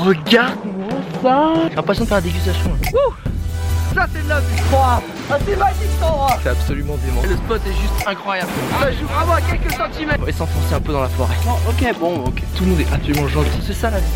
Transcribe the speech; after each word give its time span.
regarde-moi 0.00 0.88
ça 1.22 1.52
J'ai 1.68 1.76
l'impression 1.76 2.04
de 2.04 2.08
faire 2.08 2.18
la 2.18 2.22
dégustation. 2.22 2.70
Ça 3.94 4.06
c'est 4.12 4.22
de 4.22 4.28
la 4.28 4.40
vie 4.40 4.46
Ah 4.72 5.00
c'est 5.44 5.56
magique 5.56 5.82
cet 5.92 6.02
endroit 6.02 6.38
C'est 6.42 6.48
absolument 6.48 6.96
dément. 7.04 7.22
Le 7.22 7.36
spot 7.36 7.60
est 7.66 7.72
juste 7.72 8.06
incroyable. 8.06 8.50
Ça 8.80 8.92
joue 8.92 9.06
vraiment 9.06 9.32
à 9.34 9.40
quelques 9.40 9.72
centimètres 9.72 10.18
On 10.22 10.24
va 10.26 10.32
s'enfoncer 10.32 10.74
un 10.74 10.80
peu 10.80 10.92
dans 10.92 11.02
la 11.02 11.08
forêt. 11.08 11.34
ok, 11.68 11.98
bon, 11.98 12.24
ok. 12.24 12.42
Tout 12.56 12.64
le 12.64 12.70
monde 12.70 12.80
est 12.80 12.92
absolument 12.92 13.28
gentil. 13.28 13.60
C'est 13.66 13.74
ça 13.74 13.90
la 13.90 13.98
vie. 13.98 14.06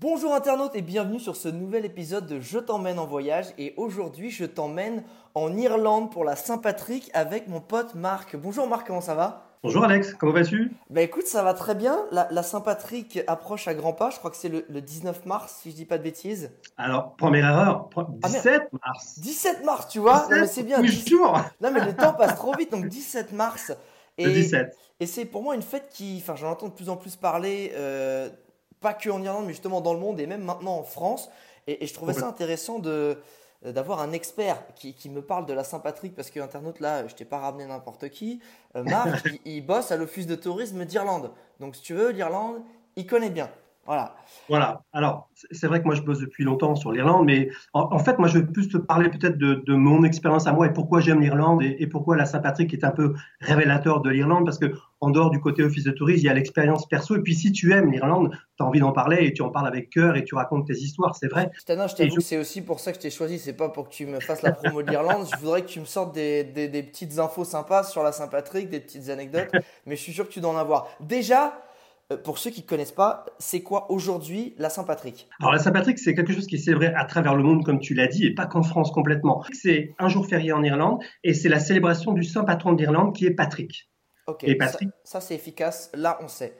Bonjour 0.00 0.34
internautes 0.34 0.74
et 0.74 0.82
bienvenue 0.82 1.20
sur 1.20 1.36
ce 1.36 1.48
nouvel 1.48 1.84
épisode 1.84 2.26
de 2.26 2.40
Je 2.40 2.58
t'emmène 2.58 2.98
en 2.98 3.06
voyage 3.06 3.46
et 3.58 3.74
aujourd'hui 3.76 4.30
je 4.30 4.44
t'emmène 4.44 5.04
en 5.34 5.56
Irlande 5.56 6.10
pour 6.10 6.24
la 6.24 6.36
Saint-Patrick 6.36 7.10
avec 7.14 7.48
mon 7.48 7.60
pote 7.60 7.94
Marc. 7.94 8.36
Bonjour 8.36 8.66
Marc, 8.68 8.86
comment 8.86 9.00
ça 9.00 9.14
va? 9.14 9.53
Bonjour 9.64 9.82
Alex, 9.82 10.12
comment 10.12 10.32
vas-tu? 10.32 10.72
Bah 10.90 11.00
écoute, 11.00 11.26
ça 11.26 11.42
va 11.42 11.54
très 11.54 11.74
bien. 11.74 12.04
La, 12.10 12.28
la 12.30 12.42
Saint-Patrick 12.42 13.20
approche 13.26 13.66
à 13.66 13.72
grands 13.72 13.94
pas, 13.94 14.10
je 14.10 14.18
crois 14.18 14.30
que 14.30 14.36
c'est 14.36 14.50
le, 14.50 14.66
le 14.68 14.82
19 14.82 15.24
mars 15.24 15.60
si 15.62 15.70
je 15.70 15.74
dis 15.76 15.86
pas 15.86 15.96
de 15.96 16.02
bêtises. 16.02 16.50
Alors, 16.76 17.16
première 17.16 17.48
erreur, 17.48 17.88
pro- 17.88 18.02
Ah, 18.22 18.28
17 18.28 18.62
mars. 18.74 19.18
17 19.20 19.64
mars, 19.64 19.88
tu 19.88 20.00
vois 20.00 20.26
Non, 20.30 20.40
mais 20.40 20.46
c'est 20.46 20.64
bien. 20.64 20.82
Oui, 20.82 20.90
17 20.90 21.08
jour 21.08 21.40
Non 21.62 21.70
mais 21.70 21.82
le 21.82 21.96
temps 21.96 22.12
passe 22.12 22.34
trop 22.36 22.54
vite, 22.54 22.72
donc 22.72 22.86
17 22.88 23.32
mars. 23.32 23.72
Et, 24.18 24.26
Le 24.26 24.32
17. 24.32 24.76
et 25.00 25.06
c'est 25.06 25.24
pour 25.24 25.42
moi 25.42 25.56
une 25.56 25.62
fête 25.62 25.88
qui, 25.90 26.20
enfin 26.22 26.36
j'en 26.36 26.50
entends 26.52 26.68
de 26.68 26.72
plus 26.74 26.88
en 26.88 26.96
plus 26.96 27.16
parler, 27.16 27.72
euh, 27.74 28.28
pas 28.80 28.92
que 28.94 29.10
en 29.10 29.20
Irlande, 29.20 29.46
mais 29.46 29.52
justement 29.52 29.80
dans 29.80 29.92
le 29.92 29.98
monde 29.98 30.20
et 30.20 30.26
même 30.28 30.44
maintenant 30.44 30.76
en 30.76 30.84
France. 30.84 31.30
Et, 31.66 31.82
et 31.82 31.86
je 31.88 31.94
trouvais 31.94 32.12
ça 32.12 32.28
intéressant 32.28 32.78
de 32.78 33.16
d'avoir 33.72 34.00
un 34.00 34.12
expert 34.12 34.58
qui, 34.74 34.94
qui 34.94 35.08
me 35.10 35.22
parle 35.22 35.46
de 35.46 35.52
la 35.52 35.64
Saint-Patrick 35.64 36.14
parce 36.14 36.30
que 36.30 36.40
internaute 36.40 36.80
là, 36.80 37.06
je 37.06 37.14
t'ai 37.14 37.24
pas 37.24 37.38
ramené 37.38 37.66
n'importe 37.66 38.08
qui. 38.10 38.40
Euh, 38.76 38.82
Marc, 38.84 39.26
il, 39.44 39.52
il 39.56 39.66
bosse 39.66 39.90
à 39.92 39.96
l'office 39.96 40.26
de 40.26 40.34
tourisme 40.34 40.84
d'Irlande. 40.84 41.30
Donc 41.60 41.76
si 41.76 41.82
tu 41.82 41.94
veux, 41.94 42.10
l'Irlande, 42.10 42.62
il 42.96 43.06
connaît 43.06 43.30
bien. 43.30 43.48
Voilà. 43.86 44.14
Voilà. 44.48 44.80
Alors, 44.94 45.28
c'est- 45.52 45.66
vrai 45.66 45.80
que 45.80 45.84
moi, 45.84 45.94
je 45.94 46.00
bosse 46.00 46.18
depuis 46.20 46.42
longtemps 46.42 46.74
sur 46.74 46.90
l'Irlande, 46.90 47.26
mais 47.26 47.50
en, 47.74 47.82
en 47.92 47.98
fait, 47.98 48.18
moi, 48.18 48.28
je 48.28 48.38
veux 48.38 48.46
plus 48.46 48.68
te 48.68 48.78
parler 48.78 49.10
peut-être 49.10 49.36
de, 49.36 49.62
de 49.66 49.74
mon 49.74 50.04
expérience 50.04 50.46
à 50.46 50.52
moi 50.52 50.66
et 50.66 50.72
pourquoi 50.72 51.00
j'aime 51.00 51.20
l'Irlande 51.20 51.62
et, 51.62 51.76
et 51.82 51.86
pourquoi 51.86 52.16
la 52.16 52.24
Saint-Patrick 52.24 52.72
est 52.72 52.82
un 52.82 52.92
peu 52.92 53.12
révélateur 53.40 54.00
de 54.00 54.08
l'Irlande, 54.08 54.46
parce 54.46 54.58
que 54.58 54.72
en 55.04 55.10
dehors 55.10 55.30
du 55.30 55.40
côté 55.40 55.62
office 55.62 55.84
de 55.84 55.90
tourisme, 55.92 56.18
il 56.20 56.24
y 56.24 56.28
a 56.28 56.34
l'expérience 56.34 56.86
perso. 56.88 57.16
Et 57.16 57.20
puis, 57.22 57.34
si 57.34 57.52
tu 57.52 57.72
aimes 57.72 57.90
l'Irlande, 57.92 58.30
tu 58.56 58.62
as 58.62 58.66
envie 58.66 58.80
d'en 58.80 58.92
parler 58.92 59.24
et 59.26 59.32
tu 59.32 59.42
en 59.42 59.50
parles 59.50 59.68
avec 59.68 59.90
cœur 59.90 60.16
et 60.16 60.24
tu 60.24 60.34
racontes 60.34 60.66
tes 60.66 60.74
histoires, 60.74 61.14
c'est 61.16 61.28
vrai. 61.28 61.50
T'avoue, 61.66 61.88
je 61.88 61.94
t'avoue 61.94 62.10
je- 62.10 62.16
que 62.16 62.22
c'est 62.22 62.38
aussi 62.38 62.60
pour 62.62 62.80
ça 62.80 62.92
que 62.92 62.96
je 62.98 63.02
t'ai 63.02 63.10
choisi. 63.10 63.38
C'est 63.38 63.52
pas 63.52 63.68
pour 63.68 63.88
que 63.88 63.94
tu 63.94 64.06
me 64.06 64.20
fasses 64.20 64.42
la 64.42 64.52
promo 64.52 64.82
de 64.82 64.90
l'Irlande. 64.90 65.26
Je 65.32 65.38
voudrais 65.38 65.62
que 65.62 65.68
tu 65.68 65.80
me 65.80 65.84
sortes 65.84 66.14
des, 66.14 66.42
des- 66.44 66.68
des 66.68 66.82
petites 66.82 67.18
infos 67.18 67.44
sympas 67.44 67.84
sur 67.84 68.02
la 68.02 68.12
Saint-Patrick, 68.12 68.68
des 68.70 68.80
petites 68.80 69.08
anecdotes. 69.10 69.50
Mais 69.86 69.96
je 69.96 70.00
suis 70.00 70.12
sûr 70.12 70.26
que 70.26 70.32
tu 70.32 70.40
dois 70.40 70.50
en 70.50 70.56
avoir. 70.56 70.88
Déjà, 71.00 71.60
euh, 72.12 72.16
pour 72.18 72.36
ceux 72.36 72.50
qui 72.50 72.60
ne 72.60 72.66
connaissent 72.66 72.92
pas, 72.92 73.24
c'est 73.38 73.62
quoi 73.62 73.90
aujourd'hui 73.90 74.54
la 74.58 74.68
Saint-Patrick? 74.68 75.26
Alors, 75.40 75.52
la 75.52 75.58
Saint-Patrick, 75.58 75.98
c'est 75.98 76.14
quelque 76.14 76.34
chose 76.34 76.46
qui 76.46 76.56
est 76.56 76.58
célébré 76.58 76.88
à 76.88 77.04
travers 77.06 77.34
le 77.34 77.42
monde, 77.42 77.64
comme 77.64 77.80
tu 77.80 77.94
l'as 77.94 78.08
dit, 78.08 78.26
et 78.26 78.34
pas 78.34 78.44
qu'en 78.46 78.62
France 78.62 78.90
complètement. 78.90 79.42
C'est 79.52 79.94
un 79.98 80.08
jour 80.08 80.26
férié 80.26 80.52
en 80.52 80.62
Irlande 80.62 80.98
et 81.24 81.32
c'est 81.32 81.48
la 81.48 81.58
célébration 81.58 82.12
du 82.12 82.22
saint 82.22 82.44
patron 82.44 82.74
d'Irlande 82.74 83.14
qui 83.16 83.24
est 83.26 83.30
Patrick. 83.30 83.88
Ok, 84.26 84.44
Et 84.44 84.56
Patrick 84.56 84.90
ça, 85.04 85.20
c'est 85.20 85.34
efficace. 85.34 85.90
Là, 85.94 86.18
on 86.22 86.28
sait. 86.28 86.54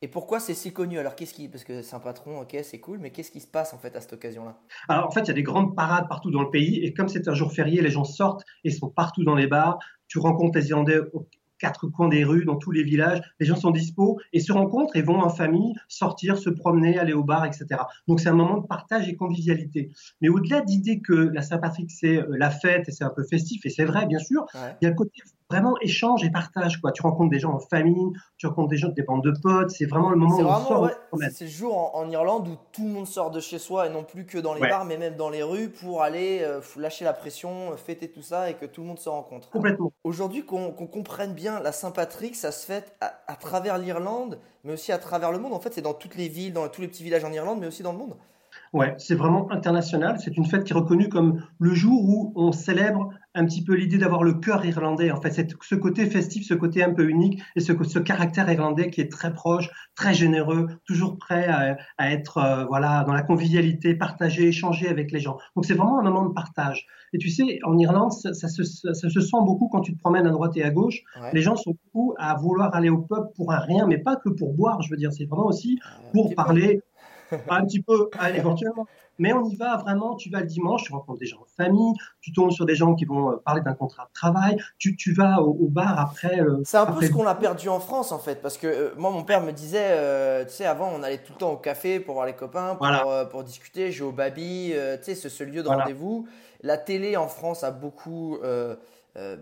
Et 0.00 0.06
pourquoi 0.06 0.38
c'est 0.38 0.54
si 0.54 0.72
connu? 0.72 0.98
Alors, 0.98 1.16
qu'est-ce 1.16 1.34
qui. 1.34 1.48
Parce 1.48 1.64
que 1.64 1.82
c'est 1.82 1.96
un 1.96 2.00
patron, 2.00 2.40
ok, 2.40 2.56
c'est 2.62 2.78
cool, 2.78 2.98
mais 2.98 3.10
qu'est-ce 3.10 3.32
qui 3.32 3.40
se 3.40 3.48
passe 3.48 3.74
en 3.74 3.78
fait 3.78 3.96
à 3.96 4.00
cette 4.00 4.12
occasion-là? 4.12 4.56
Alors, 4.88 5.06
en 5.08 5.10
fait, 5.10 5.22
il 5.22 5.28
y 5.28 5.30
a 5.32 5.34
des 5.34 5.42
grandes 5.42 5.74
parades 5.74 6.08
partout 6.08 6.30
dans 6.30 6.42
le 6.42 6.50
pays. 6.50 6.84
Et 6.84 6.94
comme 6.94 7.08
c'est 7.08 7.26
un 7.26 7.34
jour 7.34 7.52
férié, 7.52 7.82
les 7.82 7.90
gens 7.90 8.04
sortent 8.04 8.44
et 8.62 8.70
sont 8.70 8.88
partout 8.90 9.24
dans 9.24 9.34
les 9.34 9.48
bars. 9.48 9.78
Tu 10.06 10.20
rencontres 10.20 10.56
les 10.58 10.68
Irlandais 10.68 11.00
aux 11.12 11.26
quatre 11.58 11.88
coins 11.88 12.06
des 12.08 12.22
rues, 12.22 12.44
dans 12.44 12.54
tous 12.54 12.70
les 12.70 12.84
villages. 12.84 13.20
Les 13.40 13.46
gens 13.46 13.56
sont 13.56 13.72
dispo 13.72 14.20
et 14.32 14.38
se 14.38 14.52
rencontrent 14.52 14.94
et 14.94 15.02
vont 15.02 15.20
en 15.20 15.28
famille 15.28 15.74
sortir, 15.88 16.38
se 16.38 16.50
promener, 16.50 17.00
aller 17.00 17.12
au 17.12 17.24
bar, 17.24 17.44
etc. 17.46 17.66
Donc, 18.06 18.20
c'est 18.20 18.28
un 18.28 18.34
moment 18.34 18.58
de 18.58 18.66
partage 18.68 19.08
et 19.08 19.16
convivialité. 19.16 19.90
Mais 20.20 20.28
au-delà 20.28 20.60
d'idée 20.60 21.00
que 21.00 21.12
la 21.12 21.42
Saint-Patrick, 21.42 21.90
c'est 21.90 22.18
euh, 22.18 22.26
la 22.38 22.50
fête 22.50 22.88
et 22.88 22.92
c'est 22.92 23.02
un 23.02 23.10
peu 23.10 23.24
festif, 23.24 23.66
et 23.66 23.70
c'est 23.70 23.84
vrai, 23.84 24.06
bien 24.06 24.20
sûr, 24.20 24.46
Ouais. 24.54 24.76
il 24.80 24.84
y 24.84 24.86
a 24.86 24.90
le 24.90 24.94
côté 24.94 25.20
vraiment 25.50 25.74
échange 25.80 26.24
et 26.24 26.30
partage. 26.30 26.80
Quoi. 26.80 26.92
Tu 26.92 27.02
rencontres 27.02 27.30
des 27.30 27.38
gens 27.38 27.52
en 27.54 27.58
famille, 27.58 28.12
tu 28.36 28.46
rencontres 28.46 28.68
des 28.68 28.76
gens, 28.76 28.88
des 28.88 29.02
bandes 29.02 29.22
de 29.24 29.32
potes. 29.42 29.70
C'est 29.70 29.86
vraiment 29.86 30.10
le 30.10 30.16
moment 30.16 30.36
où 30.36 30.40
on 30.46 30.64
sort. 30.66 30.82
ouais, 31.12 31.30
c'est 31.30 31.44
le 31.44 31.50
jour 31.50 31.76
en, 31.76 32.00
en 32.00 32.10
Irlande 32.10 32.48
où 32.48 32.56
tout 32.72 32.84
le 32.84 32.90
monde 32.90 33.06
sort 33.06 33.30
de 33.30 33.40
chez 33.40 33.58
soi 33.58 33.86
et 33.86 33.90
non 33.90 34.04
plus 34.04 34.26
que 34.26 34.38
dans 34.38 34.54
les 34.54 34.60
Ouais. 34.60 34.68
bars, 34.68 34.84
mais 34.84 34.98
même 34.98 35.16
dans 35.16 35.30
les 35.30 35.42
rues 35.42 35.70
pour 35.70 36.02
aller 36.02 36.40
euh, 36.42 36.60
lâcher 36.76 37.04
la 37.04 37.12
pression, 37.12 37.72
euh, 37.72 37.76
fêter 37.76 38.10
tout 38.10 38.22
ça 38.22 38.50
et 38.50 38.54
que 38.54 38.66
tout 38.66 38.82
le 38.82 38.88
monde 38.88 38.98
se 38.98 39.08
rencontre. 39.08 39.48
Complètement. 39.50 39.92
Aujourd'hui, 40.04 40.44
qu'on 40.44 40.72
comprenne 40.72 41.32
bien 41.32 41.60
la 41.60 41.72
Saint-Patrick, 41.72 42.34
ça 42.34 42.52
se 42.52 42.66
fait 42.66 42.94
à, 43.00 43.14
à 43.26 43.36
travers 43.36 43.78
l'Irlande, 43.78 44.38
mais 44.64 44.72
aussi 44.74 44.92
à 44.92 44.98
travers 44.98 45.32
le 45.32 45.38
monde. 45.38 45.52
En 45.54 45.60
fait, 45.60 45.72
c'est 45.72 45.82
dans 45.82 45.94
toutes 45.94 46.16
les 46.16 46.28
villes, 46.28 46.52
dans 46.52 46.68
tous 46.68 46.80
les 46.82 46.88
petits 46.88 47.04
villages 47.04 47.24
en 47.24 47.32
Irlande, 47.32 47.58
mais 47.60 47.66
aussi 47.68 47.82
dans 47.82 47.92
le 47.92 47.98
monde. 47.98 48.16
Ouais, 48.72 48.94
c'est 48.98 49.14
vraiment 49.14 49.50
international. 49.50 50.18
C'est 50.18 50.36
une 50.36 50.44
fête 50.44 50.64
qui 50.64 50.72
est 50.72 50.76
reconnue 50.76 51.08
comme 51.08 51.42
le 51.58 51.74
jour 51.74 52.04
où 52.04 52.32
on 52.36 52.52
célèbre 52.52 53.10
un 53.34 53.44
petit 53.44 53.62
peu 53.62 53.74
l'idée 53.74 53.98
d'avoir 53.98 54.24
le 54.24 54.34
cœur 54.34 54.64
irlandais. 54.64 55.10
En 55.10 55.20
fait, 55.20 55.30
c'est 55.30 55.48
ce 55.62 55.74
côté 55.74 56.06
festif, 56.06 56.46
ce 56.46 56.54
côté 56.54 56.82
un 56.82 56.92
peu 56.92 57.08
unique 57.08 57.40
et 57.56 57.60
ce, 57.60 57.72
ce 57.84 57.98
caractère 57.98 58.50
irlandais 58.50 58.90
qui 58.90 59.00
est 59.00 59.10
très 59.10 59.32
proche, 59.32 59.70
très 59.94 60.12
généreux, 60.12 60.66
toujours 60.84 61.18
prêt 61.18 61.46
à, 61.46 61.76
à 61.98 62.10
être 62.12 62.38
euh, 62.38 62.64
voilà 62.66 63.04
dans 63.06 63.12
la 63.12 63.22
convivialité, 63.22 63.94
partager, 63.94 64.48
échanger 64.48 64.88
avec 64.88 65.12
les 65.12 65.20
gens. 65.20 65.38
Donc 65.54 65.64
c'est 65.66 65.74
vraiment 65.74 66.00
un 66.00 66.02
moment 66.02 66.26
de 66.26 66.32
partage. 66.34 66.86
Et 67.12 67.18
tu 67.18 67.30
sais, 67.30 67.58
en 67.64 67.78
Irlande, 67.78 68.12
ça, 68.12 68.34
ça 68.34 68.48
se, 68.48 68.64
ça 68.64 68.92
se 69.08 69.20
sent 69.20 69.36
beaucoup 69.46 69.68
quand 69.68 69.80
tu 69.80 69.94
te 69.94 69.98
promènes 69.98 70.26
à 70.26 70.30
droite 70.30 70.56
et 70.56 70.64
à 70.64 70.70
gauche. 70.70 71.00
Ouais. 71.20 71.30
Les 71.32 71.40
gens 71.40 71.56
sont 71.56 71.74
beaucoup 71.84 72.14
à 72.18 72.34
vouloir 72.34 72.74
aller 72.74 72.90
au 72.90 72.98
pub 72.98 73.24
pour 73.36 73.52
un 73.52 73.60
rien, 73.60 73.86
mais 73.86 73.98
pas 73.98 74.16
que 74.16 74.28
pour 74.28 74.52
boire. 74.52 74.82
Je 74.82 74.90
veux 74.90 74.96
dire, 74.96 75.12
c'est 75.12 75.24
vraiment 75.24 75.46
aussi 75.46 75.78
Euh, 75.78 76.10
pour 76.12 76.34
parler 76.34 76.80
un 77.48 77.64
petit 77.64 77.82
peu 77.82 78.10
ah, 78.18 78.30
éventuellement. 78.30 78.86
Mais 79.20 79.32
on 79.32 79.44
y 79.44 79.56
va 79.56 79.76
vraiment, 79.78 80.14
tu 80.14 80.30
vas 80.30 80.40
le 80.40 80.46
dimanche, 80.46 80.84
tu 80.84 80.92
rencontres 80.92 81.18
des 81.18 81.26
gens 81.26 81.38
en 81.40 81.46
famille, 81.56 81.92
tu 82.20 82.32
tombes 82.32 82.52
sur 82.52 82.66
des 82.66 82.76
gens 82.76 82.94
qui 82.94 83.04
vont 83.04 83.32
euh, 83.32 83.36
parler 83.44 83.60
d'un 83.62 83.74
contrat 83.74 84.04
de 84.04 84.12
travail, 84.12 84.56
tu, 84.78 84.94
tu 84.96 85.12
vas 85.12 85.42
au, 85.42 85.50
au 85.60 85.66
bar 85.68 85.98
après. 85.98 86.40
euh, 86.40 86.60
C'est 86.64 86.76
un 86.76 86.86
peu 86.86 87.04
ce 87.04 87.10
qu'on 87.10 87.26
a 87.26 87.34
perdu 87.34 87.68
en 87.68 87.80
France 87.80 88.12
en 88.12 88.20
fait, 88.20 88.40
parce 88.40 88.56
que 88.56 88.68
euh, 88.68 88.90
moi 88.96 89.10
mon 89.10 89.24
père 89.24 89.42
me 89.42 89.50
disait, 89.50 89.88
euh, 89.90 90.44
tu 90.44 90.52
sais, 90.52 90.66
avant 90.66 90.88
on 90.94 91.02
allait 91.02 91.18
tout 91.18 91.32
le 91.32 91.38
temps 91.38 91.50
au 91.52 91.56
café 91.56 91.98
pour 91.98 92.14
voir 92.14 92.26
les 92.26 92.34
copains, 92.34 92.76
pour, 92.76 92.86
Voilà. 92.86 93.24
pour 93.24 93.42
discuter, 93.42 93.90
jouer 93.90 94.08
au 94.08 94.12
baby, 94.12 94.72
tu 94.72 95.04
sais, 95.04 95.14
ce, 95.16 95.28
ce 95.28 95.42
lieu 95.42 95.62
de 95.62 95.66
Voilà. 95.66 95.82
rendez-vous. 95.82 96.28
La 96.62 96.78
télé 96.78 97.16
en 97.16 97.26
France 97.26 97.64
a 97.64 97.72
beaucoup 97.72 98.38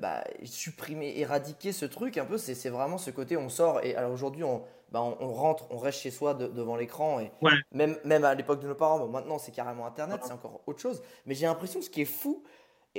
bah, 0.00 0.24
supprimé, 0.44 1.18
éradiqué 1.18 1.72
ce 1.72 1.84
truc 1.84 2.16
un 2.16 2.24
peu. 2.24 2.38
C'est 2.38 2.54
c'est 2.54 2.70
vraiment 2.70 2.96
ce 2.96 3.10
côté, 3.10 3.36
on 3.36 3.50
sort 3.50 3.80
et 3.82 3.94
alors 3.94 4.10
aujourd'hui 4.12 4.42
on, 4.42 4.62
bah, 4.92 5.02
on, 5.02 5.16
on 5.20 5.32
rentre, 5.32 5.66
on 5.70 5.78
reste 5.78 6.00
chez 6.00 6.10
soi 6.10 6.34
de- 6.34 6.46
devant 6.46 6.76
l'écran 6.76 7.20
et 7.20 7.30
Ouais. 7.42 7.52
même, 7.72 7.96
même 8.04 8.24
à 8.24 8.34
l'époque 8.34 8.60
de 8.60 8.68
nos 8.68 8.74
parents, 8.74 9.06
maintenant 9.08 9.38
c'est 9.38 9.52
carrément 9.52 9.86
Internet, 9.86 10.20
c'est 10.24 10.32
encore 10.32 10.60
autre 10.66 10.80
chose. 10.80 11.02
Mais 11.26 11.34
j'ai 11.34 11.46
l'impression 11.46 11.80
que 11.80 11.84
ce 11.86 11.90
qui 11.90 12.02
est 12.02 12.04
fou, 12.04 12.42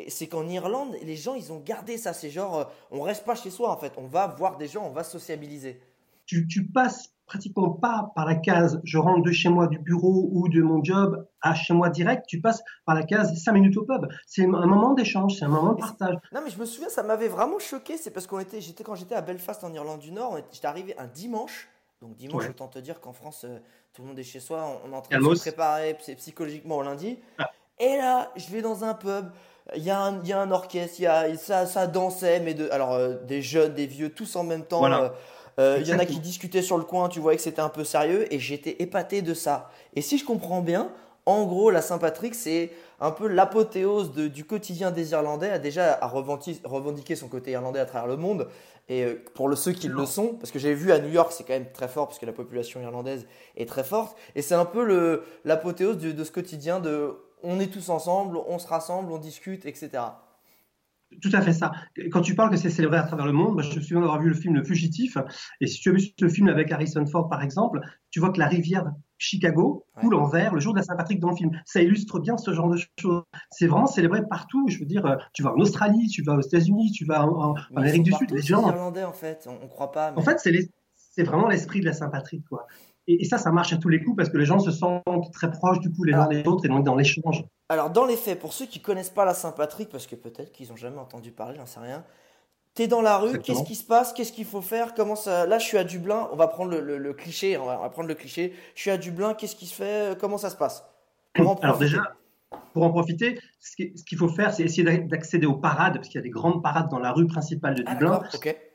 c'est 0.10 0.28
qu'en 0.28 0.48
Irlande, 0.48 0.96
les 1.02 1.16
gens, 1.16 1.34
ils 1.34 1.52
ont 1.52 1.60
gardé 1.60 1.98
ça. 1.98 2.14
C'est 2.14 2.30
genre, 2.30 2.58
euh, 2.60 2.64
on 2.92 3.02
reste 3.02 3.26
pas 3.26 3.34
chez 3.36 3.50
soi 3.50 3.72
en 3.72 3.78
fait. 3.78 3.94
On 3.98 4.06
va 4.06 4.28
voir 4.28 4.58
des 4.58 4.68
gens, 4.68 4.84
on 4.86 4.92
va 4.92 5.04
sociabiliser. 5.04 5.82
tu, 6.26 6.46
tu 6.48 6.68
passes 6.68 7.14
pratiquement 7.26 7.72
pas 7.72 8.12
par 8.16 8.26
la 8.26 8.36
case 8.36 8.80
je 8.86 8.98
rentre 8.98 9.22
de 9.22 9.32
chez 9.34 9.50
moi 9.50 9.68
du 9.68 9.80
bureau 9.80 10.30
ou 10.32 10.48
de 10.48 10.62
mon 10.62 10.82
job 10.82 11.28
à 11.42 11.54
chez 11.56 11.74
moi 11.74 11.90
direct, 11.90 12.26
tu 12.28 12.40
passes 12.40 12.62
par 12.86 12.96
la 12.96 13.04
case 13.04 13.34
5 13.44 13.52
minutes 13.54 13.76
au 13.78 13.84
pub. 13.84 14.06
C'est 14.26 14.44
un 14.44 14.48
moment 14.66 14.94
d'échange, 14.94 15.36
c'est 15.38 15.44
un 15.46 15.50
moment 15.50 15.74
de 15.74 15.80
partage. 15.80 16.16
Non, 16.32 16.42
mais 16.44 16.50
je 16.52 16.60
me 16.60 16.66
souviens, 16.66 16.88
ça 16.90 17.04
m'avait 17.04 17.28
vraiment 17.28 17.60
choqué. 17.60 17.98
C'est 17.98 18.12
parce 18.12 18.28
qu'on 18.28 18.40
était, 18.40 18.62
j'étais 18.62 18.84
quand 18.84 18.96
j'étais 18.96 19.16
à 19.16 19.22
Belfast 19.22 19.64
en 19.64 19.74
Irlande 19.74 20.00
du 20.00 20.12
Nord, 20.12 20.38
j'étais 20.52 20.68
arrivé 20.68 20.96
un 20.98 21.08
dimanche. 21.08 21.68
Donc 22.02 22.16
dimanche, 22.16 22.44
Ouais. 22.44 22.50
autant 22.50 22.68
te 22.68 22.80
dire 22.80 23.00
qu'en 23.02 23.14
France, 23.14 23.44
euh, 23.46 23.58
tout 23.94 24.02
le 24.04 24.10
monde 24.10 24.20
est 24.20 24.24
chez 24.24 24.40
soi. 24.40 24.64
On, 24.86 24.90
on 24.90 24.94
est 24.94 24.96
en 24.98 25.02
train 25.02 25.10
Calmos. 25.12 25.32
de 25.32 25.36
se 25.36 25.42
préparer 25.42 25.94
psy- 25.96 26.16
psychologiquement 26.16 26.78
au 26.78 26.84
lundi. 26.84 27.18
Ah. 27.40 27.50
Et 27.80 27.98
là, 27.98 28.32
je 28.36 28.48
vais 28.52 28.62
dans 28.62 28.84
un 28.84 28.94
pub. 28.94 29.30
Il 29.76 29.84
y, 29.84 29.90
a 29.90 30.00
un- 30.00 30.24
y 30.24 30.32
a 30.32 30.40
un 30.40 30.52
orchestre, 30.52 30.96
il 31.00 31.04
y 31.04 31.08
a, 31.08 31.36
ça, 31.38 31.66
ça 31.66 31.88
dansait, 31.88 32.40
mais 32.40 32.54
de, 32.54 32.70
alors 32.70 32.94
euh, 32.94 33.16
des 33.26 33.42
jeunes, 33.42 33.74
des 33.74 33.86
vieux, 33.88 34.10
tous 34.12 34.36
en 34.36 34.44
même 34.44 34.64
temps. 34.64 34.80
Voilà. 34.80 35.14
euh, 35.60 35.78
il 35.82 35.88
y 35.88 35.94
en 35.94 36.00
a 36.00 36.06
qui 36.06 36.20
discutaient 36.20 36.62
sur 36.62 36.78
le 36.78 36.84
coin, 36.86 37.10
tu 37.10 37.20
voyais 37.20 37.36
que 37.38 37.44
c'était 37.44 37.62
un 37.62 37.70
peu 37.70 37.84
sérieux, 37.84 38.32
et 38.34 38.40
j'étais 38.40 38.76
épaté 38.82 39.22
de 39.24 39.34
ça. 39.34 39.70
Et 39.96 40.02
si 40.02 40.18
je 40.20 40.24
comprends 40.26 40.62
bien, 40.62 40.90
en 41.28 41.46
gros, 41.46 41.72
la 41.72 41.82
Saint-Patrick, 41.82 42.34
c'est 42.34 42.72
un 43.02 43.12
peu 43.12 43.28
l'apothéose 43.28 44.14
du 44.14 44.46
quotidien 44.46 44.92
des 44.92 45.12
Irlandais, 45.12 45.50
a 45.50 45.60
déjà 45.60 46.00
à 46.02 46.08
revendiquer, 46.08 47.18
son 47.18 47.28
côté 47.28 47.52
irlandais 47.52 47.82
à 47.82 47.86
travers 47.86 48.08
le 48.08 48.16
monde. 48.16 48.48
Et 48.88 49.04
euh, 49.04 49.22
pour 49.36 49.56
ceux 49.58 49.74
qui 49.74 49.90
le 49.90 50.06
sont, 50.06 50.36
parce 50.36 50.52
que 50.52 50.58
j'ai 50.58 50.74
vu 50.74 50.94
à 50.94 51.00
New 51.00 51.10
York, 51.10 51.34
c'est 51.34 51.44
quand 51.44 51.52
même 51.52 51.70
très 51.74 51.90
fort, 51.90 52.08
parce 52.08 52.18
que 52.18 52.26
la 52.26 52.32
population 52.32 52.82
irlandaise 52.82 53.28
est 53.58 53.68
très 53.68 53.84
forte. 53.84 54.18
Et 54.36 54.42
c'est 54.42 54.56
un 54.56 54.64
peu 54.64 55.22
l'apothéose 55.44 55.98
de, 55.98 56.24
ce 56.24 56.32
quotidien 56.32 56.80
de 56.80 57.14
on 57.44 57.60
est 57.60 57.68
tous 57.68 57.90
ensemble, 57.90 58.38
on 58.48 58.58
se 58.58 58.68
rassemble, 58.68 59.12
on 59.12 59.18
discute, 59.18 59.66
etc. 59.66 60.04
Tout 61.22 61.32
à 61.34 61.42
fait 61.42 61.54
ça. 61.54 61.74
Quand 62.10 62.22
tu 62.22 62.36
parles 62.36 62.52
que 62.52 62.58
c'est 62.58 62.70
célébré 62.70 63.00
à 63.00 63.04
travers 63.04 63.26
le 63.26 63.34
monde, 63.34 63.62
je 63.64 63.76
me 63.76 63.82
souviens 63.82 64.00
d'avoir 64.00 64.22
vu 64.22 64.30
le 64.30 64.36
film 64.36 64.56
Le 64.56 64.64
Fugitif. 64.64 65.18
Et 65.60 65.68
si 65.68 65.82
tu 65.82 65.90
as 65.90 65.92
vu 65.92 66.02
ce 66.18 66.30
film 66.30 66.48
avec 66.48 66.72
Harrison 66.72 67.06
Ford, 67.06 67.28
par 67.28 67.44
exemple, 67.44 67.82
tu 68.12 68.22
vois 68.22 68.32
que 68.32 68.40
la 68.40 68.48
rivière 68.48 68.86
Chicago 69.18 69.86
coule 70.00 70.16
en 70.16 70.26
vert 70.26 70.54
le 70.54 70.60
jour 70.60 70.74
de 70.74 70.80
la 70.80 70.84
Saint-Patrick 70.84 71.20
dans 71.20 71.30
le 71.30 71.36
film. 71.36 71.52
Ça 71.66 71.82
illustre 71.82 72.20
bien 72.20 72.38
ce 72.38 72.54
genre 72.54 72.70
de 72.70 72.78
choses. 73.00 73.24
C'est 73.52 73.68
vraiment 73.68 73.88
célébré 73.88 74.22
partout. 74.28 74.68
Je 74.68 74.80
veux 74.80 74.86
dire, 74.86 75.06
euh, 75.06 75.16
tu 75.34 75.44
vas 75.44 75.54
en 75.54 75.60
Australie, 75.60 76.08
tu 76.08 76.24
vas 76.24 76.36
aux 76.36 76.42
États-Unis, 76.42 76.92
tu 76.92 77.06
vas 77.06 77.26
en, 77.26 77.56
Amérique 77.76 78.04
du 78.04 78.14
Sud. 78.14 78.32
Les 78.32 78.42
gens, 78.42 78.68
Irlandais, 78.68 79.04
en 79.04 79.14
fait, 79.14 79.48
on, 79.50 79.66
on 79.66 79.68
croit 79.68 79.92
pas. 79.92 80.12
mais- 80.12 80.18
en 80.18 80.22
fait, 80.22 80.40
c'est 80.40 81.24
vraiment 81.24 81.48
l'esprit 81.48 81.82
de 81.82 81.86
la 81.86 81.94
Saint-Patrick, 81.94 82.48
quoi. 82.48 82.68
Et, 83.08 83.24
ça, 83.24 83.38
ça 83.38 83.52
marche 83.52 83.72
à 83.72 83.78
tous 83.78 83.88
les 83.88 84.04
coups 84.04 84.18
parce 84.18 84.30
que 84.30 84.38
les 84.38 84.46
gens 84.46 84.60
se 84.60 84.72
sentent 84.72 85.04
très 85.32 85.50
proches 85.50 85.80
du 85.80 85.92
coup 85.92 86.04
les 86.04 86.14
uns 86.14 86.28
des 86.28 86.46
autres 86.46 86.66
et 86.66 86.68
donc 86.68 86.84
dans 86.84 86.96
l'échange. 86.96 87.46
Alors, 87.70 87.90
dans 87.90 88.06
les 88.06 88.18
faits, 88.18 88.38
pour 88.38 88.52
ceux 88.52 88.66
qui 88.66 88.82
connaissent 88.82 89.10
pas 89.10 89.24
la 89.24 89.34
Saint-Patrick, 89.34 89.90
parce 89.90 90.08
que 90.08 90.16
peut-être 90.16 90.52
qu'ils 90.52 90.70
n'ont 90.70 90.76
jamais 90.76 90.98
entendu 90.98 91.32
parler, 91.32 91.56
j'en 91.58 91.66
sais 91.66 91.80
rien, 91.80 92.04
T'es 92.78 92.88
dans 92.88 93.02
la 93.02 93.18
rue, 93.18 93.40
qu'est-ce 93.40 93.64
qui 93.64 93.74
se 93.74 93.84
passe 93.84 94.14
Qu'est-ce 94.14 94.32
qu'il 94.32 94.46
faut 94.46 94.62
faire 94.62 94.94
Comment 94.94 95.16
ça 95.16 95.48
Là, 95.48 95.58
je 95.58 95.66
suis 95.66 95.80
à 95.80 95.84
Dublin. 95.84 96.30
On 96.32 96.36
va 96.36 96.48
prendre 96.48 96.78
le, 96.78 97.14
cliché. 97.14 97.58
On 97.58 97.66
va, 97.66 97.90
prendre 97.90 98.08
le 98.08 98.14
cliché. 98.14 98.54
Je 98.76 98.82
suis 98.82 98.92
à 98.92 98.98
Dublin. 99.00 99.34
Qu'est-ce 99.34 99.56
qui 99.56 99.66
se 99.66 99.74
fait 99.74 100.16
Comment 100.20 100.38
ça 100.38 100.52
se 100.52 100.56
passe? 100.56 100.86
Alors 101.34 101.80
déjà, 101.80 102.04
pour 102.74 102.84
en 102.84 102.92
profiter, 102.92 103.40
ce 103.60 103.76
qu'il 103.76 104.18
faut 104.20 104.30
faire, 104.30 104.54
c'est 104.54 104.62
essayer 104.62 104.84
d'accéder 104.84 105.48
aux 105.48 105.56
parades, 105.56 105.96
parce 105.96 106.08
qu'il 106.08 106.20
y 106.20 106.22
a 106.22 106.22
des 106.22 106.30
grandes 106.30 106.62
parades 106.62 106.88
dans 106.92 107.00
la 107.00 107.14
rue 107.14 107.26
principale 107.26 107.74
de 107.74 107.84
ah, 107.88 107.96
Dublin. 107.96 108.22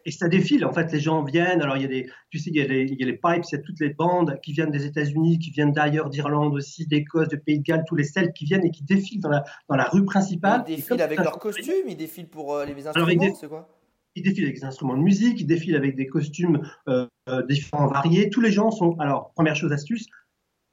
Et 0.05 0.11
ça 0.11 0.27
défile. 0.27 0.67
En 0.67 0.73
fait, 0.73 0.91
les 0.91 0.99
gens 0.99 1.23
viennent. 1.23 1.63
Alors, 1.63 1.77
il 1.77 1.83
y 1.83 1.87
a 1.87 1.89
des, 1.89 2.11
tu 2.31 2.41
sais, 2.41 2.51
il 2.51 2.57
y 2.57 2.61
a 2.61 2.67
les, 2.67 2.83
il 2.83 3.01
y 3.01 3.05
a 3.05 3.07
les 3.07 3.13
pipes, 3.13 3.45
il 3.53 3.55
y 3.55 3.59
a 3.61 3.63
toutes 3.63 3.79
les 3.79 3.91
bandes 3.91 4.37
qui 4.43 4.53
viennent 4.53 4.73
des 4.73 4.85
États-Unis, 4.85 5.39
qui 5.39 5.53
viennent 5.53 5.71
d'ailleurs, 5.71 6.11
d'Irlande 6.11 6.55
aussi, 6.55 6.89
d'Écosse, 6.89 7.29
de 7.29 7.37
Pays 7.37 7.61
de 7.61 7.63
Galles, 7.63 7.85
tous 7.87 7.95
les 7.95 8.03
Celtes 8.03 8.33
qui 8.33 8.47
viennent 8.47 8.67
et 8.67 8.73
qui 8.73 8.83
défilent 8.83 9.21
dans 9.21 9.29
la, 9.31 9.45
dans 9.69 9.77
la 9.77 9.85
rue 9.85 10.05
principale. 10.05 10.65
Ils 10.67 10.75
défilent 10.75 11.03
avec 11.03 11.21
leurs 11.21 11.39
costumes, 11.39 11.87
ils 11.87 11.97
défilent 11.97 12.27
pour 12.27 12.57
euh, 12.57 12.65
les 12.65 12.85
instruments, 12.85 13.35
c'est 13.39 13.49
quoi? 13.49 13.69
Ils 14.15 14.23
défilent 14.23 14.45
avec 14.45 14.57
des 14.57 14.65
instruments 14.65 14.97
de 14.97 15.03
musique, 15.03 15.41
ils 15.41 15.47
défilent 15.47 15.77
avec 15.77 15.97
des 15.97 16.07
costumes 16.07 16.63
euh, 16.89 17.07
euh, 17.29 17.43
différents, 17.47 17.87
variés. 17.87 18.31
Tous 18.31 18.41
les 18.41 18.53
gens 18.53 18.71
sont. 18.71 18.97
Alors, 18.99 19.33
première 19.35 19.57
chose, 19.57 19.73
astuce, 19.73 20.07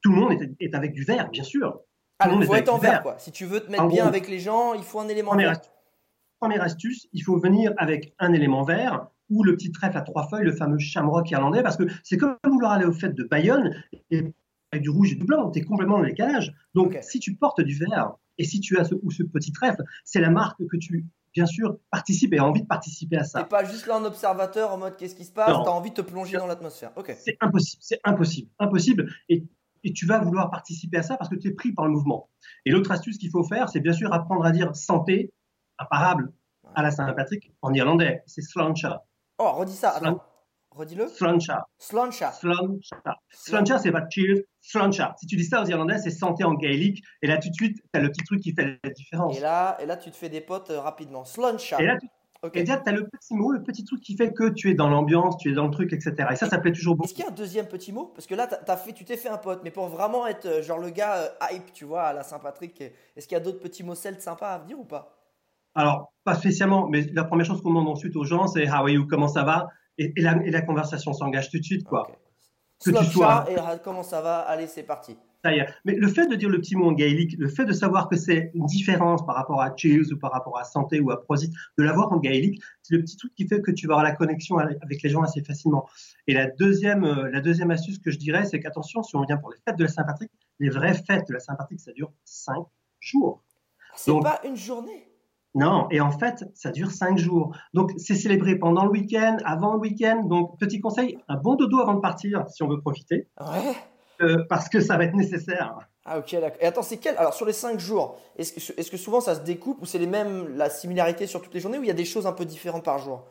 tout 0.02 0.12
le 0.12 0.18
monde 0.18 0.34
est, 0.60 0.76
avec 0.76 0.94
du 0.94 1.04
verre, 1.04 1.30
bien 1.30 1.44
sûr. 1.44 1.80
Ah, 2.20 2.30
il 2.34 2.46
faut 2.46 2.56
être 2.56 2.74
en 2.74 2.78
verre, 2.78 3.02
quoi. 3.02 3.18
Si 3.18 3.32
tu 3.32 3.46
veux 3.46 3.62
te 3.62 3.72
mettre 3.72 3.88
bien 3.88 4.06
avec 4.06 4.28
les 4.28 4.40
gens, 4.40 4.74
il 4.74 4.84
faut 4.84 5.00
un 5.00 5.08
élément 5.08 5.32
première 5.32 5.52
vert. 5.52 5.60
Astuce, 5.60 5.74
première 6.40 6.62
astuce, 6.64 7.08
il 7.14 7.24
faut 7.24 7.38
venir 7.38 7.74
avec 7.78 8.14
un 8.20 8.34
élément 8.34 8.64
vert 8.64 9.08
ou 9.30 9.44
le 9.44 9.56
petit 9.56 9.72
trèfle 9.72 9.98
à 9.98 10.02
trois 10.02 10.28
feuilles, 10.28 10.46
le 10.46 10.56
fameux 10.56 10.80
shamrock 10.80 11.30
irlandais, 11.32 11.62
parce 11.62 11.78
que 11.78 11.84
c'est 12.04 12.18
comme 12.18 12.36
vouloir 12.44 12.72
aller 12.72 12.86
aux 12.86 12.94
fêtes 12.94 13.16
de 13.16 13.24
Bayonne 13.24 13.76
et 14.10 14.34
avec 14.72 14.84
du 14.84 14.90
rouge 14.90 15.14
et 15.14 15.16
du 15.16 15.26
blanc, 15.26 15.50
tu 15.52 15.60
es 15.60 15.64
complètement 15.64 15.98
dans 15.98 16.04
les 16.04 16.14
calages. 16.14 16.54
Donc, 16.74 16.98
si 17.02 17.20
tu 17.20 17.36
portes 17.36 17.62
du 17.62 17.76
vert 17.76 18.14
et 18.38 18.44
si 18.44 18.60
tu 18.60 18.78
as 18.78 18.86
ce, 18.86 18.96
ou 19.02 19.12
ce 19.12 19.24
petit 19.24 19.52
trèfle, 19.52 19.84
c'est 20.04 20.22
la 20.22 20.30
marque 20.30 20.66
que 20.68 20.78
tu 20.78 21.06
bien 21.40 21.46
sûr, 21.46 21.78
participe 21.90 22.34
et 22.34 22.38
a 22.38 22.46
envie 22.46 22.64
de 22.64 22.68
participer 22.68 23.16
à 23.16 23.24
ça. 23.24 23.42
Et 23.42 23.46
pas 23.46 23.64
juste 23.64 23.88
là 23.88 23.98
en 23.98 24.04
observateur 24.04 24.74
en 24.74 24.78
mode 24.78 24.98
qu'est-ce 24.98 25.16
qui 25.16 25.24
se 25.24 25.32
passe, 25.32 25.48
tu 25.64 25.70
as 25.70 25.72
envie 25.72 25.92
de 25.92 25.96
te 25.96 26.02
plonger 26.02 26.38
dans 26.38 26.48
l'atmosphère. 26.48 26.92
C'est 27.18 27.38
impossible, 27.40 27.82
c'est 27.82 28.02
impossible, 28.04 28.52
impossible. 28.60 29.10
Et, 29.30 29.46
et, 29.86 29.94
tu 29.94 30.06
vas 30.06 30.20
vouloir 30.20 30.52
participer 30.52 30.98
à 30.98 31.02
ça 31.02 31.16
parce 31.16 31.30
que 31.30 31.36
tu 31.36 31.48
es 31.48 31.52
pris 31.54 31.72
par 31.72 31.86
le 31.86 31.92
mouvement. 31.92 32.30
Et 32.66 32.72
l'autre 32.72 32.92
astuce 32.92 33.18
qu'il 33.18 33.30
faut 33.30 33.46
faire, 33.46 33.70
c'est 33.70 33.80
bien 33.80 33.94
sûr 33.94 34.12
apprendre 34.12 34.44
à 34.44 34.52
dire 34.52 34.76
santé, 34.76 35.32
imparable, 35.78 36.34
à 36.76 36.84
la 36.84 36.92
Saint-Patrick 36.92 37.54
en 37.62 37.74
irlandais. 37.74 38.22
C'est 38.26 38.42
slancha. 38.42 39.06
Oh, 39.38 39.54
redis 39.54 39.78
ça. 39.78 39.98
Redis-le. 40.72 41.08
Slancha. 41.08 41.66
Slancha. 41.78 42.32
Slancha. 42.32 43.16
Slancha, 43.32 43.80
c'est 43.80 43.92
pas 43.92 44.08
cheers. 44.10 44.44
Slancha. 44.62 45.16
Si 45.20 45.26
tu 45.26 45.36
dis 45.36 45.44
ça 45.44 45.64
aux 45.64 45.66
Irlandais, 45.66 45.98
c'est 45.98 46.12
santé 46.12 46.44
en 46.44 46.54
gaélique. 46.54 47.04
Et 47.22 47.28
là, 47.28 47.38
tout 47.38 47.50
de 47.50 47.54
suite, 47.54 47.78
tu 47.78 48.00
as 48.00 48.02
le 48.02 48.10
petit 48.10 48.24
truc 48.24 48.42
qui 48.42 48.54
fait 48.54 48.80
la 48.84 48.90
différence. 48.92 49.38
Et 49.38 49.42
là, 49.42 49.78
et 49.82 49.86
là 49.86 49.98
tu 49.98 50.12
te 50.12 50.16
fais 50.16 50.30
des 50.30 50.42
potes 50.42 50.70
euh, 50.70 50.80
rapidement. 50.80 51.26
Slancha. 51.26 51.82
Et 51.82 51.86
là, 51.86 51.98
tu 52.00 52.08
okay. 52.44 52.64
tu 52.64 52.72
as 52.72 52.92
le 52.92 53.08
petit 53.08 53.34
mot, 53.34 53.52
le 53.52 53.64
petit 53.64 53.84
truc 53.84 54.02
qui 54.02 54.16
fait 54.16 54.32
que 54.32 54.50
tu 54.50 54.70
es 54.70 54.76
dans 54.76 54.90
l'ambiance, 54.90 55.38
tu 55.38 55.52
es 55.52 55.54
dans 55.54 55.66
le 55.66 55.72
truc, 55.72 55.92
etc. 55.92 56.16
Et 56.32 56.36
ça, 56.36 56.48
ça 56.48 56.60
plaît 56.60 56.72
toujours 56.72 56.96
beaucoup. 56.96 57.08
Est-ce 57.08 57.16
qu'il 57.16 57.26
y 57.26 57.28
a 57.28 57.32
un 57.32 57.36
deuxième 57.36 57.68
petit 57.68 57.92
mot? 57.92 58.06
Parce 58.06 58.28
que 58.28 58.36
là, 58.36 58.48
as 58.68 58.78
fait, 58.78 58.94
tu 58.94 59.06
t'es 59.06 59.18
fait 59.18 59.30
un 59.30 59.38
pote, 59.38 59.62
mais 59.64 59.72
pour 59.72 59.88
vraiment 59.88 60.28
être 60.28 60.46
euh, 60.46 60.62
genre 60.62 60.80
le 60.80 60.92
gars 60.92 61.16
euh, 61.16 61.30
hype, 61.52 61.74
tu 61.74 61.86
vois, 61.86 62.04
à 62.04 62.14
la 62.14 62.24
Saint-Patrick, 62.24 62.80
est-ce 63.16 63.28
qu'il 63.28 63.36
y 63.36 63.42
a 63.42 63.44
d'autres 63.44 63.60
petits 63.60 63.84
mots 63.84 63.96
celtes 63.96 64.22
sympas 64.22 64.54
à 64.54 64.60
dire 64.60 64.80
ou 64.80 64.86
pas? 64.86 65.16
Alors, 65.76 66.12
pas 66.24 66.36
spécialement, 66.36 66.88
mais 66.88 67.02
la 67.14 67.24
première 67.24 67.46
chose 67.46 67.62
qu'on 67.62 67.70
demande 67.70 67.88
ensuite 67.88 68.16
aux 68.16 68.26
gens, 68.26 68.48
c'est 68.48 68.68
How 68.68 68.74
are 68.74 68.90
you? 68.90 69.08
Comment 69.08 69.28
ça 69.28 69.44
va? 69.44 69.68
Et, 70.00 70.22
la, 70.22 70.62
conversation 70.62 71.14
s'engage 71.14 71.50
tout 71.50 71.60
de 71.60 71.64
suite, 71.64 71.84
quoi. 71.84 72.10
Que 72.84 72.92
tu 72.92 73.06
sois... 73.06 73.46
et 73.50 73.56
comment 73.84 74.04
ça 74.04 74.22
va? 74.22 74.40
Allez, 74.40 74.68
c'est 74.68 74.84
parti. 74.84 75.18
Mais 75.44 75.96
le 75.96 76.08
fait 76.08 76.28
de 76.28 76.36
dire 76.36 76.50
le 76.50 76.60
petit 76.60 76.76
mot 76.76 76.88
en 76.88 76.92
gaélique, 76.92 77.36
le 77.38 77.48
fait 77.48 77.66
de 77.66 77.72
savoir 77.72 78.10
que 78.10 78.18
c'est 78.18 78.52
une 78.54 78.66
différence 78.66 79.26
par 79.26 79.36
rapport 79.36 79.62
à 79.62 79.74
cheers 79.76 80.12
ou 80.12 80.18
par 80.18 80.32
rapport 80.32 80.58
à 80.58 80.64
santé 80.64 81.00
ou 81.00 81.12
à 81.12 81.22
prosit, 81.22 81.54
de 81.78 81.84
l'avoir 81.84 82.12
en 82.12 82.18
gaélique, 82.18 82.62
c'est 82.82 82.96
le 82.96 83.02
petit 83.02 83.16
truc 83.16 83.34
qui 83.36 83.48
fait 83.48 83.62
que 83.62 83.72
tu 83.72 83.88
vas 83.88 83.94
avoir 83.94 84.04
la 84.04 84.16
connexion 84.16 84.58
avec 84.58 85.02
les 85.02 85.10
gens 85.10 85.22
assez 85.22 85.42
facilement. 85.44 85.88
Et 86.28 86.34
la 86.34 86.48
deuxième, 86.48 87.06
euh, 87.06 87.30
la 87.32 87.42
deuxième 87.42 87.72
astuce 87.72 88.00
que 88.00 88.12
je 88.12 88.18
dirais, 88.18 88.46
c'est 88.46 88.60
qu'attention, 88.60 89.02
si 89.04 89.16
on 89.16 89.24
vient 89.24 89.38
pour 89.38 89.52
les 89.52 89.58
fêtes 89.66 89.78
de 89.78 89.84
la 89.84 89.90
Saint-Patrick, 89.90 90.32
les 90.60 90.70
vraies 90.70 90.94
fêtes 90.94 91.28
de 91.28 91.34
la 91.34 91.40
Saint-Patrick, 91.40 91.80
ça 91.80 91.94
dure 91.94 92.12
cinq 92.26 92.66
jours. 93.00 93.44
C'est 93.96 94.12
pas 94.22 94.42
une 94.46 94.58
journée? 94.58 95.09
Non, 95.56 95.88
et 95.90 96.00
en 96.00 96.12
fait, 96.12 96.46
ça 96.54 96.72
dure 96.72 96.92
cinq 96.92 97.18
jours. 97.18 97.56
Donc, 97.74 97.92
c'est 97.98 98.16
célébré 98.16 98.56
pendant 98.56 98.86
le 98.86 98.92
week-end, 98.92 99.38
avant 99.46 99.74
le 99.74 99.80
week-end. 99.80 100.24
Donc, 100.26 100.60
petit 100.60 100.80
conseil, 100.80 101.18
un 101.28 101.38
bon 101.38 101.56
dodo 101.56 101.80
avant 101.80 101.96
de 101.96 102.02
partir, 102.02 102.48
si 102.50 102.62
on 102.62 102.68
veut 102.68 102.80
profiter. 102.80 103.28
Ouais. 103.40 103.76
Euh, 104.22 104.44
parce 104.50 104.70
que 104.70 104.80
ça 104.80 104.98
va 104.98 105.06
être 105.06 105.16
nécessaire. 105.16 105.78
Ah, 106.06 106.20
ok, 106.20 106.32
d'accord. 106.34 106.58
Et 106.62 106.66
attends, 106.66 106.84
c'est 106.84 106.98
quel 106.98 107.18
Alors, 107.18 107.34
sur 107.34 107.46
les 107.46 107.54
cinq 107.54 107.80
jours, 107.80 108.18
est-ce 108.38 108.54
que, 108.54 108.80
est 108.80 108.90
que 108.90 108.98
souvent 108.98 109.22
ça 109.22 109.36
se 109.36 109.42
découpe 109.42 109.82
ou 109.82 109.86
c'est 109.86 109.98
les 109.98 110.08
mêmes, 110.08 110.56
la 110.56 110.70
similarité 110.70 111.26
sur 111.26 111.42
toutes 111.42 111.54
les 111.54 111.60
journées 111.60 111.78
ou 111.78 111.84
il 111.84 111.88
y 111.88 111.92
a 111.92 111.96
des 111.96 112.06
choses 112.06 112.28
un 112.28 112.34
peu 112.34 112.46
différentes 112.46 112.84
par 112.84 113.00
jour? 113.00 113.24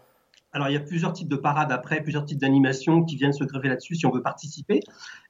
Alors, 0.53 0.71
il 0.71 0.73
y 0.73 0.77
a 0.77 0.81
plusieurs 0.81 1.13
types 1.13 1.29
de 1.29 1.37
parades 1.37 1.71
après, 1.73 2.01
plusieurs 2.01 2.25
types 2.25 2.39
d'animations 2.39 3.05
qui 3.05 3.17
viennent 3.17 3.35
se 3.35 3.45
greffer 3.45 3.69
là-dessus 3.69 3.97
si 3.97 4.07
on 4.07 4.11
veut 4.11 4.23
participer. 4.23 4.81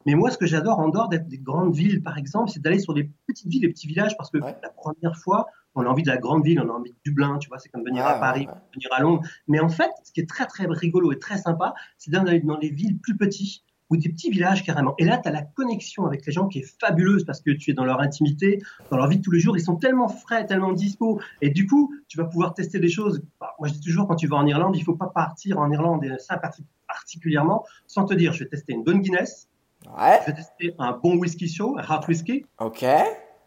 Mais 0.07 0.15
moi, 0.15 0.31
ce 0.31 0.39
que 0.39 0.47
j'adore 0.47 0.79
en 0.79 0.89
dehors 0.89 1.09
d'être 1.09 1.27
des 1.27 1.39
grandes 1.39 1.75
villes, 1.75 2.03
par 2.03 2.19
exemple, 2.19 2.51
c'est 2.51 2.63
d'aller 2.63 2.79
sur 2.79 2.95
des 2.95 3.11
petites 3.27 3.49
villes, 3.49 3.63
des 3.63 3.69
petits 3.69 3.89
villages, 3.89 4.17
parce 4.17 4.31
que 4.31 4.39
la 4.39 4.71
première 4.77 5.17
fois, 5.17 5.47
on 5.79 5.87
a 5.87 5.89
envie 5.89 6.03
de 6.03 6.09
la 6.09 6.19
grande 6.19 6.45
ville, 6.45 6.61
on 6.61 6.69
a 6.69 6.73
envie 6.73 6.91
de 6.91 6.97
Dublin, 7.05 7.39
tu 7.39 7.49
vois, 7.49 7.59
c'est 7.59 7.69
comme 7.69 7.85
venir 7.85 8.07
à 8.07 8.19
Paris, 8.19 8.47
venir 8.75 8.91
à 8.93 9.01
Londres. 9.01 9.23
Mais 9.47 9.61
en 9.61 9.69
fait, 9.69 9.91
ce 10.05 10.13
qui 10.13 10.21
est 10.21 10.29
très, 10.29 10.47
très 10.47 10.67
rigolo 10.67 11.13
et 11.13 11.19
très 11.19 11.39
sympa, 11.39 11.75
c'est 11.97 12.11
d'aller 12.11 12.41
dans 12.41 12.59
les 12.59 12.71
villes 12.71 12.99
plus 12.99 13.17
petites 13.17 13.63
ou 13.91 13.97
des 13.97 14.09
petits 14.09 14.31
villages 14.31 14.65
carrément. 14.65 14.95
Et 14.99 15.05
là, 15.05 15.19
tu 15.19 15.29
as 15.29 15.33
la 15.33 15.43
connexion 15.43 16.05
avec 16.05 16.27
les 16.27 16.33
gens 16.33 16.47
qui 16.49 16.59
est 16.59 16.79
fabuleuse 16.81 17.25
parce 17.25 17.41
que 17.41 17.51
tu 17.51 17.71
es 17.71 17.75
dans 17.75 17.85
leur 17.85 18.01
intimité, 18.01 18.61
dans 18.91 18.97
leur 18.97 19.09
vie 19.09 19.19
de 19.19 19.23
tous 19.23 19.31
les 19.31 19.41
jours. 19.41 19.57
Ils 19.57 19.63
sont 19.63 19.77
tellement 19.77 20.09
frais, 20.09 20.45
tellement 20.47 20.73
dispo. 20.73 21.21
Et 21.41 21.51
du 21.51 21.67
coup, 21.67 21.95
tu 22.07 22.19
vas 22.19 22.25
pouvoir 22.25 22.55
tester 22.55 22.81
des 22.81 22.91
choses. 22.91 23.23
Bah, 23.41 23.55
moi, 23.59 23.69
je 23.69 23.75
dis 23.75 23.81
toujours, 23.81 24.07
quand 24.07 24.17
tu 24.17 24.27
vas 24.27 24.37
en 24.37 24.47
Irlande, 24.47 24.77
il 24.77 24.85
faut 24.85 24.97
pas 24.97 25.07
partir 25.07 25.59
en 25.59 25.71
Irlande, 25.71 26.05
et 26.05 26.19
ça 26.19 26.41
particulièrement, 26.87 27.65
sans 27.87 28.05
te 28.05 28.15
dire, 28.15 28.33
je 28.33 28.41
vais 28.45 28.51
tester 28.51 28.73
une 28.73 28.85
bonne 28.85 29.01
Guinness. 29.01 29.49
Ouais. 29.97 30.19
Je 30.23 30.33
vais 30.33 30.37
tester 30.37 30.75
un 30.79 30.93
bon 30.93 31.17
whisky 31.17 31.49
show, 31.49 31.77
un 31.79 31.83
hard 31.83 32.07
whisky. 32.09 32.45
OK. 32.59 32.85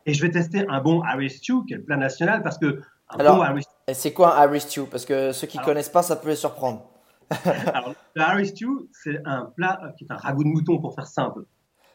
Et 0.05 0.13
je 0.13 0.21
vais 0.21 0.31
tester 0.31 0.65
un 0.67 0.81
bon 0.81 1.03
Irish 1.03 1.37
stew, 1.37 1.63
qui 1.65 1.73
est 1.73 1.77
le 1.77 1.83
plat 1.83 1.97
national, 1.97 2.41
parce 2.43 2.57
que 2.57 2.81
un 3.09 3.19
Alors, 3.19 3.37
bon 3.37 3.45
Irish... 3.45 3.65
c'est 3.93 4.13
quoi 4.13 4.39
un 4.39 4.47
Irish 4.47 4.63
stew? 4.63 4.85
Parce 4.89 5.05
que 5.05 5.31
ceux 5.31 5.47
qui 5.47 5.57
ne 5.57 5.63
connaissent 5.63 5.89
pas, 5.89 6.03
ça 6.03 6.15
peut 6.15 6.29
les 6.29 6.35
surprendre. 6.35 6.89
Alors, 7.73 7.93
le 8.15 8.21
Irish 8.21 8.49
stew, 8.49 8.89
c'est 8.91 9.19
un 9.25 9.45
plat 9.45 9.79
euh, 9.83 9.91
qui 9.97 10.05
est 10.05 10.11
un 10.11 10.17
ragoût 10.17 10.43
de 10.43 10.49
mouton, 10.49 10.79
pour 10.79 10.95
faire 10.95 11.07
simple. 11.07 11.45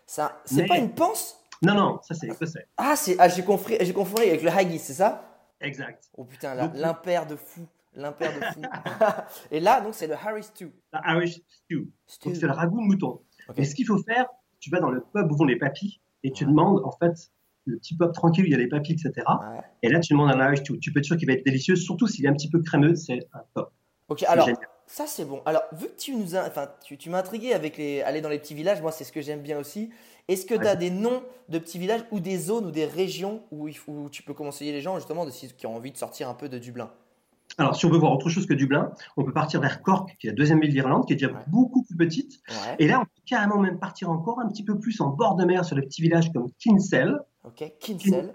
Ça, 0.07 0.41
c'est 0.45 0.67
pas 0.67 0.79
une 0.79 0.93
panse? 0.93 1.43
Non, 1.63 1.75
non, 1.75 1.99
ça 2.03 2.15
c'est 2.15 2.29
écossais. 2.29 2.69
Ah, 2.77 2.95
c'est, 2.97 3.17
ah, 3.19 3.29
j'ai 3.29 3.43
confondu, 3.43 3.77
j'ai 3.81 3.93
confondu 3.93 4.23
avec 4.23 4.43
le 4.43 4.51
haggis, 4.51 4.79
c'est 4.79 4.93
ça? 4.95 5.23
Exact. 5.61 6.11
Oh 6.17 6.25
putain, 6.25 6.55
l'impair 6.55 7.27
de 7.27 7.35
fou. 7.35 7.67
L'impair 7.95 8.31
de 8.39 8.45
fou. 8.45 8.61
Et 9.51 9.59
là, 9.59 9.81
donc, 9.81 9.95
c'est 9.95 10.07
le 10.07 10.15
Irish 10.15 10.45
stew. 10.47 10.71
Le 10.93 10.99
Irish 11.15 11.41
stew. 11.49 11.89
c'est 12.07 12.43
le 12.43 12.53
ragoût 12.53 12.79
de 12.81 12.87
mouton. 12.87 13.21
Et 13.57 13.65
ce 13.65 13.75
qu'il 13.75 13.87
faut 13.87 13.99
faire, 14.03 14.27
tu 14.61 14.71
vas 14.71 14.81
dans 14.81 14.91
le 14.91 15.01
pub 15.01 15.31
où 15.31 15.37
vont 15.37 15.45
les 15.45 15.57
papis 15.57 16.01
et 16.23 16.31
tu 16.31 16.45
demandes, 16.45 16.83
en 16.85 16.91
fait, 16.93 17.31
le 17.67 17.79
petit 17.79 17.97
pop 17.97 18.13
tranquille 18.13 18.45
où 18.45 18.47
il 18.47 18.53
y 18.53 18.55
a 18.55 18.59
les 18.59 18.69
papilles, 18.69 18.95
etc. 18.95 19.27
Et 19.83 19.89
là, 19.89 20.01
tu 20.01 20.13
demandes 20.13 20.31
un 20.31 20.47
Irish 20.47 20.63
Tu 20.63 20.93
peux 20.93 21.01
être 21.01 21.05
sûr 21.05 21.17
qu'il 21.17 21.27
va 21.27 21.35
être 21.35 21.45
délicieux, 21.45 21.77
surtout 21.77 22.07
s'il 22.07 22.25
est 22.25 22.29
un 22.29 22.35
petit 22.35 22.51
peu 22.51 22.61
crémeux, 22.61 22.95
c'est 22.95 23.21
un 23.33 23.43
pop. 23.55 23.73
Ok, 24.09 24.23
alors 24.29 24.49
ça 24.87 25.05
c'est 25.09 25.25
bon. 25.25 25.43
Alors 25.47 25.63
vu 25.73 25.89
que 25.89 25.97
tu 25.99 26.15
nous 26.15 26.37
as, 26.37 26.47
enfin 26.47 26.69
tu, 26.85 26.97
tu 26.97 27.11
m'as 27.11 27.19
intrigué 27.19 27.53
avec 27.53 27.77
les 27.77 28.03
aller 28.03 28.21
dans 28.21 28.29
les 28.29 28.39
petits 28.39 28.55
villages, 28.55 28.81
moi 28.81 28.93
c'est 28.93 29.03
ce 29.03 29.11
que 29.11 29.21
j'aime 29.21 29.43
bien 29.43 29.59
aussi. 29.59 29.91
Est-ce 30.29 30.47
que 30.47 30.55
tu 30.55 30.67
as 30.67 30.77
des 30.77 30.91
noms 30.91 31.23
de 31.49 31.59
petits 31.59 31.79
villages 31.79 32.05
ou 32.13 32.21
des 32.21 32.39
zones 32.39 32.67
ou 32.67 32.71
des 32.71 32.85
régions 32.85 33.43
où, 33.51 33.69
où 33.89 34.11
tu 34.11 34.23
peux 34.23 34.35
conseiller 34.35 34.73
les 34.73 34.81
gens 34.81 34.97
justement 34.97 35.25
de, 35.25 35.31
qui 35.31 35.67
ont 35.67 35.77
envie 35.77 35.93
de 35.93 35.97
sortir 35.97 36.29
un 36.29 36.35
peu 36.35 36.49
de 36.49 36.59
Dublin? 36.59 36.91
Alors, 37.59 37.75
si 37.75 37.87
on 37.87 37.91
veut 37.91 37.99
voir 37.99 38.13
autre 38.13 38.29
chose 38.29 38.45
que 38.45 38.53
Dublin, 38.53 38.93
on 39.17 39.25
peut 39.25 39.33
partir 39.33 39.61
vers 39.61 39.81
Cork, 39.81 40.15
qui 40.19 40.27
est 40.27 40.31
la 40.31 40.37
deuxième 40.37 40.61
ville 40.61 40.73
d'Irlande, 40.73 41.07
qui 41.07 41.15
est 41.15 41.17
déjà 41.17 41.33
beaucoup 41.47 41.83
plus 41.85 41.97
petite. 41.97 42.41
Et 42.79 42.87
là, 42.87 43.01
on 43.01 43.05
peut 43.05 43.23
carrément 43.25 43.59
même 43.59 43.79
partir 43.79 44.11
encore 44.11 44.41
un 44.41 44.49
petit 44.49 44.65
peu 44.65 44.79
plus 44.79 45.01
en 45.01 45.09
bord 45.09 45.37
de 45.37 45.45
mer 45.45 45.65
sur 45.65 45.77
les 45.77 45.83
petits 45.83 46.03
villages 46.03 46.31
comme 46.33 46.51
Kinsale. 46.59 47.21
Ok, 47.47 47.65
Kinsale. 47.81 48.33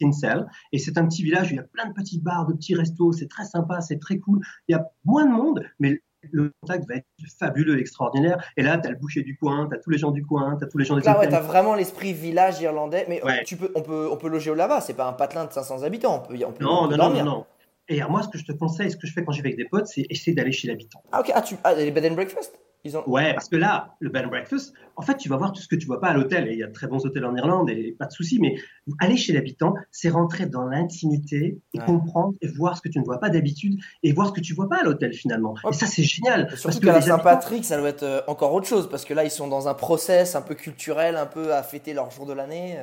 Kinsale. 0.00 0.50
Et 0.72 0.78
c'est 0.78 0.98
un 0.98 1.06
petit 1.06 1.22
village 1.22 1.48
où 1.48 1.54
il 1.54 1.56
y 1.56 1.60
a 1.60 1.64
plein 1.64 1.86
de 1.86 1.92
petits 1.92 2.20
bars, 2.20 2.46
de 2.46 2.54
petits 2.54 2.74
restos. 2.74 3.12
C'est 3.12 3.28
très 3.28 3.44
sympa, 3.44 3.80
c'est 3.80 3.98
très 3.98 4.18
cool. 4.18 4.40
Il 4.68 4.72
y 4.72 4.74
a 4.74 4.90
moins 5.04 5.24
de 5.24 5.30
monde, 5.30 5.64
mais 5.78 6.02
le 6.30 6.52
contact 6.60 6.88
va 6.88 6.96
être 6.96 7.06
fabuleux, 7.38 7.78
extraordinaire. 7.78 8.42
Et 8.56 8.62
là, 8.62 8.78
tu 8.78 8.88
as 8.88 8.90
le 8.90 8.96
boucher 8.96 9.22
du 9.22 9.36
coin, 9.36 9.68
tu 9.68 9.76
as 9.76 9.78
tous 9.78 9.90
les 9.90 9.98
gens 9.98 10.10
du 10.10 10.24
coin, 10.24 10.56
tu 10.56 10.64
as 10.64 10.66
tous 10.66 10.78
les 10.78 10.84
gens 10.84 10.96
des 10.96 11.02
Là, 11.02 11.18
ouais, 11.18 11.28
tu 11.28 11.34
as 11.34 11.40
vraiment 11.40 11.74
l'esprit 11.74 12.12
village 12.12 12.60
irlandais. 12.60 13.06
Mais 13.08 13.20
tu 13.44 13.56
peux, 13.56 13.70
on, 13.74 13.82
peut, 13.82 14.08
on 14.10 14.16
peut 14.16 14.28
loger 14.28 14.54
là-bas, 14.54 14.80
c'est 14.80 14.94
pas 14.94 15.06
un 15.06 15.12
patelin 15.12 15.44
de 15.44 15.52
500 15.52 15.82
habitants. 15.82 16.16
On 16.16 16.26
peut, 16.26 16.44
on 16.44 16.52
peut, 16.52 16.64
non, 16.64 16.88
non, 16.88 16.96
non, 16.96 17.24
non, 17.24 17.46
Et 17.88 18.00
alors, 18.00 18.10
moi, 18.10 18.22
ce 18.22 18.28
que 18.28 18.38
je 18.38 18.44
te 18.44 18.52
conseille, 18.52 18.90
ce 18.90 18.96
que 18.96 19.06
je 19.06 19.12
fais 19.12 19.24
quand 19.24 19.32
j'y 19.32 19.42
vais 19.42 19.50
avec 19.50 19.58
des 19.58 19.68
potes, 19.68 19.86
c'est 19.86 20.06
essayer 20.10 20.34
d'aller 20.34 20.52
chez 20.52 20.68
l'habitant. 20.68 21.02
Ah, 21.12 21.20
ok. 21.20 21.32
Ah, 21.34 21.42
tu, 21.42 21.56
ah, 21.64 21.74
les 21.74 21.90
bed 21.90 22.06
and 22.06 22.14
breakfast? 22.14 22.58
Ils 22.84 22.96
ont... 22.96 23.08
Ouais, 23.08 23.32
parce 23.32 23.48
que 23.48 23.56
là, 23.56 23.94
le 24.00 24.10
bed 24.10 24.24
and 24.24 24.28
breakfast, 24.28 24.74
en 24.96 25.02
fait, 25.02 25.16
tu 25.16 25.28
vas 25.28 25.36
voir 25.36 25.52
tout 25.52 25.62
ce 25.62 25.68
que 25.68 25.76
tu 25.76 25.86
vois 25.86 26.00
pas 26.00 26.08
à 26.08 26.14
l'hôtel. 26.14 26.48
Et 26.48 26.52
il 26.52 26.58
y 26.58 26.64
a 26.64 26.66
de 26.66 26.72
très 26.72 26.88
bons 26.88 27.04
hôtels 27.06 27.24
en 27.24 27.36
Irlande 27.36 27.70
et 27.70 27.94
pas 27.96 28.06
de 28.06 28.12
souci. 28.12 28.40
Mais 28.40 28.56
aller 28.98 29.16
chez 29.16 29.32
l'habitant, 29.32 29.74
c'est 29.92 30.08
rentrer 30.08 30.46
dans 30.46 30.64
l'intimité 30.64 31.58
et 31.74 31.78
Ouais. 31.78 31.84
comprendre 31.84 32.34
et 32.40 32.48
voir 32.48 32.76
ce 32.76 32.82
que 32.82 32.88
tu 32.88 32.98
ne 32.98 33.04
vois 33.04 33.20
pas 33.20 33.30
d'habitude 33.30 33.78
et 34.02 34.12
voir 34.12 34.28
ce 34.28 34.32
que 34.32 34.40
tu 34.40 34.52
vois 34.54 34.68
pas 34.68 34.80
à 34.80 34.82
l'hôtel 34.82 35.12
finalement. 35.12 35.54
Et 35.70 35.72
ça, 35.72 35.86
c'est 35.86 36.02
génial. 36.02 36.40
Et 36.40 36.46
parce 36.46 36.60
surtout 36.60 36.80
que 36.80 36.86
qu'à 36.86 36.92
la 36.92 37.00
Saint-Patrick, 37.00 37.64
ça 37.64 37.78
doit 37.78 37.88
être 37.88 38.02
euh, 38.02 38.20
encore 38.26 38.52
autre 38.52 38.66
chose 38.66 38.88
parce 38.90 39.04
que 39.04 39.14
là, 39.14 39.24
ils 39.24 39.30
sont 39.30 39.46
dans 39.46 39.68
un 39.68 39.74
process 39.74 40.34
un 40.34 40.42
peu 40.42 40.54
culturel, 40.54 41.16
un 41.16 41.26
peu 41.26 41.54
à 41.54 41.62
fêter 41.62 41.94
leur 41.94 42.10
jour 42.10 42.26
de 42.26 42.32
l'année. 42.32 42.78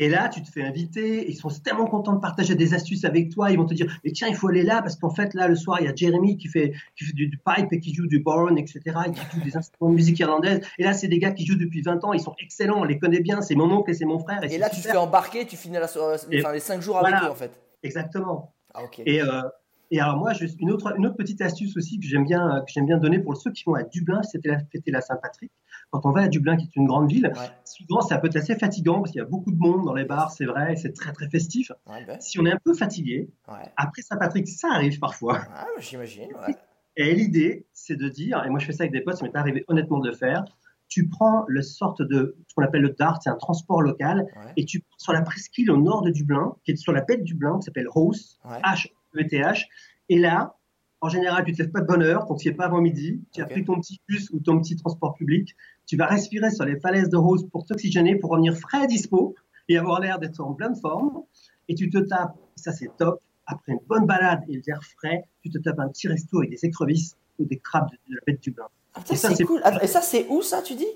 Et 0.00 0.08
là, 0.08 0.30
tu 0.30 0.42
te 0.42 0.50
fais 0.50 0.62
inviter, 0.62 1.28
ils 1.28 1.36
sont 1.36 1.50
tellement 1.50 1.86
contents 1.86 2.14
de 2.14 2.20
partager 2.20 2.54
des 2.54 2.72
astuces 2.72 3.04
avec 3.04 3.28
toi, 3.28 3.50
ils 3.50 3.58
vont 3.58 3.66
te 3.66 3.74
dire, 3.74 4.00
mais 4.02 4.12
tiens, 4.12 4.28
il 4.28 4.34
faut 4.34 4.48
aller 4.48 4.62
là, 4.62 4.80
parce 4.80 4.96
qu'en 4.96 5.10
fait, 5.10 5.34
là, 5.34 5.46
le 5.46 5.54
soir, 5.54 5.78
il 5.78 5.84
y 5.84 5.88
a 5.90 5.94
Jeremy 5.94 6.38
qui 6.38 6.48
fait, 6.48 6.72
qui 6.96 7.04
fait 7.04 7.12
du, 7.12 7.28
du 7.28 7.36
pipe 7.36 7.70
et 7.70 7.80
qui 7.80 7.92
joue 7.92 8.06
du 8.06 8.18
boron, 8.18 8.56
etc., 8.56 8.80
et 9.06 9.10
qui 9.12 9.20
joue 9.30 9.44
des 9.44 9.58
instruments 9.58 9.90
de 9.90 9.96
musique 9.96 10.18
irlandaise. 10.18 10.66
Et 10.78 10.84
là, 10.84 10.94
c'est 10.94 11.08
des 11.08 11.18
gars 11.18 11.32
qui 11.32 11.44
jouent 11.44 11.58
depuis 11.58 11.82
20 11.82 12.02
ans, 12.04 12.14
ils 12.14 12.20
sont 12.20 12.34
excellents, 12.38 12.80
on 12.80 12.84
les 12.84 12.98
connaît 12.98 13.20
bien, 13.20 13.42
c'est 13.42 13.54
mon 13.54 13.70
oncle 13.70 13.90
et 13.90 13.94
c'est 13.94 14.06
mon 14.06 14.18
frère. 14.18 14.42
Et, 14.42 14.56
là, 14.56 14.70
tu 14.70 14.80
te 14.80 14.88
fais 14.88 14.96
embarquer, 14.96 15.44
tu 15.44 15.58
finis 15.58 15.76
la 15.76 15.84
enfin, 15.84 16.52
les 16.52 16.60
5 16.60 16.80
jours 16.80 16.96
avec 16.96 17.22
eux 17.22 17.30
en 17.30 17.34
fait. 17.34 17.52
Exactement. 17.82 18.54
Ah, 18.72 18.84
ok. 18.84 19.02
Et, 19.04 19.20
euh, 19.20 19.42
et 19.90 20.00
alors 20.00 20.16
moi, 20.16 20.32
une 20.60 20.70
autre, 20.70 20.94
une 20.96 21.06
autre 21.06 21.16
petite 21.16 21.40
astuce 21.40 21.76
aussi 21.76 21.98
que 21.98 22.06
j'aime 22.06 22.24
bien, 22.24 22.48
euh, 22.48 22.60
que 22.60 22.72
j'aime 22.72 22.86
bien 22.86 22.98
donner 22.98 23.18
pour 23.18 23.36
ceux 23.36 23.50
qui 23.50 23.64
vont 23.64 23.74
à 23.74 23.82
Dublin, 23.82 24.22
c'était 24.22 24.48
la 24.48 24.60
fêter 24.60 24.92
la 24.92 25.00
Saint-Patrick. 25.00 25.50
Quand 25.90 26.06
on 26.06 26.10
va 26.12 26.22
à 26.22 26.28
Dublin, 26.28 26.56
qui 26.56 26.66
est 26.66 26.76
une 26.76 26.86
grande 26.86 27.10
ville, 27.10 27.32
Ouais. 27.34 27.46
souvent 27.64 28.00
ça 28.00 28.18
peut 28.18 28.28
être 28.28 28.36
assez 28.36 28.54
fatigant 28.54 29.00
parce 29.00 29.10
qu'il 29.10 29.18
y 29.18 29.22
a 29.22 29.26
beaucoup 29.26 29.50
de 29.50 29.58
monde 29.58 29.84
dans 29.84 29.94
les 29.94 30.04
bars, 30.04 30.30
c'est 30.30 30.44
vrai, 30.44 30.76
c'est 30.76 30.92
très 30.92 31.12
très 31.12 31.28
festif. 31.28 31.72
Ouais, 31.86 32.04
ben, 32.06 32.20
Si 32.20 32.38
on 32.38 32.46
est 32.46 32.52
un 32.52 32.58
peu 32.64 32.74
fatigué, 32.74 33.28
ouais. 33.48 33.54
après 33.76 34.02
Saint-Patrick, 34.02 34.46
ça 34.48 34.68
arrive 34.72 34.98
parfois. 35.00 35.40
Ah, 35.52 35.66
j'imagine. 35.80 36.28
Ouais. 36.46 36.54
Et 36.96 37.12
l'idée, 37.14 37.66
c'est 37.72 37.96
de 37.96 38.08
dire, 38.08 38.42
et 38.44 38.50
moi 38.50 38.60
je 38.60 38.66
fais 38.66 38.72
ça 38.72 38.84
avec 38.84 38.92
des 38.92 39.00
potes, 39.00 39.16
ça 39.16 39.24
m'est 39.24 39.36
arrivé 39.36 39.64
honnêtement 39.68 39.98
de 39.98 40.08
le 40.08 40.14
faire, 40.14 40.44
tu 40.88 41.08
prends 41.08 41.44
le 41.48 41.62
sorte 41.62 42.02
de, 42.02 42.36
ce 42.48 42.54
qu'on 42.54 42.62
appelle 42.64 42.82
le 42.82 42.90
DART, 42.90 43.18
c'est 43.22 43.30
un 43.30 43.36
transport 43.36 43.80
local, 43.82 44.26
et 44.56 44.64
tu 44.64 44.80
prends 44.80 44.98
sur 44.98 45.12
la 45.12 45.22
presqu'île 45.22 45.70
au 45.70 45.76
nord 45.76 46.02
de 46.02 46.10
Dublin, 46.10 46.52
qui 46.64 46.72
est 46.72 46.76
sur 46.76 46.92
la 46.92 47.00
baie 47.00 47.16
de 47.16 47.22
Dublin, 47.22 47.58
qui 47.58 47.64
s'appelle 47.64 47.88
Rose, 47.88 48.38
Ouais. 48.44 48.60
H-E-T-H, 48.62 49.66
et 50.08 50.18
là, 50.18 50.56
en 51.00 51.08
général, 51.08 51.44
tu 51.44 51.52
te 51.52 51.62
lèves 51.62 51.70
pas 51.70 51.80
de 51.80 51.86
bonne 51.86 52.02
heure, 52.02 52.26
tu 52.38 52.48
n'y 52.48 52.52
es 52.52 52.56
pas 52.56 52.66
avant 52.66 52.80
midi, 52.80 53.22
tu 53.32 53.40
as 53.40 53.44
Ok. 53.44 53.52
pris 53.52 53.64
ton 53.64 53.80
petit 53.80 54.00
bus 54.08 54.28
ou 54.32 54.40
ton 54.40 54.60
petit 54.60 54.76
transport 54.76 55.14
public, 55.14 55.56
tu 55.90 55.96
vas 55.96 56.06
respirer 56.06 56.52
sur 56.52 56.64
les 56.64 56.78
falaises 56.78 57.08
de 57.08 57.16
Rose 57.16 57.48
pour 57.50 57.66
t'oxygéner, 57.66 58.14
pour 58.14 58.30
revenir 58.30 58.56
frais 58.56 58.84
et 58.84 58.86
dispo, 58.86 59.34
et 59.68 59.76
avoir 59.76 59.98
l'air 59.98 60.20
d'être 60.20 60.40
en 60.40 60.54
pleine 60.54 60.76
forme, 60.76 61.24
et 61.68 61.74
tu 61.74 61.90
te 61.90 61.98
tapes, 61.98 62.36
ça 62.54 62.70
c'est 62.70 62.96
top, 62.96 63.20
après 63.44 63.72
une 63.72 63.80
bonne 63.88 64.06
balade 64.06 64.44
et 64.48 64.62
l'air 64.64 64.80
frais, 64.84 65.24
tu 65.42 65.50
te 65.50 65.58
tapes 65.58 65.80
un 65.80 65.88
petit 65.88 66.06
resto 66.06 66.38
avec 66.38 66.50
des 66.50 66.64
écrevisses 66.64 67.16
ou 67.40 67.44
des 67.44 67.58
crabes 67.58 67.90
de, 67.90 67.96
de 68.08 68.14
la 68.14 68.20
baie 68.24 68.34
de 68.34 68.38
Dublin. 68.38 68.66
Ah, 68.94 69.00
Et 69.10 69.16
ça, 69.16 69.34
c'est 69.34 69.42
cool. 69.42 69.60
Attends, 69.64 69.80
et 69.80 69.88
ça, 69.88 70.00
c'est 70.00 70.28
où 70.28 70.42
ça, 70.42 70.62
tu 70.62 70.76
dis? 70.76 70.86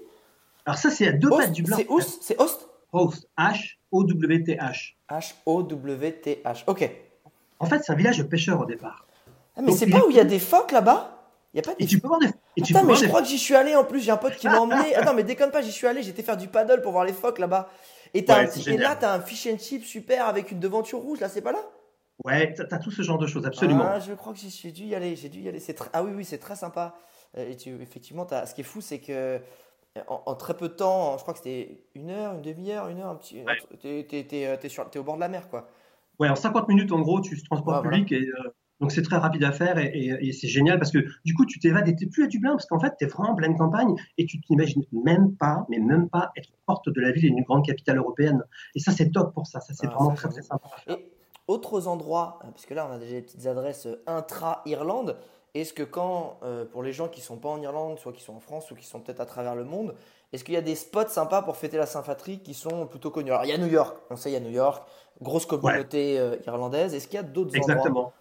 Alors 0.64 0.78
ça, 0.78 0.90
c'est 0.90 1.08
à 1.08 1.12
deux 1.12 1.28
Host 1.28 1.48
de 1.48 1.54
Dublin. 1.54 1.76
C'est 1.76 1.88
Host 1.88 2.18
C'est 2.22 2.40
Host? 2.40 2.68
Host, 2.92 3.28
H-O-W-T-H. 3.36 4.96
H-O-W-T-H. 5.10 6.64
Ok. 6.68 6.90
En 7.58 7.66
fait, 7.66 7.80
c'est 7.82 7.90
un 7.92 7.96
village 7.96 8.18
de 8.18 8.22
pêcheurs 8.22 8.60
au 8.60 8.64
départ. 8.64 9.08
Ah, 9.56 9.62
mais 9.62 9.72
c'est 9.72 9.90
pas 9.90 10.06
où 10.06 10.10
il 10.10 10.16
y 10.16 10.20
a 10.20 10.24
des 10.24 10.38
phoques 10.38 10.70
là-bas? 10.70 11.13
Y 11.54 11.58
a 11.58 11.62
pas 11.62 11.72
Et 11.78 11.86
tu 11.86 12.00
peux 12.00 12.08
voir 12.08 12.20
des... 12.20 12.26
Et 12.56 12.62
Attends, 12.62 12.80
mais 12.80 12.82
voir 12.84 12.96
je 12.96 13.02
des- 13.02 13.08
crois 13.08 13.22
que 13.22 13.28
j'y 13.28 13.38
suis 13.38 13.54
allé 13.54 13.74
en 13.76 13.84
plus. 13.84 14.00
J'ai 14.00 14.10
un 14.10 14.16
pote 14.16 14.36
qui 14.36 14.46
m'a 14.48 14.60
emmené. 14.60 14.94
Attends, 14.94 15.14
mais 15.14 15.22
déconne 15.24 15.50
pas, 15.50 15.62
j'y 15.62 15.72
suis 15.72 15.86
allé. 15.86 16.02
J'étais 16.02 16.22
faire 16.22 16.36
du 16.36 16.48
paddle 16.48 16.80
pour 16.82 16.92
voir 16.92 17.04
les 17.04 17.12
phoques 17.12 17.38
là-bas. 17.38 17.68
Et, 18.14 18.24
t'as 18.24 18.38
Ouais, 18.38 18.44
un 18.44 18.46
petit- 18.48 18.70
et 18.70 18.76
là, 18.76 18.96
t'as 18.96 19.12
un 19.14 19.20
fish 19.20 19.46
and 19.46 19.58
chip 19.58 19.84
super 19.84 20.26
avec 20.26 20.50
une 20.52 20.60
devanture 20.60 21.00
rouge. 21.00 21.20
Là, 21.20 21.28
c'est 21.28 21.42
pas 21.42 21.52
là? 21.52 21.58
Ouais, 22.24 22.54
t'as 22.54 22.64
as 22.76 22.78
tout 22.78 22.90
ce 22.92 23.02
genre 23.02 23.18
de 23.18 23.26
choses, 23.26 23.44
absolument. 23.44 23.84
Ah, 23.86 23.98
je 24.00 24.12
crois 24.12 24.32
que 24.32 24.38
j'y 24.38 24.50
suis 24.50 24.72
dû 24.72 24.84
y 24.84 24.94
aller. 24.94 25.16
J'ai 25.16 25.28
dû 25.28 25.40
y 25.40 25.48
aller. 25.48 25.58
C'est 25.60 25.74
très- 25.74 25.90
Ah 25.92 26.02
oui, 26.04 26.12
oui, 26.14 26.24
c'est 26.24 26.38
très 26.38 26.54
sympa. 26.56 26.94
Euh, 27.36 27.50
Et 27.50 27.56
tu... 27.56 27.70
effectivement, 27.82 28.24
t'as- 28.24 28.46
ce 28.46 28.54
qui 28.54 28.60
est 28.60 28.64
fou, 28.64 28.80
c'est 28.80 29.00
que 29.00 29.40
en, 30.08 30.22
en 30.26 30.34
très 30.34 30.54
peu 30.54 30.68
de 30.68 30.74
temps, 30.74 31.16
je 31.18 31.22
crois 31.22 31.34
que 31.34 31.38
c'était 31.40 31.84
une 31.94 32.10
heure, 32.10 32.34
une 32.34 32.42
demi-heure, 32.42 32.88
une 32.88 33.00
heure, 33.00 33.08
un 33.10 33.14
petit. 33.16 33.42
Ouais. 33.42 33.56
T'es, 33.80 34.04
t'es- 34.08 34.24
t'es, 34.24 34.46
euh, 34.46 34.56
t'es 34.56 34.68
sur- 34.68 34.88
t'es 34.90 34.98
au 34.98 35.04
bord 35.04 35.16
de 35.16 35.20
la 35.20 35.28
mer, 35.28 35.48
quoi. 35.48 35.68
Ouais, 36.20 36.28
en 36.28 36.36
50 36.36 36.68
minutes, 36.68 36.92
en 36.92 37.00
gros, 37.00 37.20
tu 37.20 37.34
Ouais, 37.34 37.58
voilà. 37.64 37.82
public 37.82 38.12
et 38.12 38.28
euh, 38.28 38.54
donc 38.84 38.92
c'est 38.92 39.02
très 39.02 39.16
rapide 39.16 39.42
à 39.44 39.52
faire 39.52 39.78
et, 39.78 39.86
et- 39.86 40.28
et 40.28 40.32
c'est 40.32 40.46
génial 40.48 40.78
parce 40.78 40.92
que 40.92 40.98
du 41.24 41.32
coup, 41.34 41.46
tu 41.46 41.58
t'évades 41.58 41.88
et 41.88 41.96
t'es 41.96 42.04
plus 42.06 42.24
à 42.24 42.26
Dublin 42.26 42.50
parce 42.50 42.66
qu'en 42.66 42.78
fait, 42.78 42.92
t'es 42.98 43.06
vraiment 43.06 43.30
en 43.30 43.34
pleine 43.34 43.56
campagne 43.56 43.94
et 44.18 44.26
tu 44.26 44.40
t'imagines 44.42 44.84
même 44.92 45.34
pas, 45.36 45.64
mais 45.70 45.78
même 45.78 46.10
pas 46.10 46.32
être 46.36 46.50
porte 46.66 46.88
de 46.90 47.00
la 47.00 47.10
ville 47.12 47.24
et 47.24 47.30
d'une 47.30 47.44
grande 47.44 47.64
capitale 47.64 47.96
européenne. 47.96 48.42
Et 48.74 48.80
ça, 48.80 48.92
c'est 48.92 49.10
top 49.10 49.32
pour 49.32 49.46
ça. 49.46 49.60
Ça, 49.60 49.72
c'est 49.72 49.86
Ah, 49.86 49.94
vraiment 49.94 50.14
très, 50.14 50.28
très 50.28 50.42
sympa. 50.42 50.68
Et 50.86 51.10
autres 51.48 51.88
endroits, 51.88 52.38
euh, 52.44 52.48
parce 52.50 52.66
que 52.66 52.74
là 52.74 52.86
on 52.90 52.92
a 52.94 52.98
déjà 52.98 53.12
des 53.14 53.22
petites 53.22 53.46
adresses 53.46 53.86
euh, 53.86 54.02
intra-Irlande, 54.06 55.16
est-ce 55.54 55.72
que 55.72 55.82
quand, 55.82 56.38
euh, 56.42 56.64
pour 56.66 56.82
les 56.82 56.92
gens 56.92 57.08
qui 57.08 57.20
sont 57.22 57.36
pas 57.38 57.48
en 57.48 57.60
Irlande, 57.62 57.98
soit 57.98 58.12
qui 58.12 58.22
sont 58.22 58.34
en 58.34 58.40
France 58.40 58.70
ou 58.70 58.74
qui 58.74 58.84
sont 58.84 59.00
peut-être 59.00 59.20
à 59.20 59.26
travers 59.26 59.54
le 59.54 59.64
monde, 59.64 59.94
est-ce 60.32 60.42
qu'il 60.44 60.54
y 60.54 60.58
a 60.58 60.62
des 60.62 60.74
spots 60.74 61.08
sympas 61.08 61.42
pour 61.42 61.56
fêter 61.56 61.76
la 61.76 61.86
Saint-Patrick 61.86 62.42
qui 62.42 62.54
sont 62.54 62.86
plutôt 62.86 63.10
connus? 63.10 63.30
Alors 63.30 63.44
il 63.44 63.50
y 63.50 63.52
a 63.52 63.58
New 63.58 63.66
York, 63.68 63.96
on 64.10 64.16
sait 64.16 64.30
il 64.30 64.34
y 64.34 64.36
a 64.36 64.40
New 64.40 64.50
York, 64.50 64.86
grosse 65.22 65.46
communauté 65.46 66.18
irlandaise, 66.46 66.92
est-ce 66.94 67.06
qu'il 67.06 67.16
y 67.16 67.20
a 67.20 67.22
d'autres 67.22 67.50
endroits? 67.56 67.72
Exactement. 67.74 68.12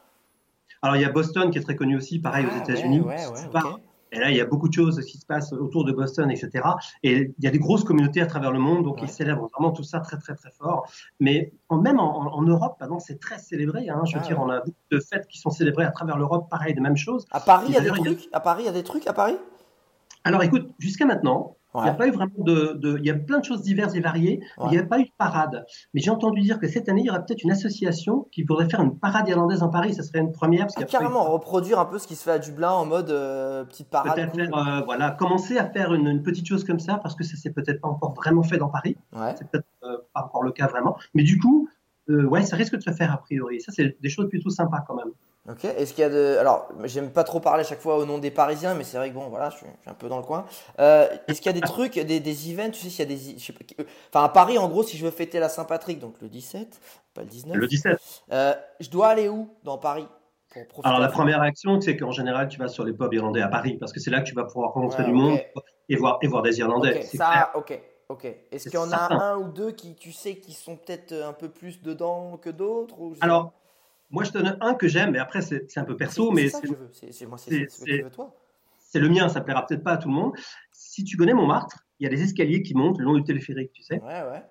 Alors, 0.84 0.98
il 0.98 1.02
y 1.02 1.06
a 1.06 1.10
Boston 1.10 1.50
qui 1.50 1.58
est 1.58 1.62
très 1.62 1.75
connu 1.78 1.96
aussi, 1.98 2.20
pareil 2.20 2.46
Ah, 2.48 2.54
aux 2.54 2.58
États-Unis. 2.62 3.00
Ouais, 3.00 3.25
ouais, 3.28 3.50
pas- 3.52 3.62
ok. 3.66 3.80
Et 4.12 4.20
là, 4.20 4.30
il 4.30 4.38
y 4.38 4.42
a 4.42 4.46
beaucoup 4.46 4.68
de 4.68 4.74
choses 4.74 5.00
qui 5.06 5.18
se 5.18 5.25
passent 5.25 5.54
autour 5.54 5.86
de 5.86 5.92
Boston, 5.92 6.30
etc. 6.30 6.75
Et 7.02 7.34
il 7.36 7.44
y 7.44 7.48
a 7.48 7.52
des 7.52 7.58
grosses 7.58 7.84
communautés 7.84 8.22
à 8.22 8.28
travers 8.28 8.52
le 8.52 8.60
monde, 8.60 8.84
donc 8.84 8.98
Ouais. 8.98 9.08
ils 9.08 9.10
célèbrent 9.10 9.48
vraiment 9.58 9.72
tout 9.72 9.82
ça 9.82 10.02
très, 10.02 10.18
très, 10.20 10.36
très 10.36 10.52
fort. 10.52 10.86
Mais 11.20 11.52
en- 11.70 11.80
même 11.80 12.00
en, 12.00 12.36
en- 12.38 12.42
Europe, 12.44 12.75
pardon, 12.78 13.00
c'est 13.00 13.20
très 13.20 13.40
célébré. 13.40 13.90
Hein. 13.90 14.04
Je 14.06 14.13
veux 14.16 14.22
Ah, 14.24 14.28
dire, 14.28 14.40
on 14.40 14.50
a 14.50 14.60
beaucoup 14.60 14.75
de 14.92 15.00
fêtes 15.00 15.25
qui 15.28 15.40
sont 15.40 15.50
célébrées 15.50 15.86
à 15.86 15.92
travers 15.92 16.18
l'Europe, 16.18 16.48
pareil, 16.50 16.75
de 16.75 16.82
même 16.82 16.98
chose. 16.98 17.25
À 17.32 17.40
Paris, 17.40 17.66
il 17.70 17.74
y 17.74 17.78
a 17.78 17.82
des 17.82 17.88
trucs? 17.90 18.30
À 18.34 18.40
Paris, 18.40 18.63
il 18.63 18.66
y 18.68 18.70
a 18.70 18.74
des 18.74 18.84
trucs 18.84 19.08
à 19.08 19.13
Paris? 19.13 19.38
Alors 20.25 20.44
écoute, 20.44 20.70
jusqu'à 20.78 21.06
maintenant, 21.06 21.56
il 21.75 21.84
n'y 21.84 21.89
a 21.89 21.94
pas 21.94 22.08
eu 22.08 22.12
vraiment 22.12 22.32
de, 22.38 22.74
de- 22.74 22.98
Il 23.00 23.06
y 23.06 23.10
a 23.10 23.15
plein 23.15 23.39
de 23.39 23.46
choses 23.46 23.62
diverses 23.62 23.96
et 23.96 24.00
variées, 24.00 24.39
mais 24.60 24.65
il 24.68 24.72
n'y 24.72 24.77
a 24.77 24.84
pas 24.86 25.00
eu 25.00 25.06
de 25.06 25.12
parade. 25.18 25.65
Mais 25.94 26.01
j'ai 26.01 26.12
entendu 26.12 26.42
dire 26.42 26.60
que 26.60 26.68
cette 26.68 26.88
année, 26.89 27.01
il 27.01 27.08
y 27.08 27.10
aura 27.10 27.20
peut-être 27.20 27.44
une 27.44 27.51
association 27.51 28.27
qui 28.32 28.44
voudrait 28.44 28.70
faire 28.70 28.82
une 28.82 28.98
parade 28.98 29.27
irlandaise 29.27 29.63
en 29.63 29.70
Paris. 29.70 29.94
Ça 29.94 30.03
serait 30.03 30.20
une 30.20 30.32
première. 30.32 30.65
Parce 30.68 30.75
Ah, 30.77 30.84
qu'il 30.84 30.94
y 30.94 30.96
a 30.96 31.00
pas 31.00 31.06
eu- 31.06 31.08
carrément, 31.10 31.32
reproduire 31.32 31.80
un 31.80 31.86
peu 31.86 31.98
ce 32.00 32.08
qui 32.08 32.15
se 32.15 32.24
fait 32.24 32.32
à 32.32 32.39
Dublin 32.39 32.72
en 32.72 32.86
mode 32.86 33.10
euh, 33.10 33.63
petite 33.65 33.89
parade. 33.89 34.15
Peut-être 34.15 34.32
cool. 34.32 34.46
faire, 34.46 34.58
euh, 34.58 34.82
voilà, 34.86 35.12
commencer 35.12 35.58
à 35.58 35.65
faire 35.70 35.94
une, 35.94 36.08
une 36.08 36.22
petite 36.24 36.48
chose 36.48 36.63
comme 36.63 36.80
ça, 36.80 37.00
parce 37.01 37.15
que 37.15 37.24
ça 37.24 37.36
s'est 37.38 37.51
peut-être 37.51 37.82
pas 37.82 37.88
encore 37.89 38.13
vraiment 38.13 38.44
fait 38.44 38.58
dans 38.58 38.70
Paris. 38.70 38.96
Ouais. 39.15 39.34
C'est 39.38 39.48
peut-être 39.50 39.65
euh, 39.84 39.98
pas 40.13 40.24
encore 40.25 40.44
le 40.44 40.51
cas 40.51 40.68
vraiment. 40.68 40.96
Mais 41.13 41.24
du 41.24 41.39
coup, 41.39 41.68
euh, 42.10 42.24
ouais, 42.25 42.43
ça 42.43 42.55
risque 42.55 42.75
de 42.75 42.81
se 42.81 42.91
faire 42.91 43.12
a 43.12 43.17
priori. 43.17 43.62
Ça, 43.62 43.72
c'est 43.72 44.00
des 44.01 44.10
choses 44.10 44.29
plutôt 44.29 44.50
sympas 44.50 44.83
quand 44.88 44.95
même. 44.95 45.12
Ok, 45.50 45.65
est-ce 45.65 45.93
qu'il 45.93 46.01
y 46.03 46.05
a 46.05 46.10
de. 46.10 46.38
Alors, 46.39 46.69
j'aime 46.86 47.12
pas 47.12 47.25
trop 47.25 47.41
parler 47.41 47.62
à 47.62 47.67
chaque 47.67 47.81
fois 47.81 47.98
au 47.98 48.05
nom 48.05 48.17
des 48.17 48.31
Parisiens, 48.31 48.75
mais 48.75 48.86
c'est 48.86 48.95
vrai 48.95 49.10
que 49.10 49.15
bon, 49.15 49.27
voilà, 49.27 49.50
je 49.50 49.57
suis, 49.57 49.65
je 49.65 49.81
suis 49.81 49.89
un 49.89 49.93
peu 49.93 50.07
dans 50.07 50.15
le 50.17 50.24
coin. 50.24 50.45
Euh, 50.79 51.05
est-ce 51.27 51.41
qu'il 51.41 51.48
y 51.51 51.55
a 51.57 51.60
des 51.60 51.67
trucs, 51.67 51.95
des, 52.00 52.22
des 52.22 52.51
events, 52.51 52.72
tu 52.72 52.79
sais, 52.79 52.89
s'il 52.89 53.00
y 53.00 53.01
a 53.01 53.05
des. 53.13 53.38
je 53.38 53.43
sais 53.43 53.51
pas, 53.51 53.60
Enfin, 54.13 54.24
à 54.25 54.29
Paris, 54.29 54.57
en 54.57 54.69
gros, 54.69 54.83
si 54.83 54.98
je 54.98 55.03
veux 55.03 55.12
fêter 55.12 55.39
la 55.39 55.50
Saint-Patrick, 55.50 56.00
donc 56.00 56.15
le 56.22 56.29
17, 56.29 56.79
pas 57.13 57.22
le 57.24 57.27
19, 57.27 57.57
Le 57.57 57.67
17. 57.67 57.98
euh, 58.31 58.53
je 58.79 58.89
dois 58.89 59.07
aller 59.10 59.27
où 59.27 59.50
dans 59.63 59.77
Paris 59.77 60.07
pour 60.53 60.65
profiter 60.67 60.88
Alors, 60.88 61.01
la 61.01 61.10
première 61.10 61.41
action, 61.41 61.81
c'est 61.81 61.98
qu'en 61.98 62.12
général, 62.12 62.48
tu 62.48 62.57
vas 62.60 62.69
sur 62.69 62.86
les 62.86 62.93
pubs 62.93 63.13
irlandais 63.13 63.41
à 63.41 63.50
Paris, 63.50 63.75
parce 63.77 63.91
que 63.91 64.00
c'est 64.00 64.12
là 64.12 64.22
que 64.22 64.27
tu 64.29 64.36
vas 64.36 64.45
pouvoir 64.45 64.72
rencontrer 64.72 65.03
Ouais, 65.03 65.10
du 65.10 65.13
monde 65.13 65.39
et 65.89 65.95
voir, 65.98 66.19
et 66.22 66.27
voir 66.27 66.41
des 66.43 66.60
Irlandais. 66.60 67.01
Ça, 67.01 67.29
clair. 67.31 67.51
ok, 67.55 67.81
ok. 68.13 68.25
Est-ce 68.51 68.70
qu'il 68.70 68.79
y 68.79 68.82
en 68.82 68.91
a 68.91 69.13
un 69.24 69.38
ou 69.38 69.51
deux 69.51 69.72
qui, 69.72 69.96
tu 69.96 70.12
sais, 70.12 70.38
qui 70.38 70.53
sont 70.53 70.77
peut-être 70.77 71.13
un 71.13 71.34
peu 71.34 71.50
plus 71.50 71.82
dedans 71.82 72.38
que 72.38 72.50
d'autres 72.50 72.96
Alors, 73.22 73.53
moi, 74.10 74.24
je 74.24 74.32
te 74.32 74.38
donne 74.38 74.58
un 74.62 74.75
que 74.75 74.88
j'aime, 74.88 75.12
mais 75.12 75.20
après, 75.20 75.41
c'est 75.41 75.77
un 75.77 75.84
peu 75.84 75.98
perso, 75.98 76.32
mais 76.32 76.50
c'est 76.50 76.62
le 79.00 79.10
mien, 79.10 79.27
ça 79.29 79.41
plaira 79.41 79.65
peut-être 79.65 79.84
pas 79.84 79.93
à 79.93 79.98
tout 79.98 80.08
le 80.08 80.13
monde. 80.13 80.34
Si 80.72 81.03
tu 81.03 81.17
connais 81.17 81.34
Montmartre, 81.34 81.79
il 82.00 82.03
y 82.03 82.08
a 82.08 82.10
des 82.10 82.22
escaliers 82.22 82.62
qui 82.62 82.75
montent 82.75 83.00
le 83.00 83.05
long 83.05 83.13
du 83.15 83.24
téléphérique, 83.24 83.72
tu 83.74 83.82
sais. 83.82 84.00
Ouais, 84.01 84.22
ouais. 84.22 84.43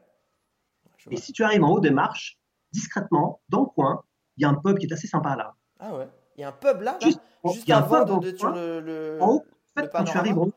Et 1.11 1.16
si 1.16 1.33
tu 1.33 1.45
arrives 1.45 1.62
en 1.62 1.71
haut 1.71 1.81
des 1.81 1.90
marches, 1.90 2.38
discrètement, 2.73 3.40
dans 3.49 3.61
le 3.61 3.66
coin, 3.66 4.02
il 4.37 4.42
y 4.42 4.45
a 4.45 4.49
un 4.49 4.54
pub 4.54 4.78
qui 4.78 4.87
est 4.87 4.92
assez 4.92 5.07
sympa 5.07 5.37
là. 5.37 5.54
Ah 5.78 5.95
ouais. 5.97 6.09
Il 6.37 6.40
y 6.40 6.45
a 6.45 6.49
un 6.49 6.52
pub 6.52 6.81
là, 6.81 6.92
là? 6.92 6.99
Juste- 7.02 7.21
Juste 7.45 7.69
y 7.69 7.73
a 7.73 7.78
un 7.78 7.83
avant 7.83 8.21
pub 8.21 8.33
de, 8.33 8.37
sur 8.37 8.50
le, 8.50 8.81
le- 8.81 9.19
En 9.21 9.28
haut, 9.35 9.45
en 9.76 9.81
fait, 9.81 9.90
quand 9.92 10.04
tu 10.04 10.16
arrives 10.16 10.38
en 10.38 10.47
haut, 10.47 10.52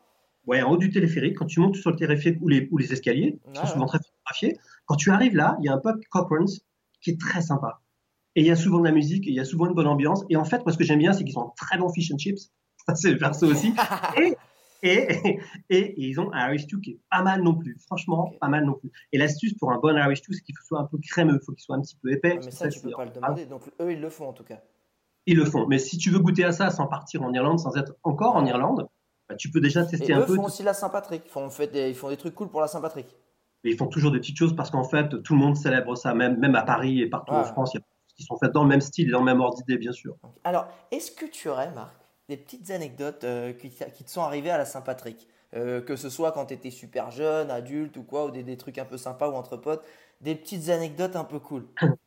ouais, 0.48 0.62
en 0.62 0.72
haut 0.72 0.78
du 0.78 0.90
téléphérique, 0.90 1.38
quand 1.38 1.46
tu 1.46 1.60
montes 1.60 1.76
sur 1.76 1.92
le 1.92 1.96
téléphérique 1.98 2.40
ou 2.42 2.48
les, 2.48 2.68
ou 2.72 2.78
les 2.78 2.92
escaliers, 2.94 3.40
qui 3.44 3.50
Ouais, 3.50 3.56
sont 3.66 3.74
souvent 3.74 3.86
très 3.86 4.00
photographiés, 4.00 4.58
quand 4.86 4.96
tu 4.96 5.12
arrives 5.12 5.36
là, 5.36 5.58
il 5.62 5.66
y 5.66 5.70
a 5.70 5.74
un 5.74 5.80
pub 5.80 6.00
Cochrane's 6.10 6.62
qui 7.02 7.12
est 7.12 7.20
très 7.20 7.42
sympa. 7.42 7.82
Et 8.36 8.42
il 8.42 8.48
y 8.48 8.52
a 8.52 8.56
souvent 8.56 8.80
de 8.80 8.86
la 8.86 8.92
musique, 8.92 9.26
et 9.28 9.30
il 9.30 9.36
y 9.36 9.40
a 9.40 9.46
souvent 9.46 9.66
une 9.68 9.74
bonne 9.74 9.88
ambiance. 9.88 10.24
Et 10.30 10.36
en 10.36 10.44
fait, 10.46 10.64
moi, 10.66 10.74
ce 10.74 10.78
que 10.78 10.84
j'aime 10.84 11.00
bien, 11.00 11.14
c'est 11.14 11.24
qu'ils 11.24 11.38
ont 11.40 11.52
très 11.56 11.78
bon 11.78 11.90
fish 11.90 12.12
and 12.12 12.18
chips. 12.18 12.52
Ça, 12.86 12.94
c'est 12.96 13.12
le 13.12 13.18
perso 13.18 13.48
aussi. 13.48 13.74
Et, 14.18 14.36
et, 14.84 15.40
et, 15.70 15.78
et 15.80 15.94
ils 16.10 16.20
ont 16.20 16.32
un 16.34 16.50
Irish 16.50 16.64
stew 16.64 16.80
qui 16.80 16.92
est 16.92 17.00
pas 17.10 17.24
mal 17.24 17.42
non 17.42 17.56
plus. 17.56 17.76
Franchement, 17.88 18.32
pas 18.40 18.50
mal 18.50 18.66
non 18.66 18.74
plus. 18.74 18.92
Et 19.14 19.18
l'astuce 19.18 19.54
pour 19.56 19.72
un 19.72 19.80
bon 19.80 19.98
Irish 19.98 20.20
stew, 20.20 20.34
c'est 20.34 20.42
qu'il 20.42 20.54
soit 20.64 20.80
un 20.80 20.84
peu 20.86 21.00
crémeux, 21.00 21.40
il 21.42 21.44
faut 21.46 21.54
qu'il 21.54 21.64
soit 21.64 21.76
un 21.78 21.82
petit 21.82 21.96
peu 22.04 22.12
épais. 22.12 22.36
Ah, 22.40 22.42
mais 22.46 22.52
ça, 22.52 22.68
tu 22.68 22.80
c'est- 22.80 22.86
peux 22.88 22.92
pas 22.92 23.06
le 23.06 23.12
demander. 23.12 23.46
Donc 23.48 23.64
eux, 23.82 23.92
ils 23.94 24.00
le 24.02 24.10
font 24.10 24.28
en 24.28 24.34
tout 24.34 24.44
cas. 24.44 24.62
Ils 25.26 25.38
le 25.38 25.46
font. 25.46 25.66
Mais 25.66 25.80
si 25.80 25.98
tu 25.98 26.12
veux 26.12 26.20
goûter 26.20 26.44
à 26.44 26.52
ça 26.52 26.70
sans 26.70 26.86
partir 26.86 27.24
en 27.24 27.34
Irlande, 27.34 27.58
sans 27.60 27.76
être 27.78 27.94
encore 28.04 28.36
en 28.36 28.46
Irlande, 28.46 28.88
bah, 29.30 29.36
tu 29.36 29.50
peux 29.52 29.60
déjà 29.62 29.84
Et 29.84 29.88
tester 29.88 30.14
un 30.14 30.22
eux 30.22 30.26
peu. 30.26 30.36
font 30.36 30.46
aussi 30.46 30.64
la 30.64 30.74
Saint-Patrick. 30.74 31.24
Ils 31.26 31.30
font, 31.32 31.46
en 31.46 31.50
fait 31.50 31.68
des, 31.68 31.90
ils 31.90 31.96
font 31.96 32.10
des 32.10 32.18
trucs 32.18 32.36
cool 32.36 32.50
pour 32.50 32.62
la 32.62 32.68
Saint-Patrick. 32.68 33.08
Mais 33.64 33.72
ils 33.72 33.78
font 33.78 33.88
toujours 33.88 34.12
des 34.12 34.20
petites 34.20 34.38
choses 34.38 34.56
parce 34.56 34.70
qu'en 34.70 34.84
fait, 34.84 35.22
tout 35.24 35.34
le 35.34 35.40
monde 35.40 35.56
célèbre 35.56 35.96
ça, 35.96 36.14
même, 36.14 36.38
même 36.40 36.56
à 36.56 36.62
Paris 36.64 37.02
et 37.02 37.10
partout 37.10 37.34
en. 37.34 37.44
France. 37.44 37.72
Il 37.74 37.78
y 37.78 37.82
a 37.82 37.84
qui 38.16 38.24
sont 38.24 38.38
faites 38.38 38.54
dans 38.54 38.64
le 38.64 38.70
même 38.70 38.80
style 38.80 39.10
et 39.10 39.12
dans 39.12 39.20
le 39.20 39.26
même 39.26 39.42
ordre 39.42 39.58
d'idée, 39.58 39.78
bien 39.78 39.92
sûr. 39.92 40.16
Alors, 40.46 40.68
est-ce 40.92 41.12
que 41.12 41.26
tu 41.26 41.50
aurais, 41.50 41.70
Marc, 41.72 41.94
des 42.30 42.38
petites 42.38 42.72
anecdotes 42.72 43.26
euh, 43.26 43.52
qui, 43.52 43.70
qui 43.70 44.04
te 44.06 44.10
sont 44.10 44.22
arrivées 44.22 44.52
à 44.52 44.58
la 44.58 44.64
Saint-Patrick? 44.66 45.28
Euh, 45.54 45.82
Que 45.82 45.98
ce 45.98 46.10
soit 46.10 46.32
quand 46.32 46.46
tu 46.46 46.54
étais 46.54 46.72
super 46.72 47.12
jeune, 47.12 47.52
adulte 47.52 47.98
ou 47.98 48.04
quoi, 48.04 48.26
ou 48.28 48.32
des, 48.32 48.44
des 48.44 48.56
trucs 48.56 48.78
un 48.78 48.86
peu 48.86 48.98
sympas 48.98 49.28
ou 49.30 49.34
entre 49.34 49.58
potes. 49.58 49.84
Des 50.22 50.36
petites 50.36 50.70
anecdotes 50.70 51.18
un 51.18 51.26
peu 51.26 51.40
cool. 51.40 51.66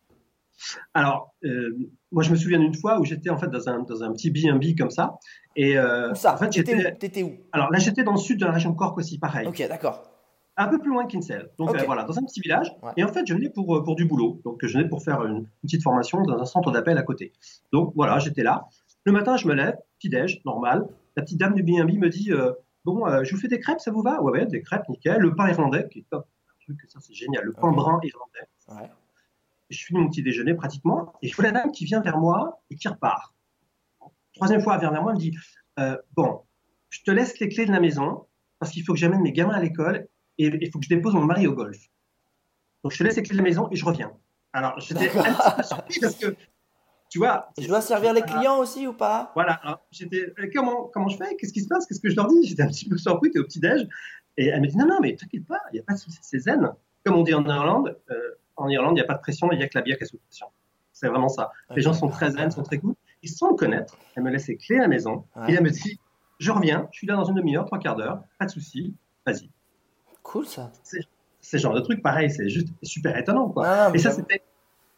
Alors, 0.94 1.34
euh, 1.44 1.76
moi, 2.12 2.22
je 2.22 2.30
me 2.30 2.36
souviens 2.36 2.58
d'une 2.58 2.74
fois 2.74 2.98
où 3.00 3.04
j'étais 3.04 3.30
en 3.30 3.38
fait 3.38 3.48
dans 3.48 3.68
un, 3.68 3.82
dans 3.82 4.02
un 4.02 4.12
petit 4.12 4.30
B&B 4.30 4.76
comme 4.76 4.90
ça. 4.90 5.18
Et 5.56 5.78
euh, 5.78 6.14
ça 6.14 6.34
en 6.34 6.36
fait, 6.36 6.52
j'étais. 6.52 6.74
où? 6.74 6.96
T'étais 6.98 7.22
où? 7.22 7.36
Alors 7.52 7.70
là, 7.70 7.78
j'étais 7.78 8.02
dans 8.04 8.12
le 8.12 8.18
sud 8.18 8.40
de 8.40 8.44
la 8.46 8.52
région 8.52 8.74
Cork 8.74 8.96
aussi, 8.98 9.18
pareil. 9.18 9.46
Ok, 9.46 9.58
d'accord. 9.68 10.02
un 10.56 10.68
peu 10.68 10.78
plus 10.78 10.90
loin 10.90 11.06
que 11.06 11.12
Kinsale. 11.12 11.50
Donc 11.58 11.74
euh, 11.74 11.82
voilà, 11.86 12.04
dans 12.04 12.18
un 12.18 12.22
petit 12.22 12.40
village. 12.40 12.72
Ouais. 12.82 12.92
Et 12.96 13.04
en 13.04 13.08
fait, 13.08 13.24
je 13.26 13.34
venais 13.34 13.50
pour, 13.50 13.82
pour 13.84 13.94
du 13.94 14.04
boulot. 14.04 14.40
Donc 14.44 14.58
je 14.64 14.76
venais 14.76 14.88
pour 14.88 15.02
faire 15.02 15.24
une, 15.24 15.36
une 15.36 15.46
petite 15.62 15.82
formation 15.82 16.20
dans 16.22 16.38
un 16.38 16.44
centre 16.44 16.70
d'appel 16.72 16.98
à 16.98 17.02
côté. 17.02 17.32
Donc 17.72 17.92
voilà, 17.94 18.18
j'étais 18.18 18.42
là. 18.42 18.66
Le 19.04 19.12
matin, 19.12 19.36
je 19.36 19.46
me 19.46 19.54
lève, 19.54 19.76
petit 19.98 20.08
déj, 20.08 20.40
normal. 20.44 20.86
La 21.16 21.22
petite 21.22 21.38
dame 21.38 21.54
du 21.54 21.62
B&B 21.62 21.98
me 21.98 22.08
dit 22.08 22.30
bon, 22.84 23.04
je 23.24 23.34
vous 23.34 23.40
fais 23.40 23.48
des 23.48 23.60
crêpes, 23.60 23.80
ça 23.80 23.90
vous 23.90 24.02
va? 24.02 24.20
Ouais, 24.22 24.32
ouais, 24.32 24.46
des 24.46 24.60
crêpes, 24.62 24.88
nickel. 24.88 25.20
Le 25.20 25.34
pain 25.34 25.48
irlandais, 25.48 25.88
qui 25.90 26.00
est 26.00 26.06
top. 26.10 26.26
Un 26.50 26.64
truc, 26.64 26.78
ça 26.88 26.98
c'est 27.00 27.14
génial. 27.14 27.44
Le 27.44 27.52
pain 27.52 27.70
brun 27.70 28.00
irlandais. 28.02 28.48
Ouais. 28.68 28.90
Je 29.70 29.84
finis 29.84 30.00
mon 30.00 30.08
petit 30.08 30.22
déjeuner 30.22 30.54
pratiquement. 30.54 31.14
Et 31.22 31.28
je 31.28 31.36
vois 31.36 31.44
la 31.44 31.52
dame 31.52 31.72
qui 31.72 31.84
vient 31.84 32.00
vers 32.00 32.18
moi 32.18 32.62
et 32.70 32.76
qui 32.76 32.88
repart. 32.88 33.34
Troisième 34.34 34.60
fois, 34.60 34.74
elle 34.74 34.80
vient 34.80 34.90
vers 34.90 35.02
moi, 35.02 35.12
elle 35.12 35.18
me 35.18 35.20
dit 35.20 35.36
euh, 35.78 35.96
bon, 36.16 36.42
je 36.90 37.00
te 37.02 37.10
laisse 37.10 37.38
les 37.38 37.48
clés 37.48 37.66
de 37.66 37.72
la 37.72 37.80
maison 37.80 38.26
parce 38.58 38.72
qu'il 38.72 38.84
faut 38.84 38.92
que 38.92 38.98
j'amène 38.98 39.20
mes 39.20 39.32
gamins 39.32 39.54
à 39.54 39.60
l'école 39.60 40.08
et 40.38 40.46
il 40.46 40.70
faut 40.70 40.78
que 40.78 40.84
je 40.84 40.94
dépose 40.94 41.14
mon 41.14 41.24
mari 41.24 41.46
au 41.46 41.54
golf. 41.54 41.78
Donc 42.82 42.92
je 42.92 42.98
te 42.98 43.04
laisse 43.04 43.16
les 43.16 43.22
clés 43.22 43.32
de 43.36 43.42
la 43.42 43.44
maison 43.48 43.68
et 43.70 43.76
je 43.76 43.84
reviens. 43.84 44.12
Alors 44.52 44.78
j'étais 44.80 45.08
un 45.10 45.22
petit 45.22 45.56
peu 45.56 45.62
surpris 45.62 46.00
parce 46.00 46.14
que 46.14 46.34
tu 47.10 47.18
vois. 47.18 47.50
Je 47.58 47.66
dois 47.66 47.80
servir 47.80 48.12
les 48.12 48.22
clients 48.22 48.58
aussi 48.58 48.86
ou 48.86 48.92
pas? 48.92 49.32
Voilà. 49.34 49.82
J'étais 49.90 50.32
euh, 50.38 50.50
comment 50.54 50.88
comment 50.92 51.08
je 51.08 51.16
fais? 51.16 51.36
Qu'est-ce 51.36 51.52
qui 51.52 51.62
se 51.62 51.68
passe? 51.68 51.86
Qu'est-ce 51.86 52.00
que 52.00 52.10
je 52.10 52.16
leur 52.16 52.28
dis? 52.28 52.46
J'étais 52.46 52.62
un 52.62 52.68
petit 52.68 52.88
peu 52.88 52.96
surpris. 52.96 53.30
T'es 53.30 53.38
au 53.38 53.44
petit 53.44 53.60
déj 53.60 53.86
et 54.36 54.46
elle 54.46 54.60
me 54.60 54.66
dit 54.66 54.76
non 54.76 54.86
non 54.86 55.00
mais 55.00 55.16
t'inquiète 55.16 55.46
pas, 55.46 55.60
il 55.72 55.74
n'y 55.74 55.80
a 55.80 55.82
pas 55.82 55.94
de 55.94 55.98
souci, 55.98 56.18
c'est 56.22 56.38
zen. 56.38 56.70
Comme 57.04 57.16
on 57.16 57.22
dit 57.22 57.34
en 57.34 57.44
Irlande, 57.44 57.98
euh, 58.10 58.16
en 58.58 58.68
Irlande 58.68 58.92
il 58.92 58.94
n'y 58.96 59.00
a 59.00 59.04
pas 59.06 59.14
de 59.14 59.20
pression, 59.20 59.50
il 59.52 59.58
n'y 59.58 59.64
a 59.64 59.68
que 59.68 59.76
la 59.78 59.82
bière 59.82 59.96
qui 59.96 60.04
est 60.04 60.06
sous 60.06 60.18
pression. 60.18 60.46
C'est 60.92 61.08
vraiment 61.08 61.28
ça. 61.28 61.50
Les 61.74 61.82
gens 61.82 61.92
sont 61.92 62.08
très 62.08 62.30
zen, 62.32 62.50
sont 62.50 62.62
très 62.62 62.78
cool. 62.78 62.94
Ils 63.22 63.30
me 63.30 63.56
connaître, 63.56 63.96
elle 64.16 64.22
me 64.22 64.30
laisse 64.30 64.46
les 64.48 64.56
clés 64.56 64.78
à 64.78 64.82
la 64.82 64.88
maison 64.88 65.24
Ouais. 65.36 65.50
et 65.52 65.54
elle 65.54 65.62
me 65.62 65.70
dit 65.70 65.98
je 66.38 66.50
reviens, 66.52 66.88
je 66.92 66.98
suis 66.98 67.06
là 67.06 67.16
dans 67.16 67.24
une 67.24 67.34
demi-heure, 67.34 67.64
trois 67.66 67.78
quarts 67.78 67.96
d'heure, 67.96 68.20
pas 68.38 68.46
de 68.46 68.50
souci, 68.50 68.94
vas-y. 69.26 69.50
Cool 70.22 70.46
ça. 70.46 70.70
C'est 70.82 71.00
ce 71.40 71.56
genre 71.56 71.74
de 71.74 71.80
truc, 71.80 72.02
pareil, 72.02 72.30
c'est 72.30 72.48
juste 72.48 72.68
super 72.82 73.16
étonnant, 73.16 73.48
quoi. 73.48 73.90
Mais 73.90 73.98
et 73.98 74.02
ça, 74.02 74.10
c'était. 74.10 74.42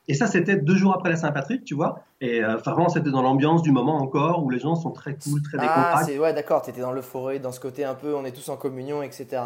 Et 0.08 0.14
ça, 0.14 0.26
c'était 0.26 0.56
deux 0.56 0.74
jours 0.74 0.92
après 0.94 1.08
la 1.10 1.16
Saint-Patrick, 1.16 1.62
tu 1.62 1.74
vois. 1.74 2.00
Et 2.20 2.42
euh, 2.42 2.56
enfin, 2.56 2.72
vraiment, 2.72 2.88
c'était 2.88 3.10
dans 3.10 3.22
l'ambiance 3.22 3.62
du 3.62 3.70
moment 3.70 3.96
encore 3.98 4.42
où 4.42 4.50
les 4.50 4.58
gens 4.58 4.74
sont 4.74 4.90
très 4.90 5.14
cool, 5.14 5.40
très 5.42 5.56
Ah, 5.58 5.60
décontractés. 5.62 6.12
c'est 6.12 6.18
ouais, 6.18 6.32
d'accord. 6.34 6.62
T'étais 6.62 6.80
dans 6.80 6.90
l'euphorie, 6.90 7.38
dans 7.38 7.52
ce 7.52 7.60
côté 7.60 7.84
un 7.84 7.94
peu, 7.94 8.14
on 8.16 8.24
est 8.24 8.32
tous 8.32 8.48
en 8.48 8.56
communion, 8.56 9.02
etc. 9.04 9.42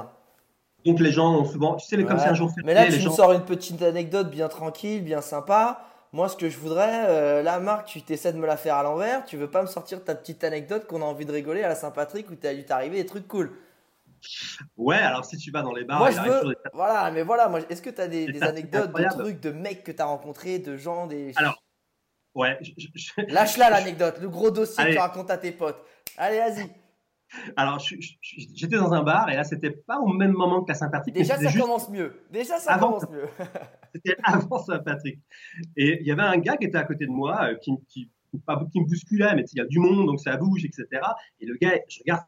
Donc 0.85 1.01
les 1.01 1.13
gens 1.13 1.33
ont 1.41 1.45
souvent, 1.45 1.77
tu 1.77 1.87
sais, 1.87 1.97
comme 1.97 2.17
Ouais. 2.17 2.19
c'est 2.23 2.29
un 2.29 2.35
jour 2.35 2.49
férié, 2.51 2.63
Mais 2.67 2.75
là, 2.75 2.85
les 2.87 2.95
tu 2.95 3.01
gens. 3.01 3.11
nous 3.11 3.17
sors 3.17 3.33
une 3.33 3.45
petite 3.45 3.81
anecdote 3.83 4.31
bien 4.31 4.49
tranquille, 4.49 5.03
bien 5.03 5.21
sympa. 5.21 5.81
Moi, 6.13 6.29
ce 6.29 6.37
que 6.37 6.49
je 6.49 6.59
voudrais, 6.59 7.07
euh, 7.09 7.43
là, 7.43 7.59
Marc, 7.59 7.87
tu 7.87 8.03
t'essaies 8.03 8.33
de 8.33 8.39
me 8.39 8.47
la 8.47 8.57
faire 8.57 8.77
à 8.77 8.83
l'envers. 8.83 9.25
Tu 9.25 9.37
veux 9.37 9.51
pas 9.51 9.63
me 9.63 9.67
sortir 9.67 10.05
ta 10.05 10.15
petite 10.15 10.45
anecdote 10.45 10.87
qu'on 10.87 11.03
a 11.03 11.05
envie 11.05 11.25
de 11.27 11.33
rigoler 11.33 11.63
à 11.65 11.69
la 11.69 11.75
Saint-Patrick 11.75 12.31
où 12.31 12.35
t'as 12.37 12.55
dû 12.55 12.65
t'arriver 12.65 12.99
des 13.03 13.07
trucs 13.07 13.27
cool. 13.27 13.51
Ouais, 14.77 14.97
alors 14.97 15.25
si 15.25 15.37
tu 15.37 15.51
vas 15.51 15.63
dans 15.63 15.73
les 15.75 15.85
bars, 15.85 15.99
moi, 15.99 16.11
je 16.11 16.21
veux. 16.21 16.55
Voilà, 16.73 17.11
mais 17.11 17.23
voilà, 17.23 17.49
moi, 17.49 17.61
est-ce 17.69 17.83
que 17.83 17.91
des, 17.91 18.27
C'est 18.27 18.33
des 18.33 18.43
anecdotes, 18.43 18.93
de 18.93 19.09
trucs, 19.09 19.41
de 19.41 19.51
mecs 19.51 19.83
que 19.85 19.93
t'as 19.93 20.05
rencontrés, 20.07 20.59
de 20.59 20.77
gens, 20.77 21.07
des. 21.07 21.33
Alors, 21.37 21.61
Ouais, 22.35 22.59
je- 22.63 23.23
Lâche-la 23.29 23.71
l'anecdote, 23.71 24.19
le 24.21 24.29
gros 24.29 24.51
dossier 24.51 24.85
que 24.85 24.91
tu 24.93 24.99
racontes 24.99 25.31
à 25.31 25.37
tes 25.39 25.53
potes. 25.53 25.79
Allez, 26.17 26.39
vas-y. 26.39 26.69
Alors 27.57 27.79
j'étais 27.81 28.77
dans 28.77 28.93
un 28.93 29.03
bar 29.03 29.29
et 29.31 29.37
là, 29.37 29.45
c'était 29.45 29.71
pas 29.71 29.99
au 30.01 30.09
même 30.09 30.33
moment 30.33 30.63
que 30.63 30.69
la 30.69 30.75
Saint-Patrick. 30.75 31.15
Déjà, 31.15 31.37
ça 31.37 31.49
juste- 31.49 31.61
commence 31.61 31.89
mieux. 31.91 32.21
Déjà, 32.31 32.59
ça 32.59 32.73
Avant. 32.75 32.89
commence 32.89 33.09
mieux. 33.11 33.27
C'était 33.95 34.17
avant 34.25 34.59
Saint-Patrick. 34.59 35.21
Et 35.77 35.99
il 36.01 36.07
y 36.07 36.11
avait 36.11 36.23
un 36.23 36.37
gars 36.39 36.57
qui 36.57 36.67
était 36.67 36.79
à 36.79 36.83
côté 36.85 37.07
de 37.07 37.13
moi, 37.13 37.51
euh, 37.51 37.55
qui, 37.57 37.73
qui, 37.89 38.11
pas, 38.45 38.61
qui 38.73 38.81
me 38.81 38.87
bousculait, 38.87 39.35
mais 39.37 39.45
il 39.53 39.59
y 39.59 39.61
a 39.61 39.67
du 39.67 39.79
monde, 39.79 40.07
donc 40.07 40.19
ça 40.21 40.37
bouge, 40.37 40.65
etc. 40.65 40.87
Et 41.41 41.47
le 41.47 41.55
gars, 41.55 41.75
je 41.89 42.01
regarde, 42.01 42.25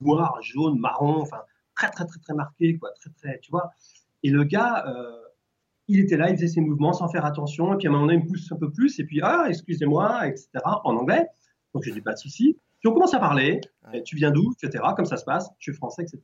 noir, 0.00 0.36
jaune, 0.42 0.78
marron, 0.78 1.22
enfin, 1.22 1.40
très, 1.74 1.90
très, 1.90 2.04
très, 2.04 2.18
très 2.20 2.34
marqué, 2.34 2.76
quoi, 2.78 2.90
très, 3.00 3.10
très, 3.10 3.38
tu 3.40 3.50
vois. 3.50 3.70
Et 4.22 4.30
le 4.30 4.44
gars, 4.44 4.84
euh, 4.88 5.18
il 5.88 6.00
était 6.00 6.16
là, 6.16 6.28
il 6.30 6.36
faisait 6.36 6.48
ses 6.48 6.60
mouvements 6.60 6.92
sans 6.92 7.08
faire 7.08 7.24
attention, 7.24 7.72
et 7.74 7.76
puis 7.78 7.86
à 7.86 7.90
un 7.90 7.94
moment 7.94 8.06
donné, 8.06 8.18
il 8.18 8.24
me 8.24 8.28
pousse 8.28 8.50
un 8.52 8.56
peu 8.56 8.70
plus, 8.70 8.98
et 9.00 9.04
puis, 9.04 9.20
ah, 9.22 9.46
excusez-moi, 9.48 10.28
etc., 10.28 10.48
en 10.64 10.96
anglais. 10.96 11.26
Donc, 11.74 11.84
je 11.84 11.90
dis 11.90 12.00
pas 12.02 12.12
de 12.12 12.18
souci. 12.18 12.58
Puis 12.82 12.90
on 12.90 12.92
commence 12.94 13.14
à 13.14 13.18
parler, 13.20 13.60
Ouais. 13.90 13.98
et 13.98 14.02
tu 14.02 14.16
viens 14.16 14.30
d'où, 14.30 14.52
etc., 14.62 14.84
comme 14.96 15.04
ça 15.06 15.16
se 15.16 15.24
passe, 15.24 15.48
je 15.58 15.70
suis 15.70 15.76
français, 15.76 16.02
etc. 16.02 16.20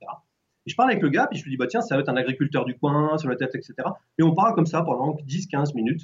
Et 0.67 0.71
je 0.71 0.77
parle 0.77 0.91
avec 0.91 1.03
le 1.03 1.09
gars, 1.09 1.27
puis 1.29 1.39
je 1.39 1.45
lui 1.45 1.53
dis, 1.53 1.57
bah 1.57 1.67
tiens, 1.69 1.81
ça 1.81 1.95
va 1.95 2.03
être 2.03 2.09
un 2.09 2.17
agriculteur 2.17 2.65
du 2.67 2.77
coin, 2.77 3.17
sur 3.17 3.29
la 3.31 3.37
tête, 3.37 3.55
etc. 3.55 3.75
Et 4.19 4.23
on 4.23 4.35
parle 4.35 4.55
comme 4.55 4.67
ça 4.67 4.83
pendant 4.83 5.17
10-15 5.27 5.75
minutes. 5.75 6.03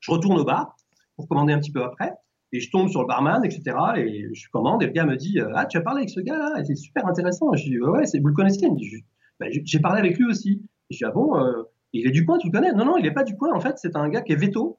Je 0.00 0.10
retourne 0.10 0.38
au 0.38 0.44
bar 0.44 0.76
pour 1.16 1.26
commander 1.28 1.52
un 1.52 1.58
petit 1.60 1.72
peu 1.72 1.82
après, 1.82 2.12
et 2.52 2.60
je 2.60 2.70
tombe 2.70 2.88
sur 2.88 3.00
le 3.00 3.06
barman, 3.06 3.44
etc. 3.44 3.76
Et 3.96 4.28
je 4.34 4.48
commande, 4.50 4.82
et 4.82 4.86
le 4.86 4.92
gars 4.92 5.06
me 5.06 5.16
dit, 5.16 5.38
ah, 5.54 5.66
tu 5.66 5.76
as 5.78 5.80
parlé 5.82 6.00
avec 6.00 6.10
ce 6.10 6.20
gars-là, 6.20 6.60
et 6.60 6.64
c'est 6.64 6.74
super 6.74 7.06
intéressant. 7.06 7.52
Je 7.54 7.62
dis, 7.64 7.80
ouais, 7.80 8.02
vous 8.20 8.26
le 8.28 8.34
connaissez 8.34 8.60
Il 8.66 8.72
me 8.72 8.76
dit, 8.76 8.86
Je- 8.88 8.98
bah, 9.38 9.46
J'ai 9.50 9.78
parlé 9.80 10.00
avec 10.00 10.18
lui 10.18 10.24
aussi. 10.26 10.62
Et 10.90 10.94
je 10.94 10.98
dis, 10.98 11.04
ah 11.04 11.12
bon, 11.12 11.36
euh, 11.38 11.62
il 11.92 12.06
est 12.06 12.10
du 12.10 12.24
coin, 12.26 12.38
tu 12.38 12.48
le 12.48 12.52
connais 12.52 12.72
Non, 12.72 12.84
non, 12.84 12.96
il 12.96 13.04
n'est 13.04 13.12
pas 13.14 13.22
du 13.24 13.36
coin, 13.36 13.52
en 13.54 13.60
fait, 13.60 13.78
c'est 13.78 13.94
un 13.96 14.08
gars 14.08 14.22
qui 14.22 14.32
est 14.32 14.36
veto, 14.36 14.78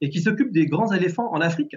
et 0.00 0.10
qui 0.10 0.20
s'occupe 0.20 0.50
des 0.52 0.66
grands 0.66 0.90
éléphants 0.92 1.30
en 1.32 1.40
Afrique, 1.40 1.76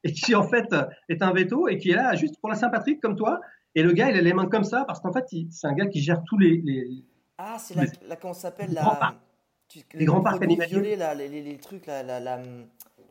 et 0.04 0.12
qui, 0.12 0.34
en 0.34 0.42
fait, 0.44 0.74
est 1.08 1.22
un 1.22 1.32
veto, 1.32 1.68
et 1.68 1.78
qui 1.78 1.90
est 1.90 1.94
là 1.96 2.14
juste 2.14 2.38
pour 2.40 2.48
la 2.48 2.56
Saint-Patrick, 2.56 3.00
comme 3.00 3.16
toi. 3.16 3.40
Et 3.74 3.82
le 3.82 3.92
gars, 3.92 4.10
il 4.10 4.16
a 4.18 4.20
les 4.20 4.32
mains 4.32 4.46
comme 4.48 4.64
ça, 4.64 4.84
parce 4.84 5.00
qu'en 5.00 5.12
fait, 5.12 5.24
c'est 5.50 5.66
un 5.66 5.74
gars 5.74 5.86
qui 5.86 6.00
gère 6.00 6.22
tous 6.24 6.38
les, 6.38 6.60
les, 6.64 7.04
Ah, 7.38 7.56
c'est 7.58 7.74
la, 7.76 7.84
la 8.08 8.16
comment 8.16 8.34
s'appelle 8.34 8.68
Les 8.70 8.74
la. 8.74 8.80
grands 8.82 8.96
parcs. 8.96 9.16
tu- 9.68 9.80
Les 9.94 10.04
grands 10.04 10.20
parcs 10.22 10.42
animaliers. 10.42 10.70
violets, 10.70 10.96
là, 10.96 11.14
les, 11.14 11.28
les, 11.28 11.56
trucs, 11.58 11.86
la, 11.86 12.02
la, 12.02 12.18
la, 12.18 12.40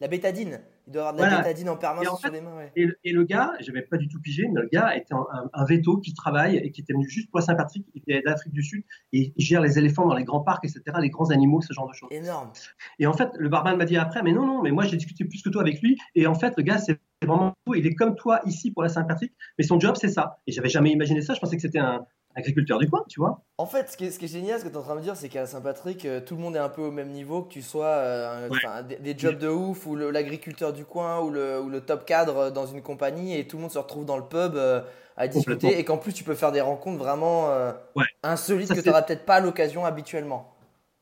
la 0.01 0.07
bétadine. 0.07 0.59
Il 0.87 0.93
doit 0.93 1.01
avoir 1.09 1.13
de 1.15 1.21
la 1.21 1.27
Voilà. 1.27 1.43
bétadine 1.43 1.69
en 1.69 1.77
permanence 1.77 2.19
sur 2.19 2.31
les 2.31 2.41
mains. 2.41 2.55
Ouais. 2.57 2.71
Et, 2.75 2.85
le- 2.85 2.97
et 3.03 3.11
le 3.11 3.23
gars, 3.23 3.51
j'avais 3.59 3.83
pas 3.83 3.97
du 3.97 4.07
tout 4.07 4.19
pigé, 4.19 4.47
mais 4.51 4.61
le 4.61 4.69
gars 4.71 4.95
était 4.95 5.13
un, 5.13 5.25
un- 5.31 5.49
un 5.53 5.65
veto 5.65 5.97
qui 5.97 6.13
travaille 6.15 6.57
et 6.57 6.71
qui 6.71 6.81
était 6.81 6.93
venu 6.93 7.07
juste 7.07 7.29
pour 7.29 7.39
la 7.39 7.45
Saint-Patrick, 7.45 7.85
il 7.93 8.01
était 8.01 8.21
d'Afrique 8.23 8.53
du 8.53 8.63
Sud, 8.63 8.83
et 9.13 9.33
il 9.35 9.45
gère 9.45 9.61
les 9.61 9.77
éléphants 9.77 10.07
dans 10.07 10.15
les 10.15 10.23
grands 10.23 10.39
parcs, 10.41 10.65
etc., 10.65 10.81
les 10.99 11.09
grands 11.09 11.29
animaux, 11.29 11.61
ce 11.61 11.73
genre 11.73 11.87
de 11.87 11.93
choses. 11.93 12.09
Énorme. 12.11 12.49
Et 12.97 13.05
en 13.05 13.13
fait, 13.13 13.29
le 13.37 13.49
barman 13.49 13.77
m'a 13.77 13.85
dit 13.85 13.97
après, 13.97 14.23
mais 14.23 14.31
non, 14.33 14.47
non, 14.47 14.61
mais 14.63 14.71
moi 14.71 14.83
j'ai 14.85 14.97
discuté 14.97 15.25
plus 15.25 15.43
que 15.43 15.49
toi 15.49 15.61
avec 15.61 15.79
lui, 15.81 15.95
et 16.15 16.25
en 16.25 16.33
fait, 16.35 16.55
le 16.57 16.63
gars, 16.63 16.79
c'est 16.79 16.99
vraiment, 17.21 17.53
il 17.75 17.85
est 17.85 17.93
comme 17.93 18.15
toi 18.15 18.39
ici 18.45 18.71
pour 18.71 18.81
la 18.81 18.89
Saint-Patrick, 18.89 19.33
mais 19.59 19.63
son 19.63 19.79
job, 19.79 19.95
c'est 19.99 20.07
ça. 20.09 20.39
Et 20.47 20.51
j'avais 20.51 20.69
jamais 20.69 20.91
imaginé 20.91 21.21
ça, 21.21 21.33
je 21.35 21.39
pensais 21.39 21.55
que 21.55 21.61
c'était 21.61 21.77
un 21.79 22.05
agriculteur 22.39 22.79
du 22.79 22.89
coin, 22.89 23.03
tu 23.07 23.19
vois. 23.19 23.43
En 23.57 23.65
fait, 23.65 23.89
ce 23.89 23.95
qui 23.97 24.05
est, 24.05 24.11
ce 24.11 24.19
qui 24.19 24.25
est 24.25 24.29
génial, 24.29 24.59
ce 24.59 24.63
que 24.65 24.69
tu 24.69 24.75
es 24.75 24.77
en 24.77 24.81
train 24.81 24.95
de 24.95 24.99
me 24.99 25.03
dire, 25.03 25.15
c'est 25.15 25.29
qu'à 25.29 25.45
Saint-Patrick, 25.45 26.05
euh, 26.05 26.19
tout 26.19 26.35
le 26.35 26.41
monde 26.41 26.55
est 26.55 26.59
un 26.59 26.69
peu 26.69 26.81
au 26.81 26.91
même 26.91 27.09
niveau, 27.09 27.43
que 27.43 27.49
tu 27.53 27.61
sois 27.61 27.85
euh, 27.85 28.49
Ouais. 28.49 28.59
des, 28.87 29.13
des 29.13 29.19
jobs 29.19 29.37
de 29.37 29.47
ouf, 29.47 29.85
ou 29.85 29.95
l'agriculteur 29.95 30.73
du 30.73 30.85
coin, 30.85 31.19
ou 31.21 31.29
le, 31.29 31.61
ou 31.61 31.69
le 31.69 31.81
top 31.81 32.05
cadre 32.05 32.37
euh, 32.37 32.51
dans 32.51 32.65
une 32.65 32.81
compagnie, 32.81 33.37
et 33.37 33.47
tout 33.47 33.57
le 33.57 33.61
monde 33.61 33.71
se 33.71 33.77
retrouve 33.77 34.05
dans 34.05 34.17
le 34.17 34.23
pub 34.25 34.55
euh, 34.55 34.81
à 35.17 35.27
discuter, 35.27 35.77
et 35.77 35.83
qu'en 35.85 35.97
plus, 35.97 36.13
tu 36.13 36.23
peux 36.23 36.35
faire 36.35 36.51
des 36.51 36.61
rencontres 36.61 36.97
vraiment 36.97 37.49
euh, 37.49 37.71
Ouais. 37.95 38.05
insolites 38.23 38.67
Ça, 38.69 38.75
que 38.75 38.81
tu 38.81 38.87
n'auras 38.87 39.03
peut-être 39.03 39.25
pas 39.25 39.39
l'occasion 39.39 39.85
habituellement. 39.85 40.53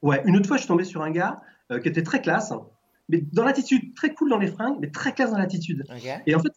Ouais, 0.02 0.22
une 0.26 0.36
autre 0.38 0.48
fois, 0.48 0.58
je 0.58 0.62
suis 0.62 0.68
tombé 0.68 0.84
sur 0.84 1.02
un 1.02 1.12
gars 1.12 1.38
qui 1.82 1.90
était 1.90 2.04
très 2.04 2.22
classe, 2.22 2.54
mais 3.10 3.22
dans 3.34 3.44
l'attitude, 3.44 3.94
très 3.96 4.14
cool 4.14 4.30
dans 4.30 4.38
les 4.38 4.48
fringues, 4.48 4.78
mais 4.80 4.90
très 4.90 5.12
classe 5.14 5.32
dans 5.32 5.38
l'attitude. 5.38 5.84
Et 6.26 6.34
en 6.36 6.40
fait, 6.40 6.52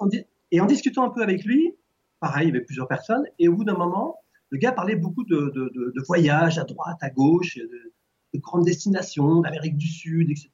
et 0.53 0.61
en 0.61 0.67
discutant 0.67 1.05
un 1.05 1.11
peu 1.11 1.23
avec 1.23 1.45
lui, 1.45 1.75
pareil, 2.21 2.49
il 2.49 2.55
y 2.55 2.57
avait 2.57 2.65
plusieurs 2.65 2.87
personnes, 2.89 3.25
et 3.39 3.49
au 3.49 3.55
bout 3.55 3.65
d'un 3.65 3.77
moment, 3.77 4.21
le 4.51 4.59
gars 4.59 4.73
parlait 4.73 4.97
beaucoup 4.97 5.25
de, 5.25 5.37
de, 5.55 5.71
de- 5.75 5.93
de 5.97 6.03
voyages 6.07 6.59
à 6.59 6.65
droite, 6.65 6.99
à 7.01 7.11
gauche, 7.11 7.57
de, 7.57 7.93
de 8.35 8.39
grandes 8.41 8.65
destinations, 8.65 9.41
d'Amérique 9.41 9.77
du 9.77 9.87
Sud, 9.89 10.31
etc. 10.31 10.51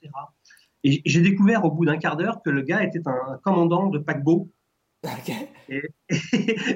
Et 0.84 1.02
j'ai 1.04 1.20
découvert 1.20 1.64
au 1.64 1.70
bout 1.70 1.84
d'un 1.84 1.96
quart 1.98 2.16
d'heure 2.16 2.42
que 2.42 2.50
le 2.50 2.62
gars 2.62 2.82
était 2.84 3.00
un 3.06 3.38
commandant 3.42 3.88
de 3.88 3.98
paquebot. 3.98 4.48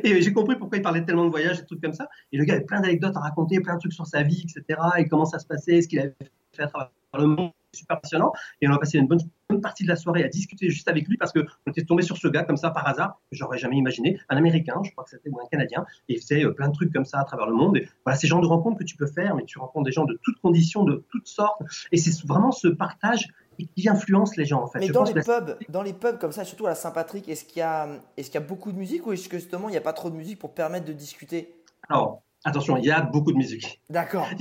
Et 0.05 0.23
j'ai 0.23 0.33
compris 0.33 0.57
pourquoi 0.57 0.79
il 0.79 0.83
parlait 0.83 1.05
tellement 1.05 1.25
de 1.25 1.31
voyages 1.31 1.59
et 1.59 1.63
de 1.63 1.67
trucs 1.67 1.81
comme 1.83 1.93
ça. 1.95 2.09
Et 2.33 2.37
le 2.39 2.45
gars 2.45 2.55
avait 2.55 2.65
plein 2.65 2.81
d'anecdotes 2.81 3.17
à 3.17 3.21
raconter, 3.21 3.61
plein 3.61 3.75
de 3.75 3.81
trucs 3.81 3.93
sur 3.93 4.07
sa 4.07 4.23
vie, 4.23 4.45
etc. 4.45 4.81
Et 4.99 5.09
comment 5.09 5.25
ça 5.27 5.39
se 5.39 5.47
passait, 5.47 5.81
ce 5.83 5.89
qu'il 5.89 5.99
avait 6.01 6.15
fait 6.53 6.63
à 6.63 6.67
travers 6.69 6.91
le 7.19 7.27
monde. 7.27 7.51
Super 7.73 8.01
passionnant. 8.01 8.33
Et 8.61 8.69
on 8.69 8.73
a 8.73 8.79
passé 8.79 8.99
une 8.99 9.07
bonne, 9.07 9.21
bonne 9.51 9.61
partie 9.61 9.83
de 9.85 9.89
la 9.89 9.97
soirée 9.97 10.25
à 10.25 10.29
discuter 10.29 10.71
juste 10.71 10.89
avec 10.89 11.07
lui 11.09 11.17
parce 11.17 11.33
qu'on 11.33 11.43
était 11.71 11.85
tombé 11.85 12.03
sur 12.03 12.17
ce 12.17 12.29
gars 12.29 12.45
comme 12.45 12.57
ça 12.57 12.71
par 12.71 12.87
hasard, 12.89 13.21
que 13.31 13.37
j'aurais 13.37 13.59
jamais 13.59 13.77
imaginé. 13.77 14.19
Un 14.29 14.37
Américain, 14.37 14.81
je 14.85 14.91
crois 14.93 15.05
que 15.05 15.11
c'était, 15.11 15.29
ou 15.31 15.39
un 15.41 15.47
Canadien. 15.51 15.85
Et 16.09 16.15
il 16.15 16.21
faisait 16.21 16.45
euh, 16.45 16.53
plein 16.53 16.69
de 16.69 16.73
trucs 16.75 16.93
comme 16.93 17.05
ça 17.05 17.21
à 17.21 17.25
travers 17.25 17.47
le 17.47 17.55
monde. 17.55 17.77
Et 17.77 17.89
voilà, 18.05 18.19
ces 18.19 18.27
genres 18.27 18.41
de 18.41 18.47
rencontres 18.47 18.79
que 18.79 18.85
tu 18.85 18.97
peux 18.97 19.07
faire, 19.07 19.35
mais 19.35 19.45
tu 19.45 19.59
rencontres 19.59 19.85
des 19.87 19.93
gens 19.93 20.05
de 20.05 20.19
toutes 20.23 20.41
conditions, 20.41 20.85
de 20.85 21.05
toutes 21.11 21.27
sortes. 21.29 21.61
Et 21.93 21.97
c'est 21.97 22.25
vraiment 22.27 22.53
ce 22.53 22.69
partage 22.69 23.29
qui 23.77 23.89
influence 23.89 24.37
les 24.37 24.45
gens, 24.47 24.63
en 24.63 24.67
fait. 24.69 24.79
Mais 24.79 24.87
Je 24.87 24.93
dans 24.93 25.01
pense 25.01 25.09
les, 25.15 25.15
la- 25.17 25.23
pubs, 25.41 25.59
dans 25.69 25.83
les 25.83 25.93
pubs 25.93 26.19
comme 26.19 26.33
ça, 26.33 26.45
surtout 26.45 26.67
à 26.67 26.71
la 26.71 26.75
Saint-Patrick, 26.75 27.29
est-ce 27.29 27.45
qu'il 27.45 27.59
y, 27.59 27.63
a- 27.63 27.89
est-ce 28.17 28.31
qu'il 28.31 28.41
y 28.41 28.43
a 28.43 28.47
beaucoup 28.47 28.73
de 28.73 28.79
musique 28.79 29.07
ou 29.07 29.13
est-ce 29.13 29.29
que 29.29 29.39
justement 29.39 29.69
il 29.69 29.73
n'y 29.73 29.79
a 29.79 29.83
pas 29.83 29.93
trop 29.93 30.09
de 30.09 30.17
musique 30.17 30.39
pour 30.39 30.55
permettre 30.55 30.87
de 30.87 30.93
discuter? 30.95 31.55
Alors, 31.91 32.23
attention, 32.45 32.77
il 32.79 32.85
y 32.87 32.91
a 32.91 33.03
beaucoup 33.03 33.33
de 33.33 33.37
musique. 33.37 33.83
D'accord. 33.91 34.27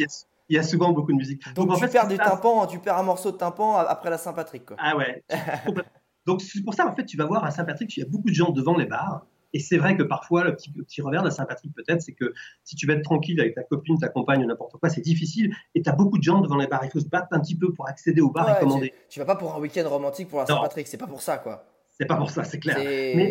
il 0.49 0.55
y 0.55 0.59
a 0.59 0.63
souvent 0.63 0.91
beaucoup 0.91 1.11
de 1.11 1.17
musique. 1.17 1.41
Donc, 1.53 1.71
en 1.71 1.75
tu 1.75 1.81
fait, 1.81 1.89
perds 1.91 2.07
du 2.07 2.17
passe- 2.17 2.29
tympan, 2.29 2.65
tu 2.67 2.79
perds 2.79 2.97
un 2.97 3.03
morceau 3.03 3.31
de 3.31 3.37
tympan 3.37 3.75
après 3.77 4.09
la 4.09 4.17
Saint-Patrick. 4.17 4.63
Ah 4.77 4.97
ouais. 4.97 5.23
Donc 6.25 6.41
c'est 6.41 6.61
pour 6.63 6.73
ça, 6.73 6.87
en 6.87 6.95
fait, 6.95 7.05
tu 7.05 7.17
vas 7.17 7.25
voir 7.25 7.43
à 7.43 7.51
Saint-Patrick, 7.51 7.95
il 7.97 8.01
y 8.01 8.03
a 8.03 8.07
beaucoup 8.09 8.29
de 8.29 8.33
gens 8.35 8.51
devant 8.51 8.77
les 8.77 8.85
bars. 8.85 9.25
Et 9.51 9.59
c'est 9.59 9.77
vrai 9.79 9.97
que 9.97 10.03
parfois, 10.03 10.43
le 10.43 10.55
petit, 10.55 10.69
petit 10.71 11.01
revers 11.01 11.23
de 11.23 11.31
Saint-Patrick, 11.31 11.73
peut-être, 11.73 12.03
c'est 12.03 12.11
que 12.11 12.33
si 12.63 12.75
tu 12.75 12.85
vas 12.85 12.93
être 12.93 13.01
tranquille 13.03 13.39
avec 13.41 13.55
ta 13.55 13.63
copine, 13.63 13.97
ta 13.97 14.07
compagne 14.07 14.43
ou 14.43 14.45
n'importe 14.47 14.73
quoi, 14.79 14.89
c'est 14.89 15.01
difficile. 15.01 15.55
Et 15.73 15.81
tu 15.81 15.89
as 15.89 15.93
beaucoup 15.93 16.19
de 16.19 16.23
gens 16.23 16.39
devant 16.41 16.57
les 16.57 16.67
bars. 16.67 16.81
Il 16.85 16.91
faut 16.91 16.99
se 16.99 17.07
battre 17.07 17.29
un 17.31 17.39
petit 17.39 17.55
peu 17.57 17.73
pour 17.73 17.87
accéder 17.87 18.21
au 18.21 18.29
bar 18.29 18.45
Ouais, 18.45 18.53
et 18.57 18.59
commander. 18.59 18.89
tu, 18.91 18.95
tu 19.09 19.19
vas 19.19 19.25
pas 19.25 19.35
pour 19.35 19.55
un 19.55 19.59
week-end 19.59 19.89
romantique 19.89 20.27
pour 20.29 20.37
la. 20.39 20.45
Saint-Patrick, 20.45 20.87
c'est 20.87 20.97
pas 20.97 21.07
pour 21.07 21.21
ça 21.21 21.39
quoi. 21.39 21.63
C'est 21.99 22.05
pas 22.05 22.15
pour 22.15 22.29
ça, 22.29 22.45
c'est 22.45 22.59
clair. 22.59 22.77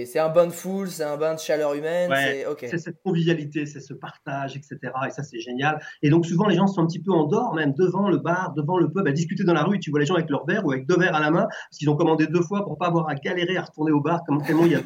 C'est 0.07 0.19
un 0.19 0.29
bain 0.29 0.47
de 0.47 0.53
foule, 0.53 0.89
c'est 0.89 1.05
un 1.05 1.17
bain 1.17 1.35
de 1.35 1.39
chaleur 1.39 1.73
humaine, 1.73 2.11
Ouais, 2.11 2.17
c'est 2.17 2.47
ok. 2.47 2.67
C'est 2.69 2.79
cette 2.79 3.01
convivialité, 3.03 3.65
c'est 3.65 3.81
ce 3.81 3.95
partage, 3.95 4.57
etc. 4.57 4.77
Et 5.07 5.11
ça, 5.11 5.23
c'est 5.23 5.41
génial. 5.41 5.81
Et 6.03 6.11
donc, 6.11 6.27
souvent, 6.27 6.47
les 6.47 6.55
gens 6.55 6.67
sont 6.67 6.83
un 6.83 6.87
petit 6.87 7.03
peu 7.03 7.13
en 7.13 7.25
dehors, 7.25 7.55
même 7.55 7.73
devant 7.73 8.11
le 8.11 8.19
bar, 8.19 8.53
devant 8.55 8.79
le 8.79 8.91
pub, 8.91 9.07
à 9.07 9.13
discuter 9.13 9.45
dans 9.45 9.55
la 9.55 9.63
rue. 9.63 9.81
Tu 9.81 9.91
vois 9.91 10.01
les 10.01 10.07
gens 10.07 10.17
avec 10.17 10.29
leur 10.29 10.45
verre 10.45 10.67
ou 10.67 10.73
avec 10.73 10.87
deux 10.87 10.99
verres 10.99 11.15
à 11.15 11.21
la 11.21 11.31
main, 11.31 11.47
parce 11.49 11.79
qu'ils 11.79 11.89
ont 11.89 11.97
commandé 11.97 12.27
deux 12.27 12.43
fois 12.43 12.65
pour 12.65 12.77
pas 12.77 12.89
avoir 12.89 13.09
à 13.09 13.15
galérer 13.15 13.57
à 13.57 13.63
retourner 13.63 13.93
au 13.93 14.01
bar, 14.01 14.23
comme 14.27 14.43
tellement 14.43 14.67
il 14.67 14.73
y 14.73 14.75
a. 14.75 14.81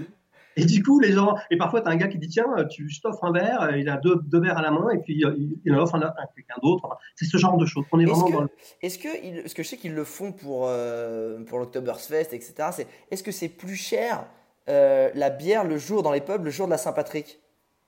Et 0.57 0.65
du 0.65 0.83
coup, 0.83 1.01
les 1.01 1.13
gens. 1.13 1.35
Et 1.51 1.57
parfois, 1.57 1.81
tu 1.81 1.89
as 1.89 1.91
un 1.91 1.97
gars 1.97 2.09
qui 2.09 2.19
dit 2.19 2.29
Tiens, 2.29 2.45
tu, 2.71 2.89
je 2.89 3.01
t'offre 3.01 3.25
un 3.25 3.33
verre, 3.33 3.77
il 3.77 3.89
a 3.89 3.97
deux, 3.97 4.17
deux 4.25 4.41
verres 4.41 4.59
à 4.59 4.63
la 4.63 4.71
main, 4.71 4.91
et 4.91 4.99
puis 4.99 5.25
euh, 5.25 5.35
il, 5.39 5.59
il 5.65 5.75
en 5.75 5.79
offre 5.83 5.95
un 5.95 6.01
à 6.03 6.15
quelqu'un 6.35 6.55
d'autre. 6.63 6.85
Enfin, 6.85 6.97
c'est 7.15 7.25
ce 7.25 7.37
genre 7.39 7.57
de 7.57 7.67
choses. 7.67 7.85
On 7.93 7.99
est 8.01 8.05
Est-ce 8.05 8.11
vraiment 8.13 8.27
que, 8.27 8.33
dans 8.33 8.41
le. 8.43 8.49
est-ce 8.83 8.99
que, 8.99 9.41
parce 9.43 9.55
que 9.55 9.63
je 9.63 9.69
sais 9.69 9.77
qu'ils 9.77 9.95
le 9.95 10.05
font 10.05 10.33
pour, 10.33 10.67
euh, 10.67 11.43
pour 11.45 11.59
l'Oktoberfest, 11.59 12.33
etc. 12.33 12.55
C'est, 12.73 12.87
est-ce 13.11 13.23
que 13.23 13.33
c'est 13.33 13.49
plus 13.49 13.77
cher 13.77 14.25
euh, 14.69 15.11
la 15.15 15.31
bière 15.31 15.65
le 15.65 15.77
jour 15.79 16.03
dans 16.03 16.13
les 16.13 16.21
pubs, 16.21 16.45
le 16.45 16.51
jour 16.51 16.67
de 16.67 16.71
la 16.73 16.79
Saint-Patrick? 16.79 17.41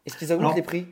Est-ce 0.07 0.17
qu'ils 0.17 0.33
augmentent 0.33 0.57
les 0.57 0.63
prix? 0.63 0.87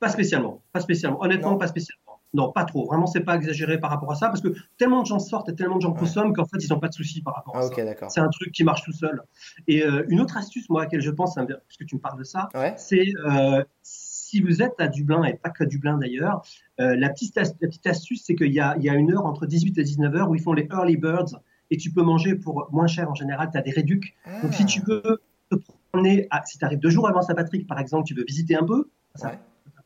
Pas 0.00 0.08
spécialement. 0.08 0.62
Pas 0.72 0.80
spécialement. 0.80 1.20
Honnêtement, 1.22 1.50
Non. 1.52 1.58
pas 1.58 1.66
spécialement. 1.66 2.07
Non, 2.34 2.52
pas 2.52 2.64
trop. 2.64 2.86
Vraiment, 2.86 3.06
c'est 3.06 3.20
pas 3.20 3.36
exagéré 3.36 3.80
par 3.80 3.88
rapport 3.90 4.12
à 4.12 4.14
ça, 4.14 4.28
parce 4.28 4.42
que 4.42 4.48
tellement 4.76 5.00
de 5.02 5.06
gens 5.06 5.18
sortent 5.18 5.48
et 5.48 5.54
tellement 5.54 5.76
de 5.76 5.80
gens 5.82 5.92
Ouais. 5.92 5.98
consomment 5.98 6.34
qu'en 6.34 6.44
fait, 6.44 6.58
ils 6.62 6.68
n'ont 6.70 6.78
pas 6.78 6.88
de 6.88 6.92
soucis 6.94 7.22
par 7.22 7.34
rapport 7.34 7.56
à 7.56 7.60
Ah 7.60 7.62
ça. 7.62 7.68
ok, 7.68 7.76
d'accord. 7.84 8.10
C'est 8.10 8.20
un 8.20 8.28
truc 8.28 8.52
qui 8.52 8.64
marche 8.64 8.82
tout 8.82 8.92
seul. 8.92 9.22
Et 9.66 9.82
euh, 9.82 10.04
une 10.08 10.20
autre 10.20 10.36
astuce, 10.36 10.68
moi, 10.68 10.82
à 10.82 10.84
laquelle 10.84 11.00
je 11.00 11.10
pense, 11.10 11.34
ça 11.36 11.46
puisque 11.66 11.86
tu 11.86 11.94
me 11.96 12.00
parles 12.00 12.18
de 12.18 12.24
ça, 12.24 12.48
Ouais. 12.54 12.74
c'est 12.76 13.06
euh, 13.26 13.64
si 13.82 14.40
vous 14.42 14.60
êtes 14.60 14.74
à 14.78 14.88
Dublin, 14.88 15.24
et 15.24 15.34
pas 15.34 15.48
que 15.48 15.64
à 15.64 15.66
Dublin 15.66 15.96
d'ailleurs, 15.96 16.42
euh, 16.80 16.94
la, 16.96 17.08
petite 17.08 17.38
as- 17.38 17.54
la 17.62 17.68
petite 17.68 17.86
astuce, 17.86 18.22
c'est 18.26 18.34
qu'il 18.34 18.52
y 18.52 18.60
a, 18.60 18.76
il 18.76 18.84
y 18.84 18.90
a 18.90 18.94
une 18.94 19.10
heure 19.14 19.24
entre 19.24 19.46
18 19.46 19.78
et 19.78 19.82
19 19.82 20.14
heures 20.14 20.28
où 20.28 20.34
ils 20.34 20.42
font 20.42 20.52
les 20.52 20.68
early 20.70 20.98
birds 20.98 21.40
et 21.70 21.78
tu 21.78 21.90
peux 21.90 22.02
manger 22.02 22.34
pour 22.34 22.68
moins 22.70 22.86
cher 22.86 23.10
en 23.10 23.14
général, 23.14 23.48
tu 23.50 23.56
as 23.56 23.62
des 23.62 23.70
réducs. 23.70 24.14
Donc 24.42 24.52
si 24.52 24.66
tu 24.66 24.82
veux 24.86 25.22
te 25.50 25.56
promener, 25.90 26.26
à- 26.30 26.44
si 26.44 26.58
tu 26.58 26.64
arrives 26.66 26.78
deux 26.78 26.90
jours 26.90 27.08
avant 27.08 27.22
Saint-Patrick, 27.22 27.66
par 27.66 27.78
exemple, 27.78 28.04
tu 28.06 28.12
veux 28.14 28.24
visiter 28.24 28.54
un 28.54 28.64
peu, 28.64 28.90
ça 29.14 29.28
Ouais. 29.30 29.38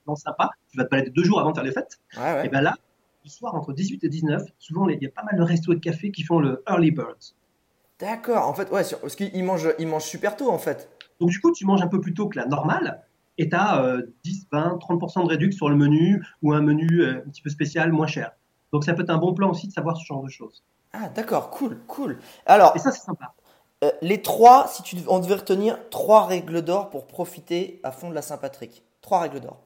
Plan 0.04 0.16
sympa, 0.16 0.50
tu 0.70 0.76
vas 0.78 0.84
te 0.84 0.90
balader 0.90 1.10
deux 1.10 1.24
jours 1.24 1.40
avant 1.40 1.50
de 1.50 1.54
faire 1.56 1.64
les 1.64 1.72
fêtes, 1.72 1.98
Ouais, 2.16 2.22
ouais. 2.34 2.46
et 2.46 2.48
bien 2.48 2.60
là, 2.60 2.74
le 3.24 3.30
soir 3.30 3.54
entre 3.54 3.72
18 3.72 4.02
et 4.04 4.08
19, 4.08 4.42
souvent 4.58 4.88
il 4.88 5.02
y 5.02 5.06
a 5.06 5.10
pas 5.10 5.22
mal 5.22 5.36
de 5.38 5.42
restos 5.44 5.72
et 5.72 5.76
de 5.76 5.80
cafés 5.80 6.10
qui 6.10 6.22
font 6.24 6.40
le 6.40 6.62
early 6.68 6.90
birds. 6.90 7.34
D'accord. 7.98 8.48
En 8.48 8.54
fait, 8.54 8.70
ouais, 8.70 8.84
sur- 8.84 8.98
parce 9.00 9.14
qu'ils 9.14 9.44
mangent, 9.44 9.72
ils 9.78 9.86
mangent 9.86 10.02
super 10.04 10.36
tôt 10.36 10.50
en 10.50 10.58
fait. 10.58 10.90
Donc, 11.20 11.30
du 11.30 11.40
coup, 11.40 11.52
tu 11.52 11.64
manges 11.64 11.82
un 11.82 11.86
peu 11.88 12.00
plus 12.00 12.14
tôt 12.14 12.28
que 12.28 12.36
la 12.38 12.46
normale 12.46 13.02
et 13.38 13.48
tu 13.48 13.54
as 13.54 13.96
10, 14.24 14.46
20, 14.50 14.78
30% 14.78 15.22
de 15.22 15.28
réduction 15.28 15.56
sur 15.66 15.68
le 15.70 15.76
menu 15.76 16.24
ou 16.42 16.52
un 16.52 16.60
menu 16.62 17.00
euh, 17.02 17.18
un 17.24 17.30
petit 17.30 17.42
peu 17.42 17.50
spécial, 17.50 17.92
moins 17.92 18.08
cher. 18.08 18.32
Donc, 18.72 18.82
ça 18.84 18.92
peut 18.94 19.02
être 19.02 19.10
un 19.10 19.18
bon 19.18 19.34
plan 19.34 19.50
aussi 19.50 19.68
de 19.68 19.72
savoir 19.72 19.96
ce 19.96 20.04
genre 20.04 20.22
de 20.24 20.28
choses. 20.28 20.64
Ah 20.92 21.08
d'accord, 21.10 21.50
cool, 21.50 21.78
cool. 21.86 22.18
Alors, 22.44 22.72
Et 22.74 22.80
ça, 22.80 22.90
c'est 22.90 23.02
sympa. 23.04 23.34
euh, 23.84 23.90
les 24.02 24.20
trois, 24.20 24.66
si 24.66 24.82
tu, 24.82 24.96
on 25.06 25.20
devait 25.20 25.36
retenir 25.36 25.78
trois 25.90 26.26
règles 26.26 26.62
d'or 26.62 26.90
pour 26.90 27.06
profiter 27.06 27.80
à 27.84 27.92
fond 27.92 28.10
de 28.10 28.14
la 28.14 28.22
Saint-Patrick. 28.22 28.82
Trois 29.00 29.20
règles 29.20 29.40
d'or. 29.40 29.60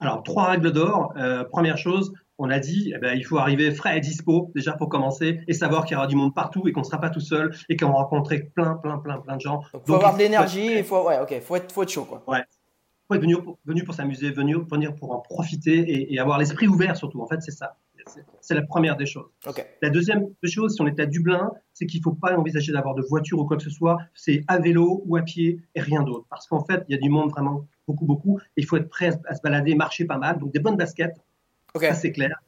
Alors, 0.00 0.22
trois 0.22 0.46
règles 0.46 0.72
d'or. 0.72 1.12
Euh, 1.16 1.44
première 1.44 1.76
chose, 1.78 2.12
on 2.38 2.50
a 2.50 2.58
dit, 2.60 2.92
eh 2.94 2.98
ben, 2.98 3.16
il 3.18 3.24
faut 3.24 3.38
arriver 3.38 3.72
frais 3.72 3.98
et 3.98 4.00
dispo, 4.00 4.52
déjà 4.54 4.72
pour 4.72 4.88
commencer, 4.88 5.40
et 5.48 5.52
savoir 5.52 5.84
qu'il 5.84 5.94
y 5.94 5.96
aura 5.96 6.06
du 6.06 6.14
monde 6.14 6.34
partout 6.34 6.68
et 6.68 6.72
qu'on 6.72 6.80
ne 6.80 6.84
sera 6.86 7.00
pas 7.00 7.10
tout 7.10 7.20
seul 7.20 7.52
et 7.68 7.76
qu'on 7.76 7.88
va 7.88 7.94
rencontrer 7.94 8.50
plein, 8.54 8.76
plein, 8.76 8.98
plein, 8.98 9.18
plein 9.18 9.36
de 9.36 9.40
gens. 9.40 9.56
Donc 9.56 9.64
faut 9.72 9.78
Donc, 9.86 9.96
avoir 9.96 10.12
il 10.12 10.18
de 10.18 10.22
l'énergie, 10.22 10.78
il 10.78 10.84
faut, 10.84 11.02
ouais, 11.08 11.18
ok, 11.20 11.40
faut 11.42 11.56
être, 11.56 11.72
faut 11.72 11.82
être 11.82 11.90
chaud 11.90 12.04
quoi. 12.04 12.22
faut 13.08 13.14
être 13.14 13.20
venu 13.22 13.42
pour, 13.42 13.58
venu 13.64 13.82
pour 13.82 13.94
s'amuser, 13.94 14.30
venir, 14.30 14.60
venir 14.70 14.94
pour 14.94 15.12
en 15.12 15.18
profiter 15.18 15.78
et, 15.78 16.14
et 16.14 16.18
avoir 16.20 16.38
l'esprit 16.38 16.68
ouvert 16.68 16.96
surtout. 16.96 17.20
En 17.20 17.26
fait, 17.26 17.40
c'est 17.40 17.50
ça. 17.50 17.76
C'est- 18.40 18.54
la 18.54 18.62
première 18.62 18.96
des 18.96 19.04
choses. 19.04 19.26
Ok. 19.46 19.66
La 19.82 19.90
deuxième 19.90 20.28
des 20.42 20.48
choses, 20.48 20.74
si 20.74 20.80
on 20.80 20.86
est 20.86 20.98
à 20.98 21.04
Dublin, 21.04 21.50
c'est 21.74 21.84
qu'il 21.86 22.00
ne 22.00 22.04
faut 22.04 22.14
pas 22.14 22.34
envisager 22.38 22.72
d'avoir 22.72 22.94
de 22.94 23.02
voiture 23.02 23.38
ou 23.38 23.44
quoi 23.44 23.58
que 23.58 23.62
ce 23.62 23.68
soit. 23.70 23.98
C'est 24.14 24.44
à 24.48 24.58
vélo 24.58 25.02
ou 25.04 25.16
à 25.16 25.22
pied 25.22 25.60
et 25.74 25.80
rien 25.82 26.02
d'autre. 26.02 26.24
Parce 26.30 26.46
qu'en 26.46 26.64
fait, 26.64 26.84
il 26.88 26.94
y 26.94 26.98
a 26.98 27.00
du 27.00 27.10
monde 27.10 27.30
vraiment 27.30 27.66
beaucoup, 27.88 28.04
beaucoup. 28.04 28.38
Et 28.56 28.60
il 28.60 28.66
faut 28.66 28.76
être 28.76 28.88
prêt 28.88 29.10
à, 29.26 29.34
se- 29.34 29.40
balader, 29.42 29.74
marcher 29.74 30.04
pas 30.04 30.18
mal. 30.18 30.38
Donc 30.38 30.52
des 30.52 30.60
bonnes 30.60 30.76
baskets, 30.76 31.16
Ok. 31.74 31.82
ça 31.84 31.94
c'est 31.94 32.12
clair. 32.12 32.38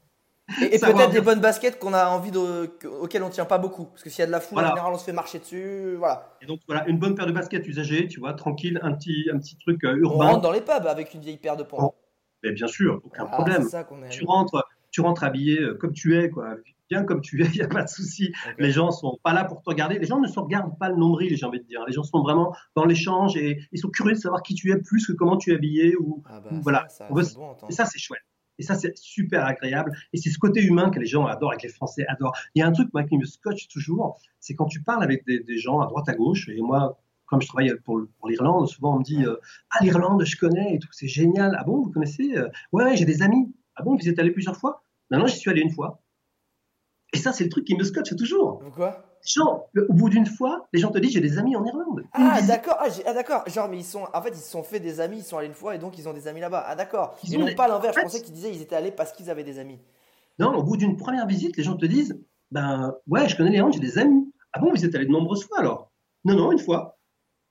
Et, 0.60 0.78
peut-être 0.80 1.12
des 1.12 1.20
bonnes 1.20 1.40
baskets 1.40 1.78
qu'on 1.78 1.94
a 1.94 2.06
envie 2.08 2.32
de, 2.32 2.66
que- 2.80 2.88
auxquelles 2.88 3.22
on 3.22 3.30
tient 3.30 3.44
pas 3.44 3.58
beaucoup. 3.58 3.84
Parce 3.86 4.02
que 4.02 4.10
s'il 4.10 4.18
y 4.20 4.22
a 4.22 4.26
de 4.26 4.32
la 4.32 4.40
foule, 4.40 4.56
Voilà. 4.56 4.68
en 4.72 4.74
général, 4.74 4.92
on 4.94 4.98
se 4.98 5.04
fait 5.04 5.12
marcher 5.12 5.38
dessus. 5.38 5.94
Voilà. 5.96 6.36
Et 6.42 6.46
donc 6.46 6.60
voilà, 6.66 6.86
une 6.88 6.98
bonne 6.98 7.14
paire 7.14 7.26
de 7.26 7.32
baskets 7.32 7.66
usagées, 7.66 8.08
tu 8.08 8.18
vois, 8.20 8.34
tranquille, 8.34 8.78
un 8.82 8.92
petit, 8.92 9.28
un 9.32 9.38
petit 9.38 9.56
truc 9.56 9.84
euh, 9.84 9.92
On 9.94 9.96
urbain. 9.98 10.26
rentre 10.26 10.40
dans 10.42 10.52
les 10.52 10.60
pubs 10.60 10.86
avec 10.86 11.14
une 11.14 11.20
vieille 11.20 11.38
paire 11.38 11.56
de 11.56 11.62
pompes. 11.62 11.80
Oh, 11.82 11.94
Mais 12.42 12.52
bien 12.52 12.66
sûr, 12.66 13.00
aucun 13.04 13.26
problème. 13.26 13.62
Ça 13.68 13.86
rentres, 14.26 14.66
tu 14.90 15.00
rentres 15.02 15.22
habillé 15.24 15.60
euh, 15.60 15.74
comme 15.74 15.92
tu 15.92 16.18
es, 16.18 16.28
quoi. 16.30 16.56
Bien 16.90 17.04
comme 17.04 17.20
tu 17.20 17.40
es, 17.42 17.46
il 17.46 17.52
n'y 17.52 17.62
a 17.62 17.68
pas 17.68 17.84
de 17.84 17.88
souci. 17.88 18.32
Les 18.58 18.72
gens 18.72 18.90
sont 18.90 19.18
pas 19.22 19.32
là 19.32 19.44
pour 19.44 19.62
te 19.62 19.70
regarder. 19.70 19.98
Les 19.98 20.06
gens 20.06 20.18
ne 20.20 20.26
se 20.26 20.38
regardent 20.40 20.76
pas 20.78 20.88
le 20.88 20.96
nombril, 20.96 21.36
j'ai 21.36 21.46
envie 21.46 21.60
de 21.60 21.64
dire. 21.64 21.84
Les 21.86 21.92
gens 21.92 22.02
sont 22.02 22.20
vraiment 22.20 22.52
dans 22.74 22.84
l'échange 22.84 23.36
et 23.36 23.60
ils 23.70 23.78
sont 23.78 23.90
curieux 23.90 24.14
de 24.14 24.18
savoir 24.18 24.42
qui 24.42 24.54
tu 24.54 24.72
es 24.72 24.76
plus 24.76 25.06
que 25.06 25.12
comment 25.12 25.36
tu 25.36 25.52
es 25.52 25.54
habillé. 25.54 25.94
Ou... 25.96 26.22
Ah 26.26 26.40
bah, 26.40 26.50
Voilà. 26.62 26.88
ça, 26.88 27.06
veut- 27.10 27.22
bon. 27.36 27.54
Et 27.68 27.72
ça, 27.72 27.84
c'est 27.84 27.98
chouette. 28.00 28.22
Et 28.58 28.62
ça, 28.62 28.74
c'est 28.74 28.92
super 28.98 29.46
agréable. 29.46 29.92
Et 30.12 30.18
c'est 30.18 30.30
ce 30.30 30.38
côté 30.38 30.62
humain 30.62 30.90
que 30.90 30.98
les 30.98 31.06
gens 31.06 31.26
adorent 31.26 31.54
et 31.54 31.56
que 31.58 31.62
les 31.62 31.72
Français 31.72 32.04
adorent. 32.08 32.36
Il 32.54 32.58
y 32.58 32.62
a 32.62 32.66
un 32.66 32.72
truc, 32.72 32.88
moi, 32.92 33.04
qui 33.04 33.16
me 33.16 33.24
scotche 33.24 33.68
toujours, 33.68 34.18
c'est 34.40 34.54
quand 34.54 34.66
tu 34.66 34.82
parles 34.82 35.02
avec 35.04 35.24
des, 35.26 35.38
des 35.40 35.56
gens 35.58 35.80
à 35.80 35.86
droite, 35.86 36.08
à 36.08 36.14
gauche. 36.14 36.48
Et 36.48 36.60
moi, 36.60 36.98
comme 37.26 37.40
je 37.40 37.46
travaille 37.46 37.72
pour, 37.84 38.00
pour 38.18 38.28
l'Irlande, 38.28 38.66
souvent 38.68 38.96
on 38.96 38.98
me 38.98 39.04
dit 39.04 39.24
euh, 39.24 39.36
Ah, 39.70 39.82
l'Irlande, 39.84 40.24
je 40.24 40.36
connais 40.36 40.74
et 40.74 40.78
tout, 40.80 40.88
c'est 40.90 41.06
génial. 41.08 41.56
Ah 41.58 41.62
bon, 41.64 41.80
vous 41.82 41.90
connaissez 41.90 42.36
Euh, 42.36 42.48
Ouais, 42.72 42.82
ouais, 42.84 42.96
j'ai 42.96 43.04
des 43.06 43.22
amis. 43.22 43.54
Ah 43.76 43.82
bon, 43.84 43.96
vous 43.96 44.04
y 44.04 44.08
êtes 44.08 44.18
allé 44.18 44.32
plusieurs 44.32 44.56
fois? 44.56 44.82
Non, 45.12 45.20
non, 45.20 45.26
j'y 45.28 45.38
suis 45.38 45.48
allé 45.50 45.62
une 45.62 45.70
fois. 45.70 46.02
Et 47.12 47.18
ça, 47.18 47.32
c'est 47.32 47.44
le 47.44 47.50
truc 47.50 47.64
qui 47.64 47.74
me 47.76 47.84
scotche 47.84 48.14
toujours. 48.16 48.58
Pourquoi? 48.60 49.04
Genre, 49.26 49.68
le- 49.72 49.86
au 49.90 49.92
bout 49.92 50.08
d'une 50.08 50.24
fois, 50.26 50.66
les 50.72 50.80
gens 50.80 50.90
te 50.90 50.98
disent 50.98 51.12
J'ai 51.12 51.20
des 51.20 51.36
amis 51.38 51.54
en 51.56 51.64
Irlande. 51.64 52.04
Ah 52.12 52.40
d'accord, 52.42 52.76
ah, 52.80 52.88
j'ai- 52.88 53.02
ah, 53.06 53.12
d'accord. 53.12 53.42
Genre 53.48 53.68
mais 53.68 53.76
ils 53.78 53.84
sont, 53.84 54.04
en 54.14 54.22
fait 54.22 54.30
ils 54.30 54.36
se 54.36 54.50
sont 54.50 54.62
fait 54.62 54.80
des 54.80 55.00
amis, 55.00 55.18
ils 55.18 55.24
sont 55.24 55.36
allés 55.36 55.48
une 55.48 55.54
fois 55.54 55.74
et 55.74 55.78
donc 55.78 55.98
ils 55.98 56.08
ont 56.08 56.14
des 56.14 56.26
amis 56.26 56.40
là-bas. 56.40 56.64
Ah 56.66 56.74
d'accord. 56.74 57.16
Ils 57.24 57.34
Et 57.34 57.36
ont 57.36 57.40
non 57.40 57.46
des- 57.46 57.54
pas 57.54 57.68
l'inverse. 57.68 57.96
Je 57.96 58.02
pensais 58.02 58.22
qu'ils 58.22 58.32
disaient 58.32 58.50
ils 58.52 58.62
étaient 58.62 58.76
allés 58.76 58.90
parce 58.92 59.12
qu'ils 59.12 59.28
avaient 59.28 59.44
des 59.44 59.58
amis. 59.58 59.78
Non, 60.38 60.54
au 60.56 60.62
bout 60.62 60.76
d'une 60.78 60.96
première 60.96 61.26
visite, 61.26 61.56
les 61.58 61.62
gens 61.62 61.76
te 61.76 61.84
disent 61.84 62.18
Ben 62.50 62.94
ouais, 63.08 63.28
je 63.28 63.36
connais 63.36 63.50
Léon, 63.50 63.70
j'ai 63.70 63.80
des 63.80 63.98
amis. 63.98 64.32
Ah 64.54 64.60
bon, 64.60 64.70
vous 64.70 64.84
êtes 64.84 64.94
allé 64.94 65.04
de 65.04 65.10
nombreuses 65.12 65.44
fois 65.44 65.58
alors? 65.60 65.90
Non, 66.24 66.34
non, 66.34 66.52
une 66.52 66.58
fois. 66.58 66.98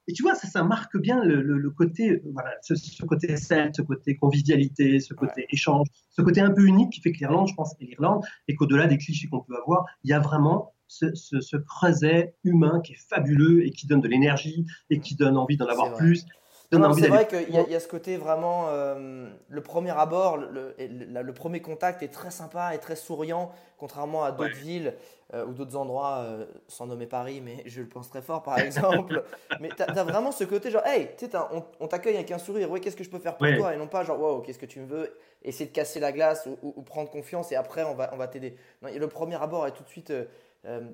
Et 0.10 0.14
tu 0.14 0.24
vois, 0.24 0.34
ça, 0.34 0.48
ça 0.48 0.64
marque 0.64 0.98
bien 0.98 1.24
le, 1.24 1.42
le- 1.44 1.60
le 1.60 1.70
côté, 1.70 2.10
euh, 2.12 2.22
voilà, 2.34 2.50
ce, 2.64 2.74
ce 2.76 3.06
côté 3.06 3.38
celte, 3.38 3.76
ce 3.76 3.84
côté 3.84 4.16
convivialité, 4.16 5.00
ce 5.00 5.14
côté 5.14 5.46
échange, 5.52 5.88
ce 6.10 6.22
côté 6.24 6.42
un 6.42 6.50
peu 6.52 6.66
unique 6.66 6.92
qui 6.94 7.02
fait 7.02 7.12
que 7.12 7.20
l'Irlande, 7.20 7.48
je 7.48 7.54
pense, 7.54 7.76
est 7.80 7.86
l'Irlande, 7.86 8.24
et 8.48 8.56
qu'au-delà 8.56 8.88
des 8.88 8.98
clichés 8.98 9.28
qu'on 9.28 9.42
peut 9.42 9.56
avoir, 9.56 9.86
il 10.04 10.10
y 10.10 10.14
a 10.14 10.20
vraiment 10.20 10.74
ce, 10.88 11.14
ce, 11.14 11.40
ce 11.42 11.58
creuset 11.58 12.34
humain 12.44 12.82
qui 12.84 12.94
est 12.94 13.00
fabuleux 13.08 13.64
et 13.66 13.70
qui 13.70 13.86
donne 13.86 14.02
de 14.02 14.08
l'énergie 14.08 14.66
et 14.90 15.00
qui 15.00 15.16
donne 15.16 15.38
envie 15.38 15.58
d'en 15.58 15.68
avoir 15.68 15.90
plus. 16.00 16.26
Non, 16.72 16.94
c'est 16.94 17.08
vrai 17.08 17.28
qu'il 17.28 17.50
y, 17.50 17.58
a- 17.58 17.62
il 17.64 17.72
y 17.72 17.76
a 17.76 17.80
ce 17.80 17.88
côté 17.88 18.16
vraiment, 18.18 18.68
euh, 18.70 19.28
le 19.48 19.62
premier 19.62 19.90
abord, 19.90 20.38
le, 20.38 20.76
et 20.78 20.88
le- 20.88 21.24
le 21.24 21.34
premier 21.34 21.62
contact 21.62 22.04
est 22.04 22.10
très 22.10 22.30
sympa 22.30 22.76
et 22.76 22.78
très 22.78 22.96
souriant, 22.96 23.52
contrairement 23.80 24.24
à 24.24 24.32
d'autres 24.32 24.54
Ouais. 24.54 24.60
villes 24.62 24.94
euh, 25.34 25.46
ou 25.46 25.54
d'autres 25.54 25.76
endroits, 25.76 26.20
euh, 26.20 26.46
sans 26.68 26.86
nommer 26.86 27.08
Paris, 27.08 27.42
mais 27.44 27.64
je 27.66 27.82
le 27.82 27.88
pense 27.90 28.10
très 28.10 28.22
fort 28.22 28.44
par 28.44 28.58
exemple. 28.60 29.24
mais 29.60 29.70
tu 29.70 29.82
as, 29.82 30.04
vraiment 30.04 30.32
ce 30.32 30.44
côté 30.44 30.70
genre, 30.70 30.86
hey, 30.86 31.10
on, 31.52 31.64
on 31.80 31.88
t'accueille 31.88 32.16
avec 32.16 32.30
un 32.32 32.38
sourire, 32.40 32.70
ouais, 32.70 32.80
qu'est-ce 32.80 32.96
que 32.98 33.04
je 33.04 33.10
peux 33.10 33.20
faire 33.20 33.36
pour 33.38 33.48
Ouais. 33.48 33.58
toi? 33.58 33.74
Et 33.74 33.78
non 33.78 33.88
pas 33.88 34.04
genre, 34.04 34.20
wow, 34.20 34.42
qu'est-ce 34.42 34.60
que 34.60 34.66
tu 34.68 34.80
me 34.80 34.86
veux? 34.88 35.12
Essayer 35.44 35.66
de 35.68 35.74
casser 35.74 36.00
la 36.00 36.12
glace 36.12 36.46
ou, 36.48 36.58
ou- 36.62 36.74
ou 36.78 36.82
prendre 36.84 37.10
confiance 37.10 37.52
et 37.52 37.56
après 37.56 37.84
on 37.84 37.96
va, 37.96 38.12
on 38.14 38.18
va 38.18 38.28
t'aider. 38.28 38.56
Le 38.84 39.08
premier 39.08 39.42
abord 39.42 39.66
est 39.66 39.72
tout 39.72 39.84
de 39.84 39.90
suite 39.90 40.14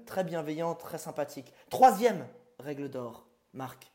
très 0.05 0.23
bienveillant, 0.23 0.73
très 0.75 0.97
sympathique. 0.99 1.51
Troisième 1.69 2.25
règle 2.59 2.89
d'or, 2.89 3.25
Marc. 3.53 3.91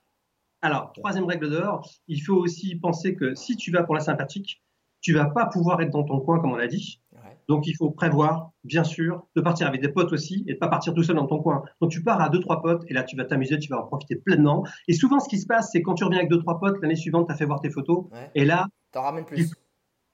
Alors, 0.63 0.93
troisième 0.93 1.25
règle 1.25 1.51
d'or, 1.51 1.89
il 2.07 2.21
faut 2.21 2.35
aussi 2.35 2.77
penser 2.77 3.15
que 3.15 3.35
si 3.35 3.57
tu 3.57 3.71
vas 3.71 3.83
pour 3.83 3.95
la 3.95 4.01
sympathique, 4.01 4.63
tu 5.01 5.15
vas 5.15 5.27
pas 5.27 5.47
pouvoir 5.47 5.81
être 5.81 5.91
dans 5.91 6.05
ton 6.05 6.21
coin, 6.21 6.41
comme 6.41 6.53
on 6.53 6.57
l'a 6.57 6.67
dit. 6.67 7.01
Ouais. 7.13 7.39
Donc, 7.49 7.67
il 7.67 7.75
faut 7.75 7.91
prévoir, 7.91 8.51
bien 8.65 8.85
sûr, 8.85 9.27
de 9.35 9.41
partir 9.41 9.67
avec 9.67 9.81
des 9.81 9.89
potes 9.89 10.13
aussi 10.13 10.45
et 10.47 10.55
de 10.55 10.59
pas 10.59 10.69
partir 10.69 10.93
tout 10.93 11.03
seul 11.03 11.17
dans 11.17 11.27
ton 11.27 11.41
coin. 11.43 11.63
Donc, 11.81 11.91
tu 11.91 12.03
pars 12.03 12.21
à 12.21 12.29
deux, 12.29 12.41
trois 12.41 12.61
potes 12.61 12.85
et 12.89 12.93
là, 12.93 13.03
tu 13.03 13.17
vas 13.17 13.25
t'amuser, 13.25 13.59
tu 13.59 13.71
vas 13.71 13.81
en 13.83 13.87
profiter 13.87 14.17
pleinement. 14.17 14.65
Et 14.89 14.93
souvent, 14.93 15.19
ce 15.19 15.29
qui 15.29 15.39
se 15.39 15.47
passe, 15.47 15.71
c'est 15.73 15.81
quand 15.81 15.95
tu 15.95 16.05
reviens 16.05 16.19
avec 16.19 16.31
deux, 16.31 16.39
trois 16.41 16.59
potes, 16.61 16.77
l'année 16.83 16.97
suivante, 16.97 17.27
tu 17.29 17.33
as 17.33 17.37
fait 17.37 17.47
voir 17.47 17.61
tes 17.61 17.71
photos 17.71 18.05
Ouais. 18.13 18.31
et 18.35 18.45
là, 18.45 18.67
T'en 18.93 19.03
ramènes 19.03 19.25
plus. 19.25 19.51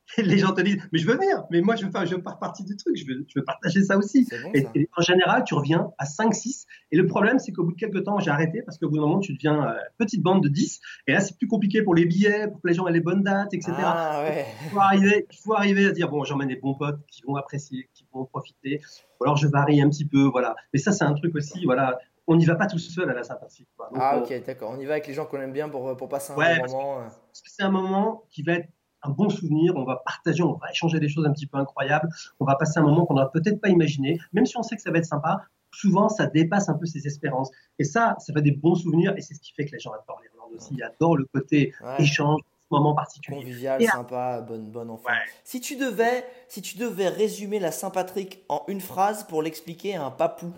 les 0.19 0.39
gens 0.39 0.53
te 0.53 0.61
disent, 0.61 0.79
mais 0.93 0.99
je 0.99 1.07
veux 1.07 1.15
venir, 1.15 1.45
mais 1.51 1.61
moi, 1.61 1.77
je 1.77 1.85
veux, 1.85 1.91
faire, 1.91 2.07
je 2.07 2.15
veux 2.15 2.23
faire 2.23 2.39
partie 2.39 2.65
du 2.65 2.77
truc, 2.77 2.97
je 2.97 3.05
veux, 3.07 3.25
je 3.29 3.39
veux 3.39 3.45
partager 3.45 3.83
ça 3.83 3.97
aussi. 3.97 4.27
Bon 4.31 4.51
Et, 4.55 4.63
ça. 4.63 4.71
et 4.75 4.89
en 4.97 5.03
général, 5.03 5.45
tu 5.45 5.55
reviens 5.55 5.91
à 5.99 6.07
5, 6.07 6.35
6. 6.35 6.67
Et 6.93 6.97
le 6.97 7.07
problème, 7.07 7.39
c'est 7.39 7.53
qu'au 7.53 7.65
bout 7.65 7.73
de 7.73 7.77
quelques 7.77 8.05
temps, 8.05 8.19
j'ai 8.19 8.31
arrêté 8.31 8.63
parce 8.63 8.79
qu'au 8.79 8.89
bout 8.89 8.97
d'un 8.97 9.03
moment, 9.03 9.21
tu 9.21 9.35
deviens 9.35 9.69
euh, 9.69 9.75
petite 9.99 10.23
bande 10.23 10.43
de 10.43 10.49
10. 10.49 10.81
Et 11.09 11.13
là, 11.13 11.21
c'est 11.21 11.37
plus 11.37 11.49
compliqué 11.49 11.83
pour 11.83 11.95
les 11.95 12.07
billets, 12.07 12.49
pour 12.49 12.61
que 12.63 12.69
les 12.69 12.75
gens 12.75 12.87
aient 12.87 12.93
les 12.93 13.01
bonnes 13.01 13.23
dates, 13.23 13.53
etc. 13.53 13.73
Ah 13.79 14.23
ouais. 14.23 14.47
Il 14.65 14.71
faut 14.71 14.81
arriver, 14.81 15.27
il 15.31 15.39
faut 15.39 15.55
arriver 15.55 15.87
à 15.87 15.93
dire 15.93 16.09
bon, 16.09 16.25
j'emmène 16.25 16.49
des 16.49 16.57
bons 16.57 16.75
potes 16.75 17.01
qui 17.11 17.23
vont 17.27 17.37
apprécier, 17.37 17.89
qui 17.93 18.07
vont 18.13 18.21
en 18.21 18.25
profiter. 18.27 18.81
Ou 19.21 19.25
alors 19.25 19.37
je 19.37 19.49
varie 19.49 19.81
un 19.81 19.89
petit 19.89 20.07
peu, 20.07 20.25
voilà. 20.25 20.55
Mais 20.73 20.79
ça, 20.79 20.93
c'est 20.93 21.05
un 21.05 21.15
truc 21.15 21.35
aussi, 21.35 21.65
voilà. 21.65 21.99
on 22.27 22.37
n'y 22.37 22.45
va 22.45 22.55
pas 22.55 22.67
tout 22.67 22.79
seul 22.79 23.11
à 23.11 23.15
la 23.15 23.25
Saint-Patrick. 23.25 23.67
Ah, 23.95 24.19
ok, 24.19 24.45
d'accord. 24.47 24.73
On 24.77 24.81
y 24.81 24.85
va 24.85 24.93
avec 24.93 25.07
les 25.07 25.15
gens 25.15 25.27
qu'on 25.27 25.41
aime 25.41 25.53
bien 25.53 25.69
pour, 25.69 25.97
pour 25.97 26.09
passer 26.09 26.33
un 26.33 26.37
bon 26.37 26.67
moment. 26.67 27.01
Euh. 27.01 27.09
C'est 27.33 27.63
un 27.63 27.71
moment 27.71 28.25
qui 28.31 28.43
va 28.43 28.55
être 28.55 28.69
un 29.07 29.11
bon 29.11 29.29
souvenir. 29.29 29.75
On 29.77 29.85
va 29.85 29.97
partager, 29.97 30.43
on 30.43 30.55
va 30.55 30.71
échanger 30.71 31.01
des 31.01 31.09
choses 31.09 31.27
un 31.27 31.33
petit 31.33 31.47
peu 31.47 31.59
incroyables. 31.59 32.09
On 32.41 32.45
va 32.45 32.57
passer 32.57 32.79
un 32.79 32.83
moment 32.83 33.07
qu'on 33.07 33.15
n'aurait 33.15 33.31
peut-être 33.33 33.61
pas 33.61 33.69
imaginé. 33.69 34.19
Même 34.33 34.47
si 34.47 34.57
on 34.57 34.63
sait 34.63 34.77
que 34.77 34.83
ça 34.83 34.91
va 34.91 34.99
être 34.99 35.07
sympa, 35.07 35.43
souvent, 35.71 36.09
ça 36.09 36.27
dépasse 36.27 36.69
un 36.69 36.75
peu 36.75 36.87
ses 36.87 37.07
espérances. 37.07 37.51
Et 37.79 37.85
ça, 37.85 38.17
ça 38.19 38.33
fait 38.33 38.43
des 38.43 38.53
bons 38.53 38.75
souvenirs. 38.75 39.15
Et 39.17 39.21
c'est 39.21 39.35
ce 39.35 39.41
qui 39.41 39.53
fait 39.53 39.65
que 39.65 39.73
les 39.73 39.81
gens 39.81 39.93
adorent 39.93 40.21
l'Irlande 40.23 40.53
aussi. 40.57 40.75
Ils 40.75 40.83
adorent 40.83 41.17
le 41.17 41.27
côté 41.27 41.75
échange, 41.99 42.41
moment 42.71 42.95
particulier. 42.95 43.39
Convivial, 43.39 43.83
sympa, 43.83 44.41
bonne, 44.41 44.71
bonne 44.71 44.91
enfant. 44.91 45.11
Si, 45.45 45.61
tu 45.61 45.77
devais, 45.77 46.25
si 46.49 46.63
tu 46.63 46.79
devais 46.79 47.09
résumer 47.09 47.59
la 47.59 47.71
Saint-Patrick 47.71 48.45
en 48.49 48.65
une 48.69 48.81
phrase 48.81 49.25
pour 49.25 49.43
l'expliquer 49.43 49.97
à 49.97 50.05
un 50.05 50.11
papou 50.11 50.53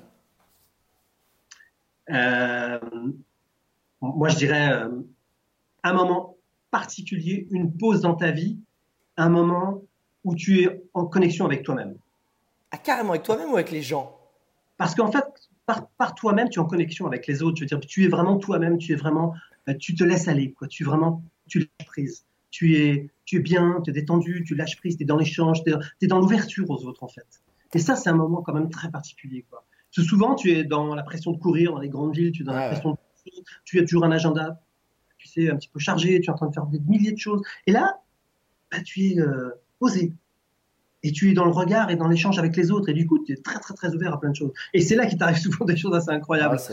euh, 2.10 2.78
Moi, 4.00 4.28
je 4.28 4.36
dirais 4.36 4.72
euh, 4.72 4.88
un 5.82 5.92
moment 5.92 6.37
particulier, 6.70 7.46
une 7.50 7.76
pause 7.76 8.02
dans 8.02 8.14
ta 8.14 8.30
vie, 8.30 8.58
un 9.16 9.28
moment 9.28 9.82
où 10.24 10.34
tu 10.34 10.62
es 10.62 10.82
en 10.94 11.06
connexion 11.06 11.44
avec 11.44 11.62
toi-même. 11.62 11.96
Ah, 12.70 12.78
carrément 12.78 13.10
avec 13.10 13.22
toi-même 13.22 13.50
ou 13.50 13.54
avec 13.54 13.70
les 13.70 13.82
gens? 13.82 14.14
Parce 14.76 14.94
qu'en 14.94 15.10
fait, 15.10 15.24
par, 15.66 15.88
par 15.90 16.14
toi-même, 16.14 16.48
tu 16.48 16.58
es 16.58 16.62
en 16.62 16.66
connexion 16.66 17.06
avec 17.06 17.26
les 17.26 17.42
autres. 17.42 17.56
Je 17.56 17.62
veux 17.62 17.66
dire, 17.66 17.80
tu 17.80 18.04
es 18.04 18.08
vraiment 18.08 18.36
toi-même, 18.36 18.78
tu 18.78 18.92
es 18.92 18.96
vraiment, 18.96 19.34
euh, 19.68 19.74
tu 19.78 19.94
te 19.94 20.04
laisses 20.04 20.28
aller, 20.28 20.52
quoi. 20.52 20.68
Tu 20.68 20.84
vraiment 20.84 21.22
tu 21.48 21.60
lâches 21.60 21.86
prise. 21.86 22.24
Tu 22.50 22.76
es, 22.76 23.10
tu 23.24 23.36
es 23.36 23.40
bien, 23.40 23.80
tu 23.84 23.90
es 23.90 23.92
détendu, 23.92 24.44
tu 24.46 24.54
lâches 24.54 24.76
prise, 24.76 24.96
tu 24.96 25.02
es 25.02 25.06
dans 25.06 25.16
l'échange, 25.16 25.62
tu 25.64 25.72
es, 26.00 26.06
dans 26.06 26.20
l'ouverture 26.20 26.68
aux 26.70 26.84
autres 26.84 27.02
en 27.02 27.08
fait. 27.08 27.26
Et 27.74 27.78
ça, 27.78 27.96
c'est 27.96 28.08
un 28.08 28.14
moment 28.14 28.40
quand 28.40 28.54
même 28.54 28.70
très 28.70 28.90
particulier. 28.90 29.44
Quoi. 29.50 29.64
Parce 29.90 30.06
que 30.06 30.10
souvent, 30.10 30.34
tu 30.34 30.52
es 30.52 30.64
dans 30.64 30.94
la 30.94 31.02
pression 31.02 31.32
de 31.32 31.38
courir 31.38 31.72
dans 31.72 31.80
les 31.80 31.90
grandes 31.90 32.14
villes, 32.14 32.32
tu 32.32 32.42
es 32.42 32.44
dans 32.44 32.54
la 32.54 32.68
pression 32.68 32.92
de 32.92 32.96
tu 33.64 33.78
as 33.78 33.82
toujours 33.82 34.04
un 34.04 34.12
agenda, 34.12 34.62
un 35.50 35.56
petit 35.56 35.68
peu 35.68 35.78
chargé, 35.78 36.20
tu 36.20 36.28
es 36.28 36.32
en 36.32 36.36
train 36.36 36.48
de 36.48 36.54
faire 36.54 36.66
des 36.66 36.80
milliers 36.80 37.12
de 37.12 37.18
choses. 37.18 37.42
Et 37.66 37.72
là, 37.72 38.00
bah, 38.70 38.78
tu 38.84 39.06
es 39.06 39.20
euh, 39.20 39.50
posé. 39.78 40.12
Et 41.04 41.12
tu 41.12 41.30
es 41.30 41.32
dans 41.32 41.44
le 41.44 41.52
regard 41.52 41.90
et 41.90 41.96
dans 41.96 42.08
l'échange 42.08 42.38
avec 42.38 42.56
les 42.56 42.70
autres. 42.70 42.88
Et 42.88 42.94
du 42.94 43.06
coup, 43.06 43.22
tu 43.24 43.32
es 43.32 43.36
très, 43.36 43.60
très, 43.60 43.74
très 43.74 43.94
ouvert 43.94 44.12
à 44.12 44.20
plein 44.20 44.30
de 44.30 44.36
choses. 44.36 44.52
Et 44.74 44.80
c'est 44.80 44.96
là 44.96 45.06
qu'il 45.06 45.18
t'arrive 45.18 45.36
souvent 45.42 45.64
des 45.64 45.76
choses 45.76 45.94
assez 45.94 46.10
incroyables. 46.10 46.56
Ah 46.58 46.72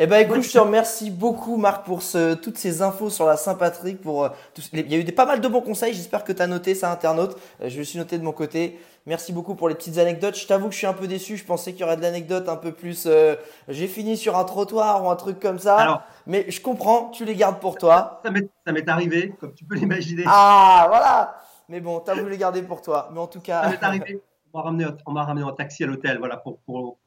eh 0.00 0.06
ben 0.06 0.18
écoute, 0.18 0.42
je 0.42 0.52
te 0.52 0.58
remercie 0.58 1.10
beaucoup 1.10 1.56
Marc 1.56 1.84
pour 1.84 2.02
ce, 2.02 2.34
toutes 2.34 2.56
ces 2.56 2.82
infos 2.82 3.10
sur 3.10 3.26
la 3.26 3.36
Saint-Patrick. 3.36 4.00
Pour 4.00 4.26
euh, 4.26 4.28
il 4.72 4.92
y 4.92 4.94
a 4.94 4.98
eu 4.98 5.02
des, 5.02 5.10
pas 5.10 5.26
mal 5.26 5.40
de 5.40 5.48
bons 5.48 5.60
conseils. 5.60 5.92
J'espère 5.92 6.22
que 6.22 6.32
tu 6.32 6.40
as 6.40 6.46
noté 6.46 6.76
ça, 6.76 6.92
internaute. 6.92 7.36
Euh, 7.60 7.68
je 7.68 7.80
me 7.80 7.82
suis 7.82 7.98
noté 7.98 8.16
de 8.16 8.22
mon 8.22 8.30
côté. 8.30 8.78
Merci 9.06 9.32
beaucoup 9.32 9.56
pour 9.56 9.68
les 9.68 9.74
petites 9.74 9.98
anecdotes. 9.98 10.38
Je 10.38 10.46
t'avoue 10.46 10.68
que 10.68 10.72
je 10.72 10.78
suis 10.78 10.86
un 10.86 10.92
peu 10.92 11.08
déçu. 11.08 11.36
Je 11.36 11.44
pensais 11.44 11.72
qu'il 11.72 11.80
y 11.80 11.84
aurait 11.84 11.96
de 11.96 12.02
l'anecdote 12.02 12.48
un 12.48 12.54
peu 12.54 12.70
plus. 12.70 13.06
Euh, 13.06 13.34
j'ai 13.66 13.88
fini 13.88 14.16
sur 14.16 14.38
un 14.38 14.44
trottoir 14.44 15.04
ou 15.04 15.10
un 15.10 15.16
truc 15.16 15.40
comme 15.40 15.58
ça. 15.58 15.76
Alors, 15.76 16.02
mais 16.26 16.48
je 16.48 16.60
comprends. 16.60 17.10
Tu 17.10 17.24
les 17.24 17.34
gardes 17.34 17.58
pour 17.58 17.76
toi. 17.76 18.22
Ça 18.24 18.30
m'est 18.72 18.88
arrivé, 18.88 19.34
comme 19.40 19.52
tu 19.52 19.64
peux 19.64 19.74
l'imaginer. 19.74 20.22
Ah 20.26 20.86
voilà. 20.88 21.40
Mais 21.68 21.80
bon, 21.80 21.98
tu 21.98 22.10
as 22.12 22.14
voulu 22.14 22.30
les 22.30 22.38
garder 22.38 22.62
pour 22.62 22.82
toi. 22.82 23.08
Mais 23.12 23.18
en 23.18 23.26
tout 23.26 23.40
cas. 23.40 23.64
Ça 23.64 23.70
m'est 23.70 23.82
arrivé. 23.82 24.22
On 24.54 25.12
m'a 25.12 25.24
ramené, 25.24 25.44
en 25.44 25.52
taxi 25.52 25.84
à 25.84 25.86
l'hôtel, 25.86 26.18
voilà, 26.18 26.36
pour, 26.36 26.58
pour, 26.60 26.98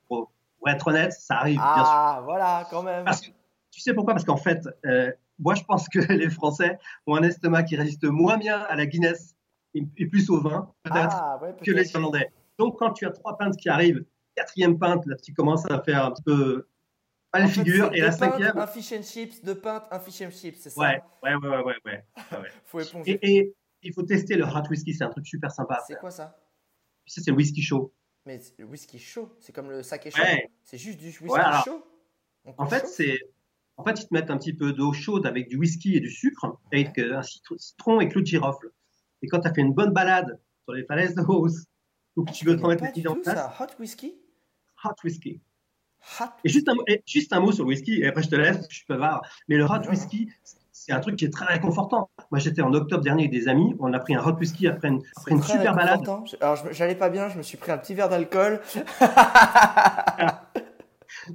pour 0.62 0.70
être 0.70 0.88
honnête, 0.88 1.12
ça 1.12 1.38
arrive, 1.38 1.60
ah, 1.62 1.74
bien 1.76 1.84
sûr. 1.84 1.94
Ah, 1.94 2.22
voilà, 2.24 2.68
quand 2.70 2.84
même. 2.84 3.04
Parce 3.04 3.22
que, 3.22 3.32
tu 3.72 3.82
sais 3.82 3.96
pourquoi? 3.96 4.14
Parce 4.14 4.26
qu'en 4.26 4.38
fait, 4.38 4.68
euh, 4.86 5.12
moi, 5.40 5.56
je 5.56 5.64
pense 5.64 5.90
que 5.90 6.00
les 6.14 6.30
Français 6.30 6.78
ont 7.08 7.16
un 7.16 7.24
estomac 7.24 7.64
qui 7.64 7.76
résiste 7.76 8.04
moins 8.04 8.38
bien 8.38 8.60
à 8.62 8.76
la 8.76 8.86
Guinness 8.86 9.36
et, 9.74 10.06
plus 10.06 10.30
au 10.30 10.40
vin, 10.40 10.72
peut-être, 10.84 11.16
ah, 11.16 11.40
que 11.66 11.72
les 11.72 11.92
Irlandais. 11.92 12.32
Donc, 12.60 12.78
quand 12.78 12.92
tu 12.92 13.08
as 13.08 13.12
trois 13.12 13.38
pintes 13.38 13.58
qui 13.58 13.70
arrivent, 13.70 14.06
quatrième 14.36 14.78
pinte, 14.78 15.06
là, 15.08 15.16
tu 15.16 15.34
commences 15.34 15.70
à 15.72 15.82
faire 15.82 16.06
un 16.06 16.12
petit 16.12 16.24
peu 16.24 16.68
pas 17.32 17.48
figure. 17.48 17.90
Et 17.94 18.02
la 18.02 18.12
cinquième. 18.12 18.58
Un 18.58 18.68
fish 18.68 18.92
and 18.92 19.02
chips, 19.02 19.44
deux 19.44 19.56
pintes, 19.56 19.86
un 19.90 20.00
fish 20.00 20.22
and 20.22 20.32
chips, 20.32 20.60
c'est 20.60 20.70
ça? 20.70 20.80
Ouais, 20.80 21.02
ouais, 21.24 21.36
ouais, 21.36 21.48
ouais. 21.48 21.64
ouais, 21.64 21.74
ouais. 21.86 22.04
faut 22.66 22.80
éponger. 22.80 23.18
Et, 23.24 23.56
il 23.84 23.94
faut 23.94 24.04
tester 24.04 24.36
le 24.36 24.44
hot 24.44 24.68
whisky, 24.70 24.94
c'est 24.94 25.04
un 25.04 25.10
truc 25.10 25.26
super 25.26 25.50
sympa. 25.50 25.82
C'est 25.88 25.96
quoi 25.96 26.12
ça? 26.12 26.38
Ça, 27.08 27.22
c'est 27.24 27.32
le 27.32 27.38
whisky 27.38 27.64
chaud. 27.64 27.92
Mais 28.26 28.40
le 28.58 28.66
whisky 28.66 29.00
chaud, 29.00 29.36
c'est 29.40 29.54
comme 29.54 29.70
le 29.70 29.84
saké 29.84 30.12
chaud. 30.12 30.22
C'est 30.64 30.78
juste 30.78 31.00
du 31.00 31.08
whisky 31.08 31.28
chaud. 31.66 31.84
en 32.58 32.68
fait, 32.68 32.88
c'est 32.88 33.18
en 33.78 33.84
fait, 33.84 34.00
ils 34.00 34.08
te 34.08 34.14
mettent 34.14 34.30
un 34.30 34.38
petit 34.38 34.54
peu 34.54 34.74
d'eau 34.74 34.94
chaude 34.94 35.26
avec 35.26 35.48
du 35.48 35.58
whisky 35.58 35.96
et 35.96 36.00
du 36.00 36.12
sucre, 36.12 36.60
avec 36.72 37.00
un 37.00 37.24
citron 37.24 38.00
et 38.00 38.08
clou 38.10 38.22
de 38.22 38.28
girofle. 38.28 38.72
Et 39.24 39.28
quand 39.28 39.40
tu 39.40 39.48
as 39.48 39.54
fait 39.54 39.62
une 39.62 39.74
bonne 39.74 39.92
balade 39.92 40.40
sur 40.64 40.74
les 40.74 40.84
falaises 40.86 41.16
de 41.16 41.22
Hauss, 41.22 41.66
ou 42.16 42.24
que 42.24 42.32
tu 42.32 42.46
veux 42.46 42.56
te 42.56 42.62
remettre 42.62 42.84
les 42.96 43.08
en 43.08 43.16
place. 43.16 43.60
hot 43.60 43.80
whisky? 43.80 44.16
Hot 44.84 44.96
whisky. 45.04 45.42
Hot 46.20 46.26
et, 46.44 46.50
juste 46.50 46.70
un, 46.70 46.76
juste 47.08 47.34
un 47.34 47.40
mot 47.40 47.52
sur 47.52 47.64
le 47.64 47.70
whisky, 47.70 48.02
et 48.02 48.08
après 48.08 48.22
je 48.24 48.30
te 48.30 48.36
laisse, 48.36 48.68
je 48.70 48.76
suis 48.76 48.86
pas 48.86 48.98
var. 48.98 49.22
Mais 49.48 49.56
le 49.56 49.66
hot 49.66 49.88
whisky, 49.90 50.30
c'est 50.44 50.61
un 50.90 51.00
truc 51.00 51.16
qui 51.16 51.26
est 51.26 51.30
très 51.30 51.46
réconfortant. 51.46 52.10
Moi, 52.32 52.40
j'étais 52.40 52.62
en 52.62 52.74
octobre 52.74 53.04
dernier 53.04 53.24
avec 53.24 53.32
des 53.32 53.48
amis, 53.48 53.76
on 53.80 53.94
a 53.94 54.00
pris 54.00 54.16
un 54.16 54.24
hot 54.24 54.34
whisky 54.34 54.68
après 54.68 54.88
une, 54.88 55.02
après 55.16 55.32
une 55.32 55.44
super 55.44 55.76
balade. 55.76 56.02
Alors, 56.42 56.58
j'allais 56.72 56.96
pas 56.96 57.10
bien, 57.10 57.30
je 57.30 57.38
me 57.38 57.44
suis 57.44 57.58
pris 57.58 57.72
un 57.72 57.78
petit 57.78 57.94
verre 57.94 58.10
d'alcool. 58.10 58.60